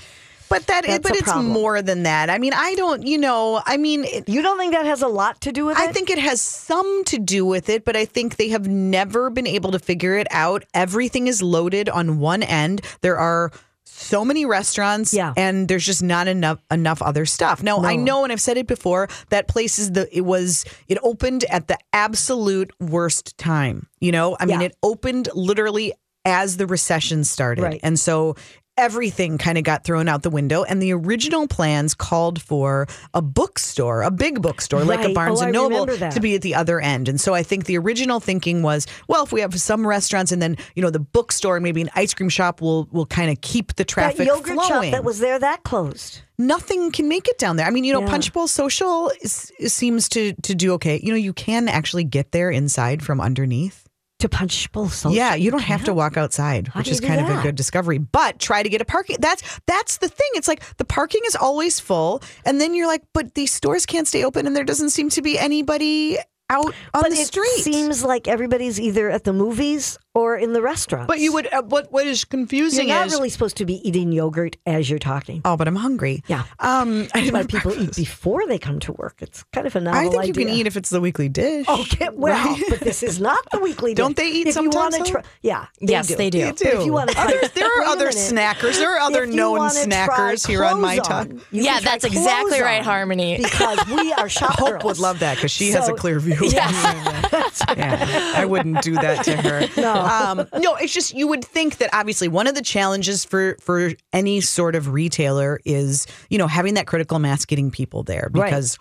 But 0.49 0.67
that, 0.67 0.85
That's 0.87 1.03
but 1.03 1.13
it's 1.17 1.23
problem. 1.23 1.49
more 1.49 1.81
than 1.83 2.03
that. 2.05 2.31
I 2.31 2.39
mean, 2.39 2.53
I 2.55 2.75
don't, 2.75 3.05
you 3.07 3.19
know, 3.19 3.63
I 3.65 3.77
mean, 3.77 4.05
it, 4.05 4.29
You 4.29 4.43
don't 4.43 4.59
think 4.59 4.73
that 4.75 4.87
has 4.87 5.03
a 5.03 5.09
lot 5.09 5.41
to 5.43 5.53
do 5.53 5.65
with 5.65 5.77
I 5.79 5.85
it? 5.85 5.89
I 5.89 5.93
think 5.93 6.11
it 6.11 6.19
has 6.19 6.41
some 6.41 7.03
to 7.07 7.19
do 7.19 7.45
with 7.47 7.69
it, 7.69 7.85
but 7.85 7.97
I 7.97 8.05
think 8.05 8.37
they 8.37 8.49
have 8.51 8.69
never 8.69 9.31
been 9.31 9.47
able 9.47 9.73
to 9.73 9.79
figure 9.79 10.17
it 10.17 10.27
out. 10.31 10.65
Everything 10.75 11.27
is 11.27 11.43
loaded 11.43 11.89
on 11.89 12.19
one 12.19 12.43
end. 12.43 12.83
There 13.01 13.17
are 13.17 13.51
so 13.85 14.25
many 14.25 14.45
restaurants 14.45 15.15
Yeah. 15.15 15.33
and 15.37 15.69
there's 15.69 15.87
just 15.87 16.03
not 16.03 16.27
enough 16.29 16.59
enough 16.71 17.01
other 17.01 17.25
stuff. 17.27 17.63
Now, 17.63 17.83
I 17.85 17.97
know 17.97 18.25
and 18.25 18.33
I've 18.33 18.41
said 18.41 18.57
it 18.57 18.67
before, 18.67 19.09
that 19.31 19.47
place 19.49 19.79
is 19.79 19.93
the 19.93 20.09
it 20.17 20.23
was 20.23 20.65
it 20.89 20.99
opened 21.03 21.45
at 21.45 21.69
the 21.69 21.79
absolute 21.93 22.71
worst 22.81 23.37
time. 23.39 23.87
You 24.01 24.13
know? 24.13 24.37
I 24.41 24.47
mean, 24.47 24.61
Yeah. 24.61 24.67
it 24.67 24.77
opened 24.83 25.29
literally 25.35 25.93
as 26.25 26.57
the 26.57 26.67
recession 26.67 27.23
started. 27.25 27.63
Right. 27.63 27.81
And 27.83 27.99
so 28.01 28.35
everything 28.77 29.39
kind 29.39 29.57
of 29.57 29.65
got 29.65 29.85
thrown 29.85 30.09
out 30.09 30.23
the 30.23 30.31
window 30.31 30.65
and 30.65 30.83
the 30.83 30.93
original 30.93 31.47
plans 31.47 31.95
called 31.95 32.43
for 32.43 32.87
a 33.15 33.23
bookstore, 33.23 34.03
a 34.03 34.11
big 34.11 34.43
bookstore 34.43 34.85
like 34.85 35.05
a 35.09 35.13
Barnes 35.13 35.41
Oh, 35.41 35.45
and 35.45 35.53
Noble 35.53 35.87
to 35.87 36.21
be 36.21 36.35
at 36.35 36.43
the 36.43 36.55
other 36.55 36.81
end. 36.81 37.09
And 37.09 37.21
so 37.21 37.35
I 37.35 37.43
think 37.43 37.67
the 37.67 37.79
original 37.79 38.21
thinking 38.21 38.63
was, 38.63 38.87
well, 39.09 39.25
if 39.25 39.33
we 39.33 39.41
have 39.43 39.59
some 39.61 39.87
restaurants 39.87 40.33
and 40.33 40.43
then, 40.43 40.57
you 40.75 40.83
know, 40.83 40.91
the 40.91 40.99
bookstore 40.99 41.57
and 41.57 41.63
maybe 41.63 41.81
an 41.83 41.91
ice 41.95 42.15
cream 42.15 42.29
shop 42.29 42.61
will 42.61 42.89
will 42.91 43.07
kind 43.07 43.31
of 43.31 43.41
keep 43.41 43.69
the 43.69 43.75
that 43.85 43.89
traffic 43.89 44.27
yogurt 44.27 44.57
shop 44.57 44.67
flowing. 44.67 44.91
that 44.93 45.05
was 45.05 45.19
there 45.21 45.39
that 45.39 45.63
closed. 45.63 46.21
Nothing 46.37 46.91
can 46.91 47.09
make 47.09 47.29
it 47.29 47.39
down 47.39 47.57
there. 47.57 47.67
I 47.67 47.71
mean, 47.71 47.85
you 47.85 47.93
know, 47.93 48.01
Yeah. 48.01 48.09
Punch 48.09 48.33
Bowl 48.33 48.49
Social 48.49 49.11
is, 49.23 49.53
is- 49.59 49.73
seems 49.73 50.09
to 50.11 50.33
to 50.43 50.55
do 50.55 50.73
okay. 50.75 50.99
You 51.03 51.11
know, 51.11 51.17
you 51.19 51.33
can 51.33 51.69
actually 51.69 52.05
get 52.05 52.33
there 52.33 52.51
inside 52.51 53.03
from 53.05 53.21
underneath. 53.21 53.84
To 54.25 54.29
Punch 54.31 54.69
Social. 54.73 55.13
Yeah, 55.13 55.35
you 55.35 55.51
don't 55.51 55.61
have 55.63 55.85
to 55.85 55.93
walk 55.93 56.17
outside, 56.17 56.69
How 56.69 56.81
which 56.81 56.89
is 56.89 56.99
kind 56.99 57.21
of 57.21 57.29
a 57.29 57.43
good 57.43 57.55
discovery. 57.57 57.99
But 57.99 58.39
try 58.39 58.63
to 58.63 58.69
get 58.71 58.81
a 58.81 58.85
parking. 58.87 59.17
That's 59.21 59.43
that's 59.67 59.99
the 59.99 60.09
thing. 60.09 60.29
It's 60.35 60.49
like 60.49 60.63
the 60.79 60.85
parking 60.87 61.21
is 61.27 61.37
always 61.37 61.79
full, 61.79 62.23
and 62.47 62.59
then 62.61 62.75
you're 62.75 62.87
like, 62.87 63.03
but 63.13 63.35
these 63.35 63.53
stores 63.53 63.85
can't 63.85 64.09
stay 64.09 64.25
open, 64.25 64.47
and 64.47 64.57
there 64.57 64.65
doesn't 64.65 64.91
seem 64.91 65.11
to 65.11 65.21
be 65.21 65.39
anybody 65.39 66.17
out 66.49 66.67
on 66.95 67.03
But 67.03 67.11
the 67.11 67.17
street. 67.17 67.43
it 67.45 67.61
street. 67.61 67.75
seems 67.75 68.03
like 68.05 68.27
everybody's 68.29 68.81
either 68.81 69.11
at 69.11 69.25
the 69.25 69.33
movies 69.35 69.99
or 70.15 70.37
in 70.37 70.53
the 70.53 70.63
restaurant. 70.63 71.09
but 71.09 71.19
you 71.19 71.33
would. 71.33 71.53
Uh, 71.53 71.63
what 71.63 71.91
what 71.93 72.07
is 72.07 72.25
confusing? 72.25 72.85
Is 72.85 72.89
You're 72.89 72.97
not 72.99 73.07
is. 73.09 73.13
really 73.15 73.29
supposed 73.29 73.57
to 73.59 73.65
be 73.67 73.87
eating 73.87 74.13
yogurt 74.13 74.57
as 74.67 74.89
you're 74.89 74.99
talking. 74.99 75.41
oh, 75.45 75.57
but 75.57 75.67
I'm 75.69 75.77
hungry. 75.77 76.23
Yeah. 76.29 76.45
Um, 76.61 77.09
I 77.15 77.21
That's 77.21 77.33
why 77.33 77.43
didn't 77.43 77.47
people 77.49 77.73
eat 77.83 77.97
before 77.97 78.47
they 78.47 78.59
come 78.59 78.79
to 78.81 78.93
work. 78.93 79.17
It's 79.21 79.43
kind 79.53 79.67
of 79.67 79.75
a 79.77 79.81
novel 79.81 79.99
I 79.99 80.03
think 80.03 80.13
you 80.13 80.19
idea. 80.43 80.47
can 80.47 80.55
eat 80.55 80.67
if 80.67 80.77
it's 80.77 80.91
the 80.91 81.01
weekly 81.01 81.29
dish. 81.29 81.69
Okay, 81.69 82.09
well, 82.13 82.33
Right? 82.47 82.63
but 82.69 82.81
this 82.81 83.03
is 83.03 83.21
not 83.21 83.39
the 83.51 83.59
weekly. 83.59 83.95
Don't 84.03 84.17
dish. 84.17 84.25
they 84.25 84.31
eat 84.31 84.41
if 84.47 84.55
you 84.57 84.71
sometimes, 84.71 84.99
wanna 84.99 85.11
try, 85.11 85.23
yeah, 85.43 85.67
Yes, 85.81 86.15
they 86.15 86.31
do. 86.31 86.39
They 86.39 86.51
But 86.53 86.61
if 86.63 86.87
you 86.87 86.93
wanna 86.93 87.13
try- 87.13 87.49
there 87.55 87.67
are 87.81 87.85
other 87.87 88.07
minute. 88.07 88.17
snackers. 88.17 88.77
There 88.79 88.95
are 88.95 89.01
other 89.01 89.25
If 89.25 89.31
known 89.31 89.59
snackers 89.71 90.47
here 90.47 90.65
on 90.65 90.81
my 90.81 90.95
clothes 90.97 91.09
talk. 91.09 91.27
on, 91.31 91.41
Yeah, 91.51 91.81
that's 91.81 92.05
exactly 92.05 92.51
clothes 92.53 92.61
right, 92.63 92.83
Harmony. 92.83 93.39
Because 93.43 93.79
we 93.89 94.13
are 94.13 94.29
shop 94.29 94.59
Hope 94.59 94.69
girls. 94.71 94.85
would 94.85 94.99
love 94.99 95.19
that 95.21 95.37
because 95.37 95.51
she 95.51 95.71
has 95.71 95.89
a 95.89 95.93
clear 95.95 96.21
view. 96.21 96.37
yeah, 96.43 98.33
I 98.37 98.45
wouldn't 98.45 98.83
do 98.83 98.95
that 98.95 99.25
to 99.25 99.37
her. 99.37 99.61
No. 99.77 100.04
Um, 100.05 100.49
no. 100.61 100.77
It's 100.77 100.93
just 100.93 101.15
you 101.15 101.27
would 101.29 101.45
think 101.45 101.79
that 101.79 101.91
obviously 101.93 102.29
one 102.29 102.47
of 102.47 102.55
the 102.55 102.63
challenges 102.63 103.25
for 103.25 103.57
for 103.61 103.93
any 104.13 104.41
sort 104.41 104.75
of 104.75 104.93
retailer 104.93 105.61
is 105.65 106.07
you 106.31 106.39
know 106.39 106.47
having 106.47 106.75
that 106.75 106.87
critical 106.87 107.19
mass, 107.19 107.45
getting 107.45 107.71
people 107.71 108.03
there 108.03 108.29
Right. 108.33 108.79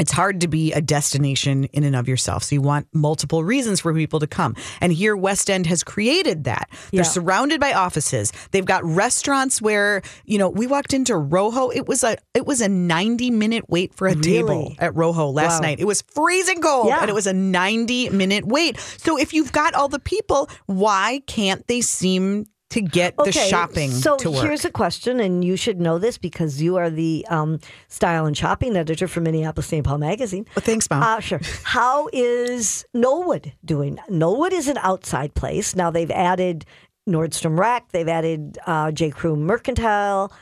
It's 0.00 0.12
hard 0.12 0.40
to 0.40 0.48
be 0.48 0.72
a 0.72 0.80
destination 0.80 1.64
in 1.66 1.84
and 1.84 1.94
of 1.94 2.08
yourself. 2.08 2.42
So 2.44 2.54
you 2.56 2.62
want 2.62 2.88
multiple 2.92 3.44
reasons 3.44 3.80
for 3.80 3.92
people 3.94 4.18
to 4.20 4.26
come. 4.26 4.56
And 4.80 4.92
here 4.92 5.14
West 5.14 5.50
End 5.50 5.66
has 5.66 5.84
created 5.84 6.44
that. 6.44 6.68
They're 6.90 7.00
Yeah. 7.00 7.02
surrounded 7.02 7.60
by 7.60 7.74
offices. 7.74 8.32
They've 8.50 8.64
got 8.64 8.82
restaurants 8.84 9.60
where, 9.60 10.02
you 10.24 10.38
know, 10.38 10.48
we 10.48 10.66
walked 10.66 10.94
into 10.94 11.16
Rojo. 11.16 11.68
It 11.68 11.86
was 11.86 12.02
a 12.02 12.16
it 12.34 12.46
was 12.46 12.60
a 12.60 12.68
90 12.68 13.30
minute 13.30 13.64
wait 13.68 13.94
for 13.94 14.08
a 14.08 14.14
table 14.14 14.74
at 14.78 14.96
Rojo 14.96 15.28
last 15.28 15.60
Wow. 15.60 15.68
night. 15.68 15.80
It 15.80 15.84
was 15.86 16.02
freezing 16.14 16.62
cold 16.62 16.86
Yeah. 16.88 17.00
and 17.00 17.10
it 17.10 17.14
was 17.14 17.26
a 17.26 17.32
90 17.34 18.08
minute 18.10 18.46
wait. 18.46 18.78
So 18.96 19.18
if 19.18 19.34
you've 19.34 19.52
got 19.52 19.74
all 19.74 19.88
the 19.88 19.98
people, 19.98 20.48
why 20.66 21.20
can't 21.26 21.66
they 21.68 21.82
seem 21.82 22.46
to 22.70 22.80
get 22.80 23.16
the 23.16 23.32
shopping 23.32 23.90
so 23.90 24.16
to 24.16 24.30
work? 24.30 24.44
here's 24.44 24.64
a 24.64 24.70
question, 24.70 25.20
and 25.20 25.44
you 25.44 25.56
should 25.56 25.80
know 25.80 25.98
this 25.98 26.18
because 26.18 26.62
you 26.62 26.76
are 26.76 26.90
the 26.90 27.26
um, 27.28 27.60
style 27.88 28.26
and 28.26 28.36
shopping 28.36 28.76
editor 28.76 29.06
for 29.06 29.20
Minneapolis 29.20 29.66
St. 29.66 29.84
Paul 29.84 29.98
magazine. 29.98 30.46
Well, 30.56 30.62
thanks, 30.64 30.88
Mom. 30.88 31.02
Uh, 31.02 31.20
sure. 31.20 31.40
How 31.64 32.08
is 32.12 32.84
Knollwood 32.94 33.52
doing? 33.64 33.98
Knollwood 34.08 34.52
is 34.52 34.68
an 34.68 34.78
outside 34.78 35.34
place. 35.34 35.76
Now 35.76 35.90
they've 35.90 36.10
added 36.10 36.64
Nordstrom 37.08 37.58
Rack. 37.58 37.90
They've 37.92 38.08
added 38.08 38.58
uh, 38.66 38.92
J. 38.92 39.10
Crew 39.10 39.36
Mercantile. 39.36 40.32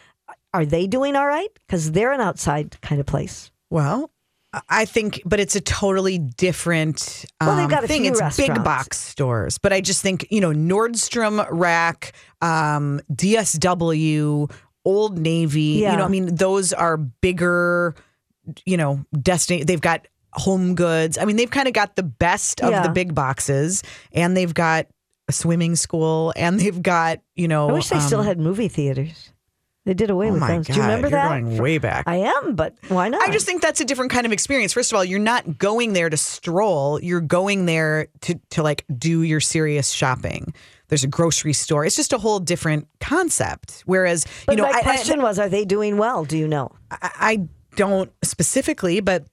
Are 0.55 0.65
they 0.65 0.87
doing 0.87 1.17
all 1.17 1.27
right? 1.27 1.51
Because 1.67 1.93
they're 1.93 2.13
an 2.13 2.21
outside 2.21 2.81
kind 2.81 3.01
of 3.01 3.07
place. 3.07 3.51
Well, 3.71 4.11
I 4.69 4.87
think, 4.87 5.21
but 5.27 5.41
it's 5.41 5.57
a 5.57 5.61
totally 5.61 6.19
different 6.19 7.27
um, 7.41 7.49
Well, 7.49 7.57
they've 7.59 7.69
got 7.69 7.85
a 7.85 7.87
thing. 7.87 8.03
few 8.03 8.17
it's 8.17 8.37
big 8.37 8.55
box 8.65 8.99
stores, 8.99 9.59
but 9.59 9.73
I 9.75 9.81
just 9.83 10.01
think 10.03 10.27
you 10.31 10.41
know 10.41 10.53
Nordstrom 10.53 11.47
Rack, 11.51 12.13
um, 12.41 13.01
DSW, 13.13 14.51
Old 14.85 15.19
Navy. 15.19 15.61
You 15.61 15.97
know, 15.97 16.05
I 16.05 16.09
mean, 16.09 16.35
those 16.35 16.73
are 16.73 16.97
bigger. 16.97 17.95
You 18.65 18.79
know, 18.79 19.05
destiny. 19.21 19.65
They've 19.65 19.81
got 19.81 20.07
Home 20.33 20.75
Goods. 20.75 21.19
I 21.19 21.27
mean, 21.27 21.37
they've 21.37 21.51
kind 21.51 21.69
of 21.69 21.75
got 21.75 21.97
the 21.97 22.03
best 22.03 22.63
of 22.63 22.71
Yeah. 22.71 22.83
the 22.83 22.89
big 22.89 23.15
boxes, 23.15 23.83
and 24.13 24.35
they've 24.35 24.55
got 24.55 24.87
a 25.29 25.33
swimming 25.33 25.77
school, 25.77 26.33
and 26.37 26.59
they've 26.59 26.83
got 26.83 27.21
you 27.37 27.49
know. 27.49 27.69
I 27.69 27.73
wish 27.73 27.89
they 27.89 28.01
still 28.01 28.21
um, 28.21 28.27
had 28.27 28.39
movie 28.41 28.69
theaters. 28.69 29.31
They 29.89 29.95
did 29.95 30.11
away 30.11 30.29
Oh 30.29 30.33
with 30.33 30.41
my 30.43 30.59
those. 30.59 30.67
god! 30.67 30.73
Do 30.75 30.81
you 30.81 30.83
remember 30.83 31.09
you're 31.09 31.19
that? 31.19 31.29
going 31.31 31.57
way 31.57 31.79
back. 31.79 32.05
I 32.07 32.17
am, 32.17 32.55
but 32.55 32.75
why 32.89 33.09
not? 33.09 33.23
I 33.27 33.33
just 33.33 33.47
think 33.47 33.63
that's 33.63 33.81
a 33.81 33.87
different 33.87 34.11
kind 34.11 34.27
of 34.27 34.33
experience. 34.33 34.75
First 34.75 34.93
of 34.93 34.97
all, 34.97 35.03
you're 35.03 35.19
not 35.19 35.57
going 35.57 35.95
there 35.95 36.11
to 36.11 36.17
stroll. 36.19 37.01
You're 37.03 37.23
going 37.23 37.65
there 37.65 38.09
to 38.21 38.35
to 38.51 38.63
like 38.63 38.85
do 38.99 39.23
your 39.23 39.41
serious 39.41 39.89
shopping. 39.89 40.53
There's 40.89 41.05
a 41.05 41.07
grocery 41.09 41.55
store. 41.55 41.87
It's 41.87 41.97
just 41.97 42.13
a 42.13 42.19
whole 42.19 42.39
different 42.39 42.87
concept. 43.01 43.83
Whereas, 43.87 44.27
But 44.45 44.57
you 44.59 44.63
know, 44.63 44.71
my 44.71 44.77
I- 44.79 44.83
question 44.83 45.23
was, 45.23 45.39
are 45.39 45.49
they 45.49 45.65
doing 45.65 45.97
well? 45.97 46.27
Do 46.27 46.37
you 46.37 46.47
know? 46.49 46.71
I, 46.91 47.11
I 47.17 47.49
don't 47.77 48.13
specifically, 48.23 49.01
but 49.01 49.25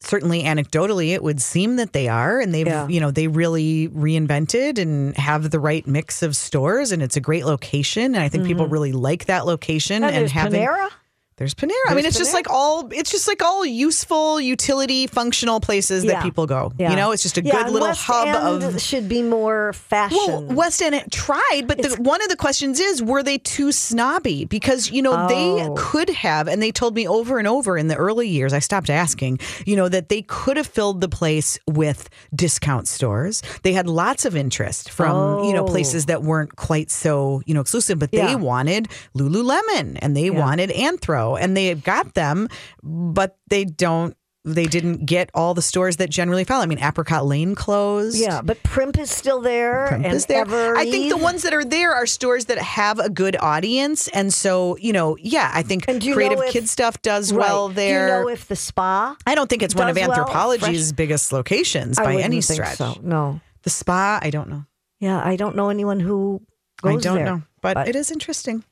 certainly 0.00 0.42
anecdotally, 0.42 1.10
it 1.10 1.22
would 1.22 1.40
seem 1.40 1.76
that 1.76 1.92
they 1.92 2.08
are, 2.08 2.40
and 2.40 2.54
they've 2.54 2.66
Yeah. 2.66 2.88
you 2.88 3.00
know 3.00 3.10
they 3.10 3.28
really 3.28 3.88
reinvented 3.88 4.78
and 4.78 5.16
have 5.16 5.50
the 5.50 5.60
right 5.60 5.86
mix 5.86 6.22
of 6.22 6.36
stores, 6.36 6.92
and 6.92 7.02
it's 7.02 7.16
a 7.16 7.20
great 7.20 7.44
location, 7.44 8.14
and 8.14 8.18
I 8.22 8.28
think 8.28 8.44
people 8.44 8.64
mm-hmm. 8.64 8.72
really 8.72 8.92
like 8.92 9.26
that 9.26 9.46
location 9.46 10.04
And 10.04 10.14
and 10.14 10.30
having. 10.30 10.62
Panera. 10.62 10.88
There's 11.38 11.54
Panera. 11.54 11.70
I 11.86 11.94
mean, 11.94 12.02
There's 12.02 12.16
it's 12.16 12.18
just 12.18 12.34
like 12.34 12.50
all. 12.50 12.88
It's 12.92 13.10
just 13.10 13.28
like 13.28 13.42
all 13.42 13.64
useful, 13.64 14.40
utility, 14.40 15.06
functional 15.06 15.60
places 15.60 16.04
Yeah. 16.04 16.14
that 16.14 16.22
people 16.24 16.46
go. 16.46 16.72
Yeah. 16.78 16.90
You 16.90 16.96
know, 16.96 17.12
it's 17.12 17.22
just 17.22 17.38
a 17.38 17.42
Yeah, 17.42 17.62
good 17.62 17.72
little 17.72 17.88
West 17.88 18.02
hub 18.02 18.26
End 18.28 18.62
of. 18.64 18.80
should 18.82 19.08
be 19.08 19.22
more 19.22 19.72
fashion. 19.72 20.18
Well, 20.26 20.42
West 20.42 20.82
End 20.82 21.00
tried, 21.12 21.62
but 21.66 21.78
the, 21.80 21.96
one 22.02 22.20
of 22.22 22.28
the 22.28 22.36
questions 22.36 22.80
is, 22.80 23.02
were 23.02 23.22
they 23.22 23.38
too 23.38 23.70
snobby? 23.72 24.44
Because 24.46 24.90
you 24.90 25.00
know 25.00 25.28
they 25.28 25.62
Oh. 25.62 25.74
could 25.78 26.10
have, 26.10 26.48
and 26.48 26.60
they 26.60 26.72
told 26.72 26.94
me 26.96 27.06
over 27.06 27.38
and 27.38 27.46
over 27.48 27.78
in 27.78 27.86
the 27.88 27.94
early 27.96 28.28
years. 28.28 28.52
I 28.52 28.58
stopped 28.58 28.90
asking. 28.90 29.38
You 29.64 29.76
know 29.76 29.88
that 29.88 30.08
they 30.08 30.22
could 30.22 30.56
have 30.56 30.66
filled 30.66 31.00
the 31.00 31.08
place 31.08 31.58
with 31.68 32.08
discount 32.34 32.88
stores. 32.88 33.42
They 33.62 33.72
had 33.72 33.86
lots 33.86 34.24
of 34.24 34.34
interest 34.34 34.90
from 34.90 35.44
you 35.44 35.52
know 35.52 35.62
Oh. 35.62 35.66
places 35.66 36.06
that 36.06 36.22
weren't 36.22 36.56
quite 36.56 36.90
so 36.90 37.42
you 37.46 37.54
know 37.54 37.60
exclusive, 37.60 37.98
but 38.00 38.10
they 38.10 38.34
wanted 38.36 38.88
Lululemon 39.16 39.98
and 40.02 40.16
they 40.16 40.30
wanted 40.30 40.70
Anthro, 40.70 41.27
and 41.36 41.56
they 41.56 41.74
got 41.74 42.14
them, 42.14 42.48
but 42.82 43.36
they 43.48 43.64
don't. 43.64 44.14
They 44.44 44.64
didn't 44.66 45.04
get 45.04 45.30
all 45.34 45.52
the 45.52 45.60
stores 45.60 45.96
that 45.98 46.08
generally 46.08 46.44
follow. 46.44 46.62
I 46.62 46.66
mean, 46.66 46.78
Apricot 46.78 47.26
Lane 47.26 47.54
closed. 47.54 48.16
yeah, 48.18 48.40
but 48.40 48.62
Primp 48.62 48.96
is 48.98 49.10
still 49.10 49.42
there. 49.42 49.88
Primp 49.90 50.04
and 50.06 50.14
is 50.14 50.24
there. 50.24 50.46
I 50.74 50.90
think 50.90 51.10
the 51.10 51.18
ones 51.18 51.42
that 51.42 51.52
are 51.52 51.64
there 51.64 51.92
are 51.92 52.06
stores 52.06 52.46
that 52.46 52.56
have 52.56 52.98
a 52.98 53.10
good 53.10 53.36
audience, 53.40 54.08
and 54.08 54.32
so 54.32 54.78
you 54.78 54.92
know, 54.94 55.18
yeah, 55.20 55.50
I 55.52 55.62
think 55.62 55.84
And 55.86 56.00
do 56.00 56.06
you 56.06 56.14
creative 56.14 56.38
if- 56.40 56.52
kid 56.52 56.68
stuff 56.68 57.02
does 57.02 57.30
Right. 57.30 57.46
well 57.46 57.68
there. 57.68 58.06
Do 58.08 58.14
you 58.14 58.22
know 58.22 58.28
if 58.28 58.48
the 58.48 58.56
spa? 58.56 59.16
I 59.26 59.34
don't 59.34 59.50
think 59.50 59.62
it's 59.62 59.74
one 59.74 59.88
of 59.90 59.96
does 59.96 60.08
well? 60.08 60.24
Anthropologie's 60.26 60.92
biggest 60.92 61.30
locations 61.32 61.98
I 61.98 62.04
by 62.04 62.16
any 62.22 62.40
stretch. 62.40 62.78
So 62.78 62.94
no. 63.02 63.40
The 63.64 63.70
spa, 63.70 64.18
I 64.22 64.30
don't 64.30 64.48
know. 64.48 64.64
Yeah, 65.00 65.20
I 65.22 65.36
don't 65.36 65.56
know 65.56 65.68
anyone 65.68 66.00
who 66.00 66.40
goes 66.80 67.04
I 67.04 67.08
don't 67.08 67.16
there. 67.16 67.24
know, 67.26 67.42
but, 67.60 67.86
it 67.88 67.96
is 67.96 68.10
interesting. 68.10 68.64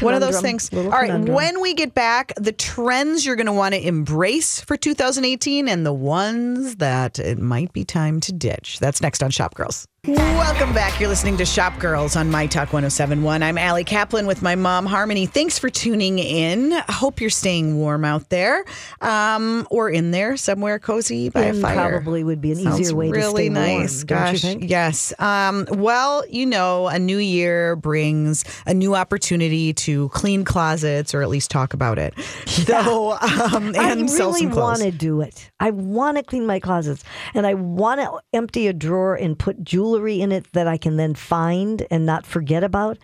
One 0.00 0.14
of 0.14 0.20
those 0.20 0.40
things. 0.40 0.70
All 0.72 0.88
right, 0.88 1.06
conundrum. 1.06 1.34
when 1.34 1.60
we 1.60 1.74
get 1.74 1.94
back, 1.94 2.32
the 2.36 2.52
trends 2.52 3.24
you're 3.26 3.36
going 3.36 3.46
to 3.46 3.52
want 3.52 3.74
to 3.74 3.86
embrace 3.86 4.60
for 4.60 4.76
2018 4.76 5.68
and 5.68 5.84
the 5.84 5.92
ones 5.92 6.76
that 6.76 7.18
it 7.18 7.38
might 7.38 7.72
be 7.72 7.84
time 7.84 8.20
to 8.20 8.32
ditch. 8.32 8.78
That's 8.78 9.00
next 9.00 9.22
on 9.22 9.30
Shop 9.30 9.54
Girls. 9.54 9.86
Welcome 10.06 10.72
back. 10.72 10.98
You're 10.98 11.10
listening 11.10 11.36
to 11.36 11.44
Shop 11.44 11.78
Girls 11.78 12.16
on 12.16 12.30
My 12.30 12.46
Talk 12.46 12.72
1071. 12.72 13.42
I'm 13.42 13.58
Allie 13.58 13.84
Kaplan 13.84 14.26
with 14.26 14.40
my 14.40 14.54
mom, 14.54 14.86
Harmony. 14.86 15.26
Thanks 15.26 15.58
for 15.58 15.68
tuning 15.68 16.18
in. 16.18 16.72
I 16.72 16.90
hope 16.92 17.20
you're 17.20 17.28
staying 17.28 17.76
warm 17.76 18.06
out 18.06 18.30
there 18.30 18.64
um, 19.02 19.68
or 19.70 19.90
in 19.90 20.10
there 20.10 20.38
somewhere 20.38 20.78
cozy 20.78 21.28
by 21.28 21.42
And 21.42 21.58
a 21.58 21.60
fire. 21.60 21.90
probably 22.00 22.24
would 22.24 22.40
be 22.40 22.52
an 22.52 22.58
Sounds 22.62 22.80
easier 22.80 22.96
way 22.96 23.10
really 23.10 23.50
to 23.50 23.54
stay 23.54 23.60
warm, 23.68 23.80
nice. 23.82 24.04
don't 24.04 24.18
you 24.18 24.32
Gosh, 24.32 24.40
think? 24.40 24.70
yes. 24.70 25.12
Um, 25.20 25.66
well, 25.70 26.24
you 26.30 26.46
know, 26.46 26.88
a 26.88 26.98
new 26.98 27.18
year 27.18 27.76
brings 27.76 28.46
a 28.64 28.72
new 28.72 28.94
opportunity 28.94 29.74
to 29.74 30.08
clean 30.10 30.44
closets 30.44 31.14
or 31.14 31.20
at 31.20 31.28
least 31.28 31.50
talk 31.50 31.74
about 31.74 31.98
it. 31.98 32.14
So, 32.70 33.12
um, 33.12 33.68
and 33.74 33.76
I 33.78 33.94
really 33.94 34.46
want 34.46 34.80
to 34.82 34.90
do 34.90 35.22
it. 35.22 35.50
I 35.60 35.70
want 35.70 36.18
to 36.18 36.22
clean 36.22 36.46
my 36.46 36.60
closets, 36.60 37.02
and 37.34 37.46
I 37.46 37.54
want 37.54 38.00
to 38.00 38.20
empty 38.36 38.66
a 38.68 38.72
drawer 38.72 39.14
and 39.16 39.36
put 39.36 39.64
jewelry 39.64 39.89
in 40.20 40.32
it 40.32 40.52
that 40.52 40.66
I 40.66 40.76
can 40.76 40.96
then 40.96 41.14
find 41.14 41.86
and 41.90 42.06
not 42.06 42.26
forget 42.26 42.64
about. 42.64 42.98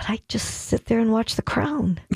But 0.00 0.10
I 0.10 0.20
just 0.28 0.68
sit 0.68 0.86
there 0.86 0.98
and 0.98 1.12
watch 1.12 1.36
The 1.36 1.42
Crown. 1.42 2.00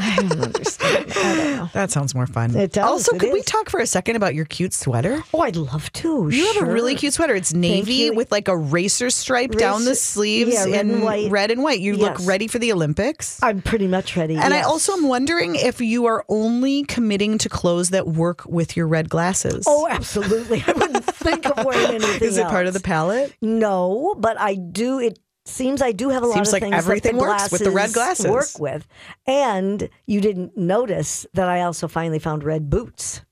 I 0.00 0.16
don't 0.16 0.32
understand. 0.40 1.12
I 1.16 1.34
don't 1.34 1.56
know. 1.56 1.70
That 1.72 1.90
sounds 1.90 2.14
more 2.14 2.26
fun. 2.26 2.54
It 2.54 2.72
does, 2.72 2.84
Also, 2.84 3.16
it 3.16 3.20
could 3.20 3.32
we 3.32 3.40
talk 3.40 3.70
for 3.70 3.80
a 3.80 3.86
second 3.86 4.16
about 4.16 4.34
your 4.34 4.44
cute 4.44 4.74
sweater? 4.74 5.22
Oh, 5.32 5.40
I'd 5.40 5.56
love 5.56 5.90
to. 5.94 6.28
You 6.28 6.52
have 6.52 6.68
a 6.68 6.72
really 6.72 6.94
cute 6.94 7.14
sweater. 7.14 7.34
It's 7.34 7.54
navy 7.54 8.10
with 8.10 8.30
like 8.30 8.48
a 8.48 8.56
racer 8.56 9.08
stripe 9.08 9.52
down 9.52 9.86
the 9.86 9.94
sleeves 9.94 10.52
yeah, 10.52 10.64
red 10.64 10.86
and 10.86 11.02
white. 11.02 11.30
red 11.30 11.50
and 11.50 11.62
white. 11.62 11.80
You 11.80 11.96
look 11.96 12.16
ready 12.24 12.48
for 12.48 12.58
the 12.58 12.70
Olympics. 12.72 13.42
I'm 13.42 13.62
pretty 13.62 13.86
much 13.86 14.14
ready. 14.14 14.36
and 14.36 14.52
I 14.52 14.62
also 14.62 14.92
am 14.92 15.08
wondering 15.08 15.54
if 15.56 15.80
you 15.80 16.04
are 16.06 16.26
only 16.28 16.84
committing 16.84 17.38
to 17.38 17.48
clothes 17.48 17.90
that 17.90 18.08
work 18.08 18.44
with 18.46 18.76
your 18.76 18.86
red 18.86 19.08
glasses. 19.08 19.64
Oh, 19.66 19.88
absolutely. 19.88 20.62
I 20.66 20.72
wouldn't 20.72 21.04
think 21.06 21.46
of 21.46 21.64
wearing 21.64 21.94
anything 22.02 22.28
is 22.28 22.36
it 22.36 22.46
part 22.48 22.66
of 22.66 22.74
the 22.74 22.80
palette? 22.80 23.34
No, 23.40 24.14
but 24.18 24.38
I 24.38 24.54
do. 24.56 24.98
It 24.98 25.18
seems 25.44 25.82
I 25.82 25.92
do 25.92 26.08
have 26.10 26.22
a 26.22 26.26
lot 26.26 26.34
Seems 26.34 26.48
of 26.48 26.52
like 26.52 26.62
things 26.62 26.74
everything 26.74 27.16
that 27.16 27.22
the 27.22 27.28
works 27.28 27.52
with 27.52 27.64
the 27.64 27.70
red 27.70 27.92
glasses. 27.92 28.26
Work 28.26 28.58
with, 28.58 28.86
and 29.26 29.88
you 30.06 30.20
didn't 30.20 30.56
notice 30.56 31.26
that 31.34 31.48
I 31.48 31.62
also 31.62 31.88
finally 31.88 32.18
found 32.18 32.44
red 32.44 32.70
boots. 32.70 33.22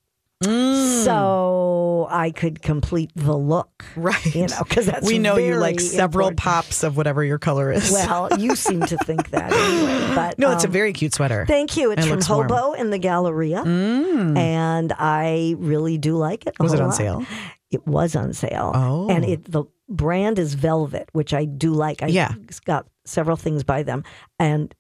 Mm. 0.43 1.05
So 1.05 2.07
I 2.11 2.31
could 2.31 2.63
complete 2.63 3.11
the 3.15 3.37
look, 3.37 3.85
Right. 3.95 4.35
You 4.35 4.47
know, 4.47 4.63
because 4.67 4.87
that's 4.87 5.07
we 5.07 5.19
know 5.19 5.37
you 5.37 5.57
like 5.57 5.79
several 5.81 6.29
important. 6.29 6.39
pops 6.41 6.83
of 6.83 6.97
whatever 6.97 7.23
your 7.23 7.39
color 7.39 7.71
is. 7.71 7.91
Well, 7.93 8.31
you 8.39 8.57
seem 8.57 8.81
to 8.81 8.97
think 8.99 9.31
that 9.31 9.53
anyway. 9.53 10.15
But 10.15 10.39
no, 10.39 10.51
it's 10.53 10.65
a 10.65 10.67
um, 10.67 10.73
very 10.73 10.95
cute 10.95 11.13
sweater. 11.13 11.45
Thank 11.47 11.77
you. 11.77 11.91
It's 11.91 12.07
It 12.07 12.09
from 12.09 12.17
looks 12.17 12.29
warm. 12.31 12.49
Hobo 12.49 12.73
in 12.73 12.89
the 12.89 12.99
Galleria, 12.99 13.63
and 13.63 14.93
I 14.99 15.57
really 15.59 15.99
do 15.99 16.17
like 16.17 16.47
it. 16.47 16.55
Was 16.59 16.73
it 16.73 16.81
on 16.81 16.87
lot. 16.89 16.95
sale? 16.97 17.27
It 17.71 17.87
was 17.87 18.17
on 18.17 18.33
sale. 18.33 18.73
Oh. 18.75 19.09
and 19.11 19.25
it 19.27 19.45
the 19.45 19.65
brand 19.91 20.39
is 20.39 20.55
Velvet, 20.55 21.09
which 21.13 21.35
I 21.35 21.45
do 21.45 21.73
like. 21.73 22.03
I 22.03 22.07
Yeah. 22.07 22.33
got 22.65 22.87
several 23.05 23.37
things 23.37 23.65
by 23.65 23.83
them, 23.83 24.05
and 24.39 24.75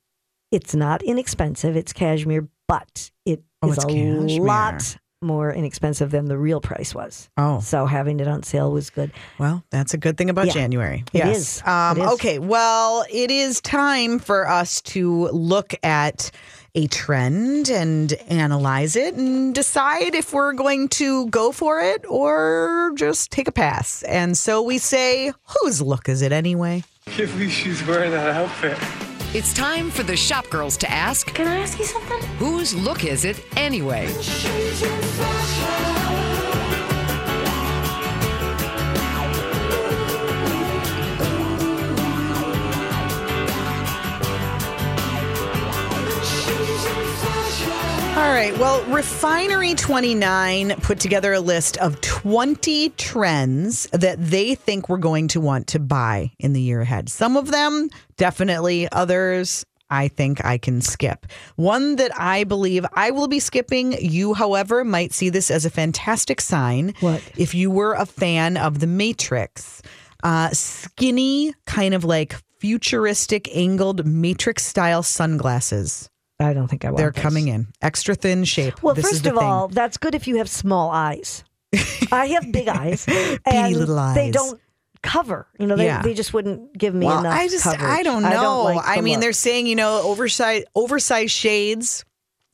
it's 0.50 0.74
not 0.74 1.02
inexpensive. 1.02 1.76
It's 1.76 1.92
cashmere, 1.92 2.48
but 2.68 3.10
it 3.26 3.40
is 3.40 3.44
Oh, 3.62 3.72
it's 3.72 3.84
a 3.84 3.86
cashmere. 3.86 4.42
lot 4.42 4.96
more 5.22 5.52
inexpensive 5.52 6.10
than 6.10 6.24
the 6.24 6.38
real 6.38 6.62
price 6.62 6.94
was. 6.94 7.28
Oh. 7.36 7.60
So 7.60 7.84
having 7.84 8.20
it 8.20 8.26
on 8.28 8.42
sale 8.42 8.72
was 8.72 8.88
good. 8.88 9.12
Well, 9.38 9.62
that's 9.70 9.92
a 9.92 9.98
good 9.98 10.16
thing 10.16 10.30
about 10.30 10.46
Yeah, 10.46 10.52
January. 10.54 11.04
it 11.12 11.18
yes. 11.18 11.36
is. 11.36 11.62
Um, 11.66 11.98
It 11.98 12.04
is. 12.04 12.10
Okay. 12.12 12.38
Well, 12.38 13.04
it 13.10 13.30
is 13.30 13.60
time 13.60 14.18
for 14.18 14.48
us 14.48 14.80
to 14.82 15.28
look 15.28 15.74
at 15.82 16.30
a 16.74 16.86
trend 16.86 17.68
and 17.68 18.12
analyze 18.28 18.96
it 18.96 19.14
and 19.14 19.54
decide 19.54 20.14
if 20.14 20.32
we're 20.32 20.52
going 20.52 20.88
to 20.88 21.26
go 21.28 21.52
for 21.52 21.80
it 21.80 22.04
or 22.08 22.92
just 22.96 23.30
take 23.30 23.48
a 23.48 23.52
pass. 23.52 24.02
And 24.04 24.36
so 24.36 24.62
we 24.62 24.78
say, 24.78 25.32
whose 25.62 25.82
look 25.82 26.08
is 26.08 26.22
it 26.22 26.32
anyway? 26.32 26.84
Can't 27.06 27.30
believe 27.32 27.50
she's 27.50 27.84
wearing 27.86 28.12
that 28.12 28.30
outfit. 28.30 28.78
It's 29.34 29.54
time 29.54 29.90
for 29.90 30.02
the 30.02 30.16
shop 30.16 30.48
girls 30.50 30.76
to 30.78 30.90
ask 30.90 31.28
Can 31.34 31.46
I 31.46 31.58
ask 31.58 31.78
you 31.78 31.84
something? 31.84 32.20
whose 32.38 32.74
look 32.74 33.04
is 33.04 33.24
it 33.24 33.40
anyway? 33.56 34.08
All 48.20 48.34
right. 48.34 48.52
Well, 48.58 48.84
Refinery 48.84 49.74
29 49.74 50.74
put 50.82 51.00
together 51.00 51.32
a 51.32 51.40
list 51.40 51.78
of 51.78 51.98
20 52.02 52.90
trends 52.90 53.84
that 53.92 54.22
they 54.22 54.54
think 54.54 54.90
we're 54.90 54.98
going 54.98 55.28
to 55.28 55.40
want 55.40 55.68
to 55.68 55.78
buy 55.78 56.30
in 56.38 56.52
the 56.52 56.60
year 56.60 56.82
ahead. 56.82 57.08
Some 57.08 57.38
of 57.38 57.50
them, 57.50 57.88
definitely. 58.18 58.92
Others, 58.92 59.64
I 59.88 60.08
think 60.08 60.44
I 60.44 60.58
can 60.58 60.82
skip. 60.82 61.24
One 61.56 61.96
that 61.96 62.12
I 62.14 62.44
believe 62.44 62.84
I 62.92 63.10
will 63.10 63.26
be 63.26 63.40
skipping, 63.40 63.92
you, 63.92 64.34
however, 64.34 64.84
might 64.84 65.14
see 65.14 65.30
this 65.30 65.50
as 65.50 65.64
a 65.64 65.70
fantastic 65.70 66.42
sign. 66.42 66.92
What? 67.00 67.22
If 67.38 67.54
you 67.54 67.70
were 67.70 67.94
a 67.94 68.04
fan 68.04 68.58
of 68.58 68.80
The 68.80 68.86
Matrix, 68.86 69.80
uh, 70.22 70.50
skinny, 70.50 71.54
kind 71.64 71.94
of 71.94 72.04
like 72.04 72.36
futuristic 72.58 73.48
angled 73.56 74.04
Matrix 74.04 74.66
style 74.66 75.02
sunglasses. 75.02 76.09
I 76.40 76.52
don't 76.54 76.68
think 76.68 76.84
I 76.84 76.88
want. 76.88 76.96
They're 76.98 77.12
coming 77.12 77.48
in 77.48 77.68
extra 77.82 78.14
thin 78.14 78.44
shape. 78.44 78.82
Well, 78.82 78.94
This 78.94 79.04
first 79.10 79.26
of 79.26 79.34
thing. 79.34 79.42
all, 79.44 79.68
that's 79.68 79.96
good 79.98 80.14
if 80.14 80.26
you 80.26 80.36
have 80.38 80.48
small 80.48 80.90
eyes. 80.90 81.44
I 82.12 82.26
have 82.28 82.50
big 82.50 82.66
eyes, 82.68 83.06
and 83.46 83.76
little 83.76 83.98
eyes. 83.98 84.14
they 84.16 84.30
don't 84.30 84.58
cover. 85.02 85.46
You 85.58 85.66
know, 85.66 85.76
they, 85.76 85.84
Yeah. 85.84 86.02
they 86.02 86.14
just 86.14 86.32
wouldn't 86.34 86.76
give 86.76 86.94
me 86.94 87.06
well, 87.06 87.20
enough. 87.20 87.34
I 87.34 87.48
just 87.48 87.64
coverage. 87.64 87.82
I 87.82 88.02
don't 88.02 88.22
know. 88.22 88.28
I, 88.28 88.32
don't 88.32 88.64
like 88.76 88.86
I 88.86 88.96
the 88.96 89.02
mean, 89.02 89.14
look. 89.14 89.20
they're 89.22 89.32
saying 89.32 89.66
you 89.66 89.76
know 89.76 90.00
oversized 90.02 90.66
oversized 90.74 91.30
shades 91.32 92.04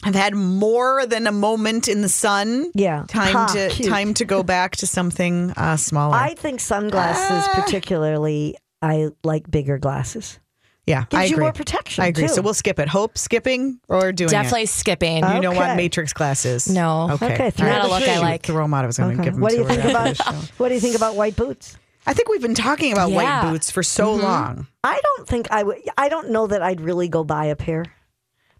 have 0.04 0.14
had 0.14 0.34
more 0.34 1.06
than 1.06 1.26
a 1.26 1.32
moment 1.32 1.88
in 1.88 2.02
the 2.02 2.08
sun. 2.08 2.70
Yeah. 2.74 3.04
time 3.08 3.32
Ha, 3.32 3.46
to 3.54 3.68
cute. 3.70 3.88
time 3.88 4.12
to 4.14 4.24
go 4.26 4.42
back 4.42 4.76
to 4.76 4.86
something 4.86 5.52
uh, 5.56 5.76
smaller. 5.78 6.14
I 6.14 6.34
think 6.34 6.60
sunglasses, 6.60 7.48
Ah. 7.48 7.62
particularly, 7.64 8.56
I 8.82 9.08
like 9.24 9.50
bigger 9.50 9.78
glasses. 9.78 10.38
Yeah, 10.86 11.04
Gives 11.10 11.14
I 11.14 11.24
you 11.24 11.34
agree. 11.34 11.44
more 11.44 11.52
protection. 11.52 12.04
I 12.04 12.08
agree. 12.08 12.28
too. 12.28 12.34
So 12.34 12.42
we'll 12.42 12.54
skip 12.54 12.78
it. 12.78 12.88
Hope 12.88 13.18
skipping 13.18 13.80
or 13.88 14.12
doing 14.12 14.30
Definitely 14.30 14.62
it. 14.62 14.68
skipping. 14.68 15.16
You 15.16 15.40
don't 15.42 15.56
want 15.56 15.70
Okay. 15.70 15.76
Matrix 15.76 16.12
glasses. 16.12 16.68
No. 16.68 17.10
Okay. 17.12 17.34
Okay, 17.34 17.50
throw 17.50 17.68
Not 17.68 17.84
a 17.84 17.88
look 17.88 18.02
I 18.02 18.18
like. 18.20 18.42
Throw 18.42 18.62
them 18.62 18.72
out. 18.72 18.84
I 18.84 18.86
was 18.86 18.96
going 18.98 19.16
to 19.16 19.22
Okay. 19.22 19.24
give 19.24 19.34
them 19.34 19.42
What 19.42 19.50
do 19.50 19.58
you 19.58 19.66
think 19.66 19.84
about? 19.84 20.16
What 20.58 20.68
do 20.68 20.74
you 20.74 20.80
think 20.80 20.94
about 20.94 21.16
white 21.16 21.34
boots? 21.36 21.76
I 22.06 22.12
think 22.14 22.28
we've 22.28 22.40
been 22.40 22.54
talking 22.54 22.92
about 22.92 23.10
white 23.10 23.50
boots 23.50 23.70
for 23.70 23.82
so 23.82 24.14
mm-hmm. 24.14 24.22
long. 24.22 24.66
I 24.84 25.00
don't 25.02 25.26
think 25.28 25.50
I 25.50 25.64
would. 25.64 25.78
I 25.98 26.08
don't 26.08 26.30
know 26.30 26.46
that 26.46 26.62
I'd 26.62 26.80
really 26.80 27.08
go 27.08 27.24
buy 27.24 27.46
a 27.46 27.56
pair, 27.56 27.84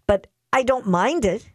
but 0.05 0.27
I 0.51 0.63
don't 0.63 0.85
mind 0.85 1.23
it. 1.23 1.49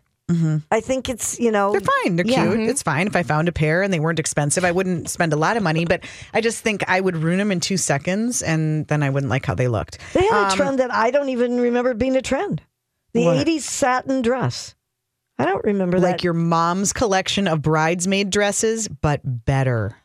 I 0.70 0.80
think 0.80 1.08
it's 1.08 1.38
you 1.38 1.50
know 1.50 1.72
Mm-hmm. 1.72 1.78
They're 1.84 1.92
fine. 2.04 2.16
They're 2.16 2.26
Yeah. 2.26 2.54
cute. 2.56 2.68
It's 2.68 2.82
fine. 2.82 3.06
If 3.06 3.16
I 3.16 3.22
found 3.22 3.48
a 3.48 3.52
pair 3.52 3.82
and 3.82 3.92
they 3.92 4.00
weren't 4.00 4.18
expensive, 4.18 4.64
I 4.64 4.72
wouldn't 4.72 5.08
spend 5.10 5.32
a 5.32 5.36
lot 5.36 5.56
of 5.56 5.62
money. 5.62 5.84
But 5.84 6.04
I 6.34 6.40
just 6.40 6.60
think 6.62 6.82
I 6.88 7.00
would 7.00 7.16
ruin 7.16 7.38
them 7.38 7.52
in 7.52 7.60
two 7.60 7.76
seconds, 7.76 8.42
and 8.42 8.86
then 8.88 9.02
I 9.02 9.10
wouldn't 9.10 9.30
like 9.30 9.46
how 9.46 9.54
they 9.54 9.68
looked. 9.68 9.98
They 10.14 10.22
had 10.24 10.32
a 10.48 10.50
Um, 10.52 10.56
trend 10.56 10.78
that 10.78 10.92
I 10.92 11.10
don't 11.10 11.28
even 11.28 11.60
remember 11.60 11.94
being 11.94 12.16
a 12.16 12.22
trend. 12.22 12.62
The 13.14 13.24
What? 13.24 13.46
80s 13.46 13.60
satin 13.62 14.22
dress. 14.22 14.74
I 15.38 15.44
don't 15.46 15.64
remember 15.64 15.98
like 15.98 16.18
that. 16.18 16.24
your 16.24 16.34
mom's 16.34 16.92
collection 16.92 17.48
of 17.48 17.62
bridesmaid 17.62 18.30
dresses, 18.30 18.86
but 18.88 19.20
better. 19.24 19.96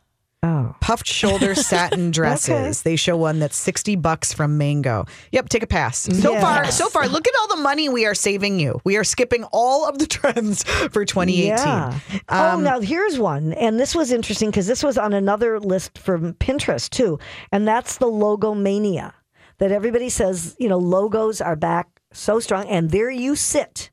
Oh. 0.42 0.74
Puffed 0.80 1.06
shoulder 1.06 1.54
satin 1.70 2.10
dresses. 2.10 2.80
Okay. 2.80 2.90
They 2.90 2.96
show 2.96 3.16
one 3.16 3.38
that's 3.40 3.56
60 3.56 3.96
bucks 3.96 4.32
from 4.32 4.56
Mango. 4.58 5.04
Yep, 5.32 5.48
take 5.48 5.62
a 5.62 5.66
pass. 5.66 5.98
So 5.98 6.32
Yes. 6.32 6.42
far, 6.42 6.70
so 6.70 6.88
far, 6.88 7.08
look 7.08 7.26
at 7.26 7.34
all 7.40 7.48
the 7.48 7.62
money 7.62 7.88
we 7.88 8.06
are 8.06 8.14
saving 8.14 8.58
you. 8.60 8.80
We 8.84 8.96
are 8.96 9.04
skipping 9.04 9.44
all 9.52 9.88
of 9.88 9.98
the 9.98 10.06
trends 10.18 10.62
for 10.62 11.04
2018. 11.04 11.56
Yeah. 11.58 11.98
oh, 12.28 12.60
now 12.60 12.80
here's 12.80 13.18
one. 13.18 13.52
And 13.54 13.78
this 13.78 13.94
was 13.94 14.12
interesting 14.12 14.50
because 14.50 14.66
this 14.66 14.82
was 14.82 14.96
on 14.96 15.12
another 15.12 15.58
list 15.60 15.98
from 15.98 16.34
Pinterest 16.34 16.88
too. 16.88 17.18
And 17.52 17.66
that's 17.66 17.98
the 17.98 18.06
logo 18.06 18.54
mania 18.54 19.14
that 19.58 19.72
everybody 19.72 20.08
says, 20.08 20.54
you 20.58 20.68
know, 20.68 20.78
logos 20.78 21.40
are 21.40 21.56
back 21.56 21.88
so 22.12 22.38
strong. 22.40 22.66
And 22.68 22.90
there 22.90 23.10
you 23.10 23.34
sit, 23.36 23.90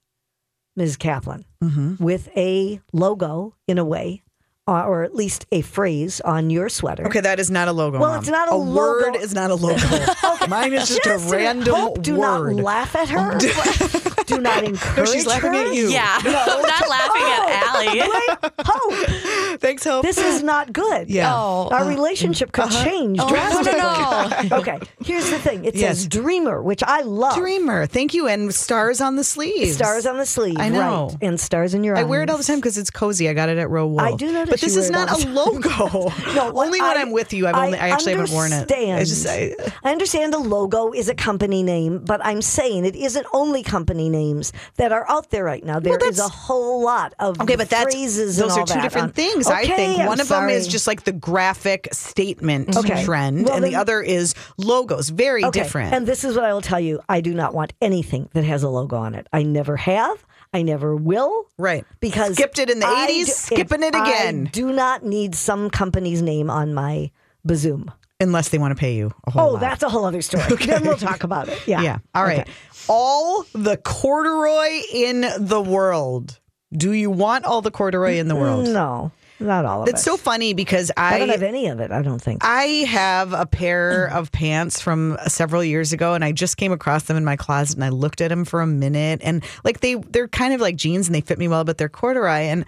Ms. 0.75 0.95
Kaplan, 0.97 1.45
Mm-hmm. 1.63 2.03
with 2.03 2.29
a 2.37 2.79
logo 2.93 3.55
in 3.67 3.79
a 3.79 3.85
way, 3.85 4.21
uh, 4.68 4.84
or 4.86 5.03
at 5.03 5.13
least 5.13 5.45
a 5.51 5.61
phrase 5.61 6.22
on 6.22 6.49
your 6.49 6.70
sweater. 6.70 7.05
Okay, 7.07 7.20
that 7.22 7.39
is 7.39 7.51
not 7.51 7.68
a 7.68 7.72
logo. 7.72 7.99
Well, 7.99 8.09
Mom. 8.11 8.20
it's 8.20 8.30
not 8.30 8.51
a 8.51 8.55
logo. 8.55 8.76
word. 9.11 9.16
Is 9.18 9.34
not 9.34 9.51
a 9.51 9.55
logo. 9.55 9.76
Mine 10.47 10.74
is 10.74 10.88
just, 10.88 11.03
Just 11.03 11.32
a 11.32 11.36
random 11.36 11.74
hope, 11.76 12.01
do 12.01 12.16
word. 12.18 12.55
not 12.55 12.63
laugh 12.63 12.95
at 12.95 13.09
her. 13.09 13.38
do 14.26 14.39
not 14.41 14.63
encourage 14.63 14.97
No, 14.97 15.13
she's 15.13 15.28
laughing 15.28 15.53
her. 15.53 15.68
at 15.68 15.74
you. 15.74 15.89
Yeah. 15.89 16.18
I'm 16.24 16.32
not 16.61 16.89
laughing 16.89 17.22
Oh. 17.28 17.47
at 17.47 17.63
Allie. 17.63 18.49
Hope. 18.66 19.59
Thanks, 19.59 19.84
Hope. 19.84 20.03
This 20.03 20.18
is 20.18 20.41
not 20.43 20.74
good. 20.74 21.09
Yeah. 21.09 21.32
Oh. 21.34 21.70
Our 21.72 21.88
relationship 21.88 22.51
could 22.51 22.72
change 22.72 23.18
no, 23.18 23.28
drastically. 23.30 24.49
no, 24.49 24.57
okay, 24.59 24.80
here's 25.03 25.30
the 25.30 25.39
thing. 25.39 25.63
It 25.66 25.76
Yes. 25.76 25.97
says 25.99 26.07
Dreamer, 26.07 26.61
which 26.61 26.82
I 26.84 27.01
love. 27.01 27.36
Dreamer. 27.38 27.86
Thank 27.86 28.13
you. 28.13 28.28
And 28.28 28.53
stars 28.53 28.99
on 29.01 29.16
the 29.16 29.24
sleeves. 29.24 29.76
Stars 29.76 30.05
on 30.05 30.18
the 30.18 30.26
sleeve. 30.26 30.57
I 30.59 30.70
know. 30.70 31.07
Right. 31.09 31.18
And 31.22 31.39
stars 31.39 31.74
in 31.74 31.84
your 31.84 31.95
eyes. 31.95 32.01
I 32.01 32.03
eyes. 32.05 32.09
wear 32.09 32.24
it 32.24 32.30
all 32.30 32.38
the 32.38 32.43
time 32.43 32.57
because 32.57 32.78
it's 32.78 32.89
cozy. 32.89 33.30
I 33.30 33.34
got 33.34 33.49
it 33.49 33.57
at 33.57 33.70
Row 33.70 33.86
Wool. 33.88 33.99
I 34.01 34.16
do 34.16 34.32
notice 34.32 34.55
But 34.56 34.62
this 34.62 34.78
is 34.78 34.89
not 34.89 35.12
a 35.12 35.28
logo. 35.30 36.12
No, 36.36 36.51
only 36.56 36.82
when 36.82 36.97
I'm 36.97 37.12
with 37.12 37.34
you. 37.34 37.47
I've 37.47 37.56
only. 37.56 37.78
I, 37.78 37.89
actually 37.89 38.14
haven't 38.14 38.32
worn 38.32 38.51
it. 38.53 38.72
I 38.72 39.03
just. 39.03 39.28
I, 39.28 39.53
I 39.84 39.91
understand 39.91 40.34
the 40.34 40.39
logo 40.39 40.91
is 40.91 41.10
a 41.10 41.16
company 41.16 41.62
name, 41.64 41.99
but 41.99 42.24
I'm 42.26 42.41
saying 42.41 42.86
it 42.86 42.95
isn't 42.95 43.26
only 43.34 43.64
company 43.64 44.10
names 44.10 44.53
that 44.76 44.91
are 44.91 45.10
out 45.10 45.30
there 45.30 45.43
right 45.43 45.64
now. 45.64 45.80
There 45.80 45.95
is 45.95 46.18
that's- 46.18 46.20
a 46.20 46.30
whole 46.30 46.84
lot 46.84 47.14
of 47.20 47.39
Okay, 47.41 47.56
but 47.56 47.70
that's 47.70 47.93
phrases 47.93 48.38
those 48.38 48.58
are 48.58 48.66
two 48.66 48.74
that 48.76 48.84
different 48.84 49.16
things. 49.16 49.47
I 49.47 49.66
think 49.66 49.99
I'm 49.99 50.08
one 50.08 50.20
of 50.20 50.28
them 50.28 50.49
is 50.49 50.68
just 50.68 50.88
like 50.88 51.03
the 51.03 51.12
graphic 51.12 51.89
statement 51.91 52.70
mm-hmm. 52.70 52.80
Okay. 52.80 53.03
trend, 53.03 53.45
Well, 53.45 53.56
and 53.56 53.64
the 53.64 53.76
other 53.76 54.01
is 54.01 54.36
logos. 54.58 55.10
Very 55.10 55.43
Okay, 55.43 55.60
different. 55.60 55.93
And 55.93 56.08
this 56.08 56.24
is 56.24 56.36
what 56.36 56.45
I 56.45 56.53
will 56.53 56.62
tell 56.62 56.80
you: 56.80 57.01
I 57.10 57.22
do 57.22 57.34
not 57.34 57.53
want 57.53 57.74
anything 57.82 58.30
that 58.34 58.43
has 58.43 58.64
a 58.64 58.70
logo 58.70 58.97
on 58.97 59.16
it. 59.16 59.28
I 59.34 59.43
never 59.43 59.78
have. 59.78 60.26
I 60.56 60.62
never 60.62 60.95
will. 60.95 61.47
right. 61.58 61.84
Because 61.99 62.36
skipped 62.36 62.60
it 62.60 62.70
in 62.70 62.80
the 62.80 62.88
I 62.88 63.08
80s, 63.10 63.26
do- 63.26 63.32
skipping 63.32 63.84
it 63.84 63.89
again. 63.95 64.47
I 64.47 64.49
do 64.51 64.72
not 64.72 65.03
need 65.03 65.36
some 65.36 65.70
company's 65.70 66.22
name 66.22 66.49
on 66.49 66.74
my 66.74 67.12
bazoom. 67.47 67.91
Unless 68.22 68.49
they 68.49 68.58
want 68.58 68.72
to 68.72 68.80
pay 68.80 68.95
you 68.95 69.12
a 69.28 69.32
whole 69.32 69.49
Oh, 69.49 69.51
lot. 69.51 69.60
that's 69.60 69.84
a 69.84 69.89
whole 69.89 70.06
other 70.06 70.22
story. 70.22 70.43
Then 70.66 70.84
we'll 70.84 70.95
talk 70.95 71.24
about 71.26 71.49
it. 71.49 71.60
Yeah. 71.68 71.82
Yeah. 71.82 71.97
All 72.16 72.24
right. 72.24 72.39
Okay. 72.41 72.51
All 72.88 73.45
the 73.53 73.76
corduroy 73.76 74.80
in 74.93 75.26
the 75.38 75.62
world. 75.62 76.39
Do 76.72 76.93
you 76.93 77.10
want 77.12 77.43
all 77.43 77.62
the 77.62 77.72
corduroy 77.72 78.16
in 78.16 78.28
the 78.30 78.36
world? 78.36 78.70
No, 78.70 79.12
not 79.39 79.65
all 79.65 79.81
of 79.81 79.88
it. 79.88 79.91
It's 79.91 80.01
it. 80.01 80.05
so 80.05 80.17
funny 80.17 80.53
because 80.53 80.91
I 80.95 81.19
don't 81.19 81.29
I 81.29 81.33
have 81.33 81.43
any 81.43 81.67
of 81.67 81.79
it. 81.79 81.91
I 81.91 82.01
don't 82.01 82.21
think. 82.21 82.43
I 82.43 82.63
have 82.88 83.33
a 83.33 83.45
pair 83.45 84.07
of 84.13 84.31
pants 84.31 84.81
from 84.81 85.17
several 85.27 85.63
years 85.63 85.93
ago, 85.93 86.13
and 86.13 86.23
I 86.23 86.31
just 86.31 86.57
came 86.57 86.71
across 86.71 87.03
them 87.03 87.17
in 87.17 87.25
my 87.25 87.36
closet, 87.36 87.75
and 87.75 87.83
I 87.83 87.89
looked 87.89 88.21
at 88.21 88.29
them 88.29 88.45
for 88.45 88.61
a 88.61 88.67
minute, 88.67 89.21
and 89.23 89.43
like 89.63 89.81
they 89.81 89.95
they're 89.95 90.27
kind 90.27 90.53
of 90.53 90.61
like 90.61 90.75
jeans, 90.75 91.07
and 91.07 91.15
they 91.15 91.21
fit 91.21 91.38
me 91.38 91.47
well, 91.47 91.63
but 91.63 91.77
they're 91.77 91.89
corduroy, 91.89 92.47
and 92.47 92.65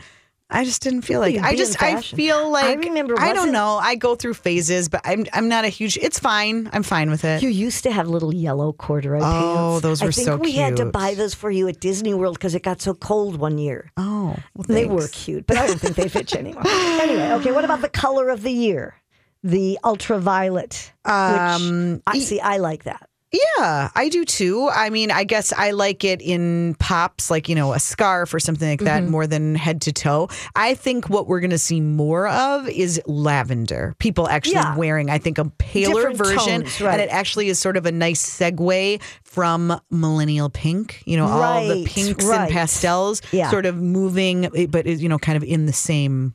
I 0.50 0.64
just 0.64 0.82
didn't 0.82 1.02
feel 1.02 1.20
like 1.20 1.38
I 1.40 1.56
just 1.56 1.82
I 1.84 2.00
feel 2.02 2.50
like 2.50 2.66
I 2.66 2.74
remember, 2.76 3.20
I 3.20 3.34
don't 3.34 3.52
know 3.52 3.78
I 3.82 3.96
go 3.96 4.16
through 4.16 4.36
phases, 4.36 4.88
but 4.88 5.02
I'm 5.04 5.26
I'm 5.34 5.50
not 5.50 5.66
a 5.66 5.68
huge. 5.68 5.98
It's 5.98 6.20
fine. 6.20 6.70
I'm 6.72 6.84
fine 6.84 7.10
with 7.10 7.26
it. 7.26 7.44
You 7.44 7.50
used 7.50 7.84
to 7.84 7.92
have 7.92 8.08
little 8.08 8.34
yellow 8.34 8.72
corduroy 8.72 9.20
pants. 9.20 9.36
Oh, 9.36 9.80
those 9.82 10.02
were 10.02 10.08
I 10.08 10.12
think 10.12 10.26
so 10.26 10.38
we 10.38 10.54
had 10.54 10.78
to 10.78 10.86
buy 10.86 11.16
those 11.16 11.34
for 11.34 11.52
you 11.52 11.68
at 11.68 11.82
Disney 11.82 12.14
World 12.14 12.36
because 12.40 12.56
it 12.56 12.64
got 12.64 12.82
so 12.82 12.94
cold 12.94 13.38
one 13.38 13.58
year. 13.58 13.92
oh, 13.98 14.38
well, 14.56 14.66
They 14.68 14.86
were 14.86 15.10
cute, 15.10 15.48
but 15.48 15.58
I 15.58 15.68
don't 15.68 15.80
think 15.82 15.96
they 15.98 16.08
fit 16.08 16.32
you 16.32 16.40
anymore. 16.40 16.64
anyway, 16.66 17.32
okay. 17.34 17.52
What 17.52 17.66
about 17.66 17.82
the 17.82 17.90
color 17.90 18.30
of 18.30 18.42
the 18.44 18.52
year? 18.52 18.96
The 19.44 19.78
ultraviolet. 19.84 20.92
Um, 21.06 21.96
which 21.96 22.02
I 22.08 22.20
see. 22.20 22.40
I 22.40 22.58
like 22.58 22.84
that. 22.86 23.10
Yeah, 23.34 23.90
I 23.94 24.08
do 24.10 24.24
too. 24.24 24.70
I 24.74 24.90
mean, 24.90 25.12
I 25.12 25.26
guess 25.26 25.52
I 25.52 25.72
like 25.72 26.06
it 26.06 26.22
in 26.22 26.76
pops, 26.80 27.30
like, 27.30 27.50
you 27.50 27.56
know, 27.56 27.74
a 27.74 27.80
scarf 27.80 28.34
or 28.34 28.40
something 28.40 28.70
like 28.70 28.80
Mm-hmm. 28.80 28.86
that, 29.06 29.10
more 29.12 29.28
than 29.28 29.54
head 29.56 29.82
to 29.82 29.92
toe. 29.92 30.30
I 30.56 30.76
think 30.76 31.10
what 31.10 31.28
we're 31.28 31.42
going 31.42 31.50
to 31.52 31.58
see 31.58 31.82
more 31.82 32.30
of 32.30 32.70
is 32.70 33.02
lavender. 33.06 33.96
People 34.00 34.30
actually 34.30 34.54
Yeah. 34.54 34.78
wearing, 34.78 35.10
I 35.10 35.18
think, 35.18 35.38
a 35.40 35.46
paler 35.58 36.10
Different 36.10 36.18
version. 36.18 36.62
tones, 36.62 36.80
right. 36.80 36.94
And 36.94 37.02
it 37.02 37.10
actually 37.10 37.50
is 37.50 37.60
sort 37.60 37.76
of 37.76 37.86
a 37.86 37.92
nice 37.92 38.26
segue 38.26 39.02
from 39.24 39.78
millennial 39.92 40.50
pink, 40.50 41.04
you 41.06 41.18
know, 41.18 41.28
all 41.28 41.68
the 41.68 41.86
pinks 41.86 42.24
right. 42.24 42.42
and 42.44 42.52
pastels, 42.52 43.22
Yeah. 43.34 43.50
sort 43.52 43.66
of 43.66 43.76
moving, 43.76 44.50
but, 44.70 44.86
you 44.86 45.10
know, 45.10 45.20
kind 45.20 45.36
of 45.36 45.44
in 45.44 45.66
the 45.66 45.74
same 45.74 46.34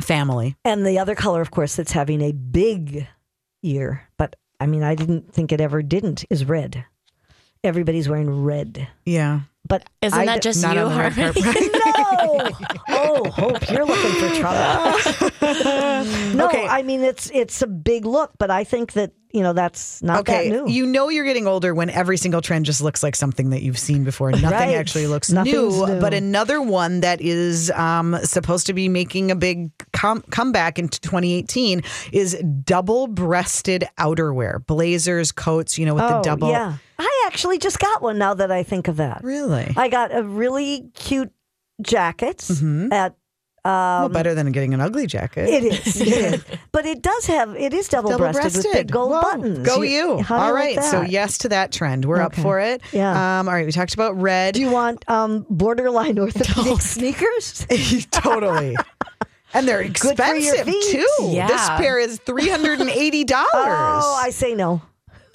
family. 0.00 0.56
And 0.64 0.84
the 0.84 0.98
other 0.98 1.14
color, 1.14 1.40
of 1.40 1.52
course, 1.52 1.76
that's 1.76 1.92
having 1.92 2.20
a 2.20 2.32
big 2.32 3.06
year, 3.62 4.02
but 4.18 4.34
I 4.58 4.66
mean, 4.66 4.82
I 4.82 4.94
didn't 4.94 5.32
think 5.32 5.52
it 5.52 5.60
ever 5.60 5.82
didn't, 5.82 6.24
is 6.30 6.44
red. 6.44 6.84
Everybody's 7.62 8.08
wearing 8.08 8.44
red. 8.44 8.88
Yeah. 9.04 9.40
But 9.66 9.88
Isn't 10.02 10.18
I 10.18 10.26
that 10.26 10.42
just 10.42 10.62
Not 10.62 10.76
you, 10.76 10.82
on 10.82 10.88
the 10.90 10.94
Harmony? 10.94 11.40
no. 11.72 12.50
Oh, 12.88 13.30
Hope, 13.30 13.70
you're 13.70 13.84
looking 13.84 14.12
for 14.12 14.34
trouble. 14.36 15.20
no, 16.36 16.46
Okay. 16.46 16.66
I 16.66 16.82
mean 16.82 17.02
it's 17.02 17.30
it's 17.34 17.62
a 17.62 17.66
big 17.66 18.04
look, 18.06 18.32
but 18.38 18.50
I 18.50 18.64
think 18.64 18.92
that 18.92 19.12
you 19.32 19.42
know 19.42 19.52
that's 19.52 20.02
not 20.02 20.20
Okay, 20.20 20.50
that 20.50 20.66
new. 20.66 20.72
you 20.72 20.86
know 20.86 21.08
you're 21.08 21.24
getting 21.24 21.46
older 21.46 21.74
when 21.74 21.90
every 21.90 22.16
single 22.16 22.40
trend 22.40 22.64
just 22.64 22.80
looks 22.80 23.02
like 23.02 23.14
something 23.16 23.50
that 23.50 23.62
you've 23.62 23.78
seen 23.78 24.04
before. 24.04 24.30
Nothing 24.30 24.50
Right. 24.50 24.74
actually 24.76 25.06
looks 25.08 25.30
new, 25.30 25.42
new. 25.44 26.00
But 26.00 26.14
another 26.14 26.62
one 26.62 27.00
that 27.00 27.20
is 27.20 27.70
um, 27.72 28.16
supposed 28.22 28.66
to 28.68 28.72
be 28.72 28.88
making 28.88 29.30
a 29.30 29.34
big 29.36 29.70
com- 29.92 30.22
comeback 30.30 30.78
in 30.78 30.88
2018 30.88 31.82
is 32.12 32.40
double-breasted 32.64 33.84
outerwear, 33.98 34.64
blazers, 34.66 35.32
coats. 35.32 35.76
You 35.78 35.86
know, 35.86 35.94
with 35.94 36.04
oh, 36.04 36.08
the 36.18 36.20
double. 36.22 36.48
Yeah, 36.50 36.76
I 36.98 37.15
actually 37.26 37.58
just 37.58 37.78
got 37.78 38.02
one. 38.02 38.18
Now 38.18 38.34
that 38.34 38.50
I 38.50 38.62
think 38.62 38.88
of 38.88 38.96
that, 38.96 39.20
Really? 39.22 39.72
I 39.76 39.88
got 39.88 40.14
a 40.14 40.22
really 40.22 40.90
cute 40.94 41.32
jacket 41.82 42.38
Mm-hmm. 42.38 42.92
at. 42.92 43.14
well, 43.64 44.04
Um, 44.06 44.12
better 44.12 44.34
than 44.34 44.52
getting 44.52 44.72
an 44.74 44.80
ugly 44.80 45.06
jacket. 45.06 45.48
it 45.48 45.64
is, 45.64 46.00
it 46.00 46.08
is, 46.08 46.44
but 46.72 46.86
it 46.86 47.02
does 47.02 47.26
have 47.26 47.54
it 47.56 47.74
is 47.74 47.88
double 47.88 48.16
breasted 48.16 48.54
with 48.64 48.72
big 48.72 48.90
gold 48.92 49.10
Whoa, 49.10 49.20
buttons. 49.22 49.66
Go 49.66 49.82
you! 49.82 50.22
how 50.22 50.38
all 50.38 50.52
right, 50.54 50.76
like 50.76 50.84
so 50.86 51.02
yes 51.02 51.38
to 51.38 51.48
that 51.50 51.72
trend. 51.72 52.04
We're 52.04 52.22
up 52.22 52.34
for 52.34 52.60
it. 52.60 52.80
Yeah. 52.92 53.40
Um, 53.40 53.48
all 53.48 53.54
right, 53.54 53.66
we 53.66 53.72
talked 53.72 53.92
about 53.94 54.16
red. 54.20 54.54
Do 54.54 54.60
you 54.60 54.70
want 54.70 55.04
um, 55.10 55.44
borderline 55.50 56.18
orthopedic 56.24 56.80
sneakers? 56.80 57.66
totally. 58.12 58.76
And 59.52 59.66
they're 59.66 59.80
expensive 59.80 60.66
too. 60.66 61.06
Yeah. 61.22 61.48
This 61.48 61.66
pair 61.70 61.98
is 61.98 62.18
three 62.20 62.48
hundred 62.48 62.80
and 62.80 62.90
eighty 62.90 63.24
dollars. 63.24 63.50
Oh, 63.54 64.20
I 64.22 64.30
say 64.30 64.54
no. 64.54 64.80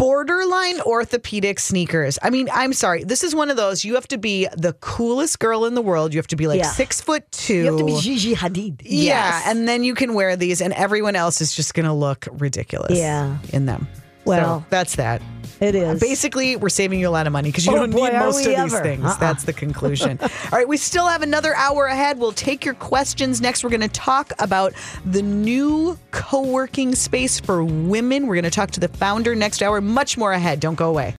Borderline 0.02 0.82
orthopedic 0.82 1.60
sneakers. 1.60 2.18
I 2.24 2.32
mean, 2.32 2.49
I'm 2.52 2.74
sorry. 2.74 3.04
This 3.04 3.24
is 3.24 3.36
one 3.36 3.52
of 3.52 3.56
those. 3.56 3.86
You 3.86 3.93
have 3.93 4.08
to 4.08 4.18
be 4.18 4.47
the 4.58 4.74
coolest 4.74 5.38
girl 5.38 5.64
in 5.66 5.76
the 5.76 5.82
world. 5.84 6.12
You 6.12 6.18
have 6.18 6.26
to 6.30 6.36
be 6.36 6.47
like 6.47 6.58
Yeah. 6.58 6.72
six 6.72 6.99
foot 6.99 7.32
two. 7.32 7.54
You 7.54 7.66
have 7.68 7.78
to 7.78 7.86
be 7.86 7.99
Gigi 8.02 8.34
Hadid. 8.34 8.82
yeah, 8.84 9.04
Yes. 9.04 9.43
and 9.45 9.68
then 9.68 9.84
you 9.84 9.93
can 9.93 10.16
wear 10.16 10.36
these, 10.36 10.60
and 10.60 10.74
everyone 10.74 11.16
else 11.16 11.39
is 11.39 11.54
just 11.56 11.76
going 11.76 11.86
to 11.86 11.93
look 11.93 12.28
ridiculous. 12.32 12.97
Yeah. 12.97 13.38
in 13.54 13.68
them. 13.68 13.88
Well, 14.26 14.62
so 14.62 14.66
that's 14.72 14.95
that. 14.95 15.22
It 15.62 15.76
is. 15.76 15.99
Basically, 15.99 16.55
we're 16.55 16.70
saving 16.70 16.99
you 16.99 17.07
a 17.07 17.12
lot 17.12 17.28
of 17.28 17.34
money 17.34 17.49
because 17.49 17.66
you 17.66 17.72
Oh, 17.72 17.76
don't 17.76 17.91
boy, 17.91 18.07
need 18.07 18.14
most 18.20 18.45
of 18.45 18.55
these 18.55 18.80
things. 18.80 19.05
Uh-uh. 19.05 19.18
That's 19.18 19.43
the 19.43 19.53
conclusion. 19.53 20.20
All 20.22 20.30
right, 20.51 20.68
we 20.68 20.78
still 20.78 21.07
have 21.07 21.22
another 21.22 21.53
hour 21.55 21.86
ahead. 21.86 22.20
We'll 22.20 22.32
take 22.34 22.66
your 22.66 22.74
questions 22.74 23.39
next. 23.41 23.64
We're 23.64 23.70
going 23.70 23.82
to 23.82 23.88
talk 23.88 24.34
about 24.39 24.74
the 25.05 25.22
new 25.22 25.97
co 26.12 26.41
working 26.41 26.95
space 26.95 27.39
for 27.39 27.64
women. 27.64 28.28
We're 28.28 28.36
going 28.36 28.43
to 28.43 28.49
talk 28.51 28.72
to 28.72 28.80
the 28.80 28.88
founder 28.89 29.36
next 29.36 29.62
hour. 29.62 29.80
Much 29.82 30.18
more 30.18 30.34
ahead. 30.34 30.59
Don't 30.59 30.76
go 30.76 30.89
away. 30.89 31.09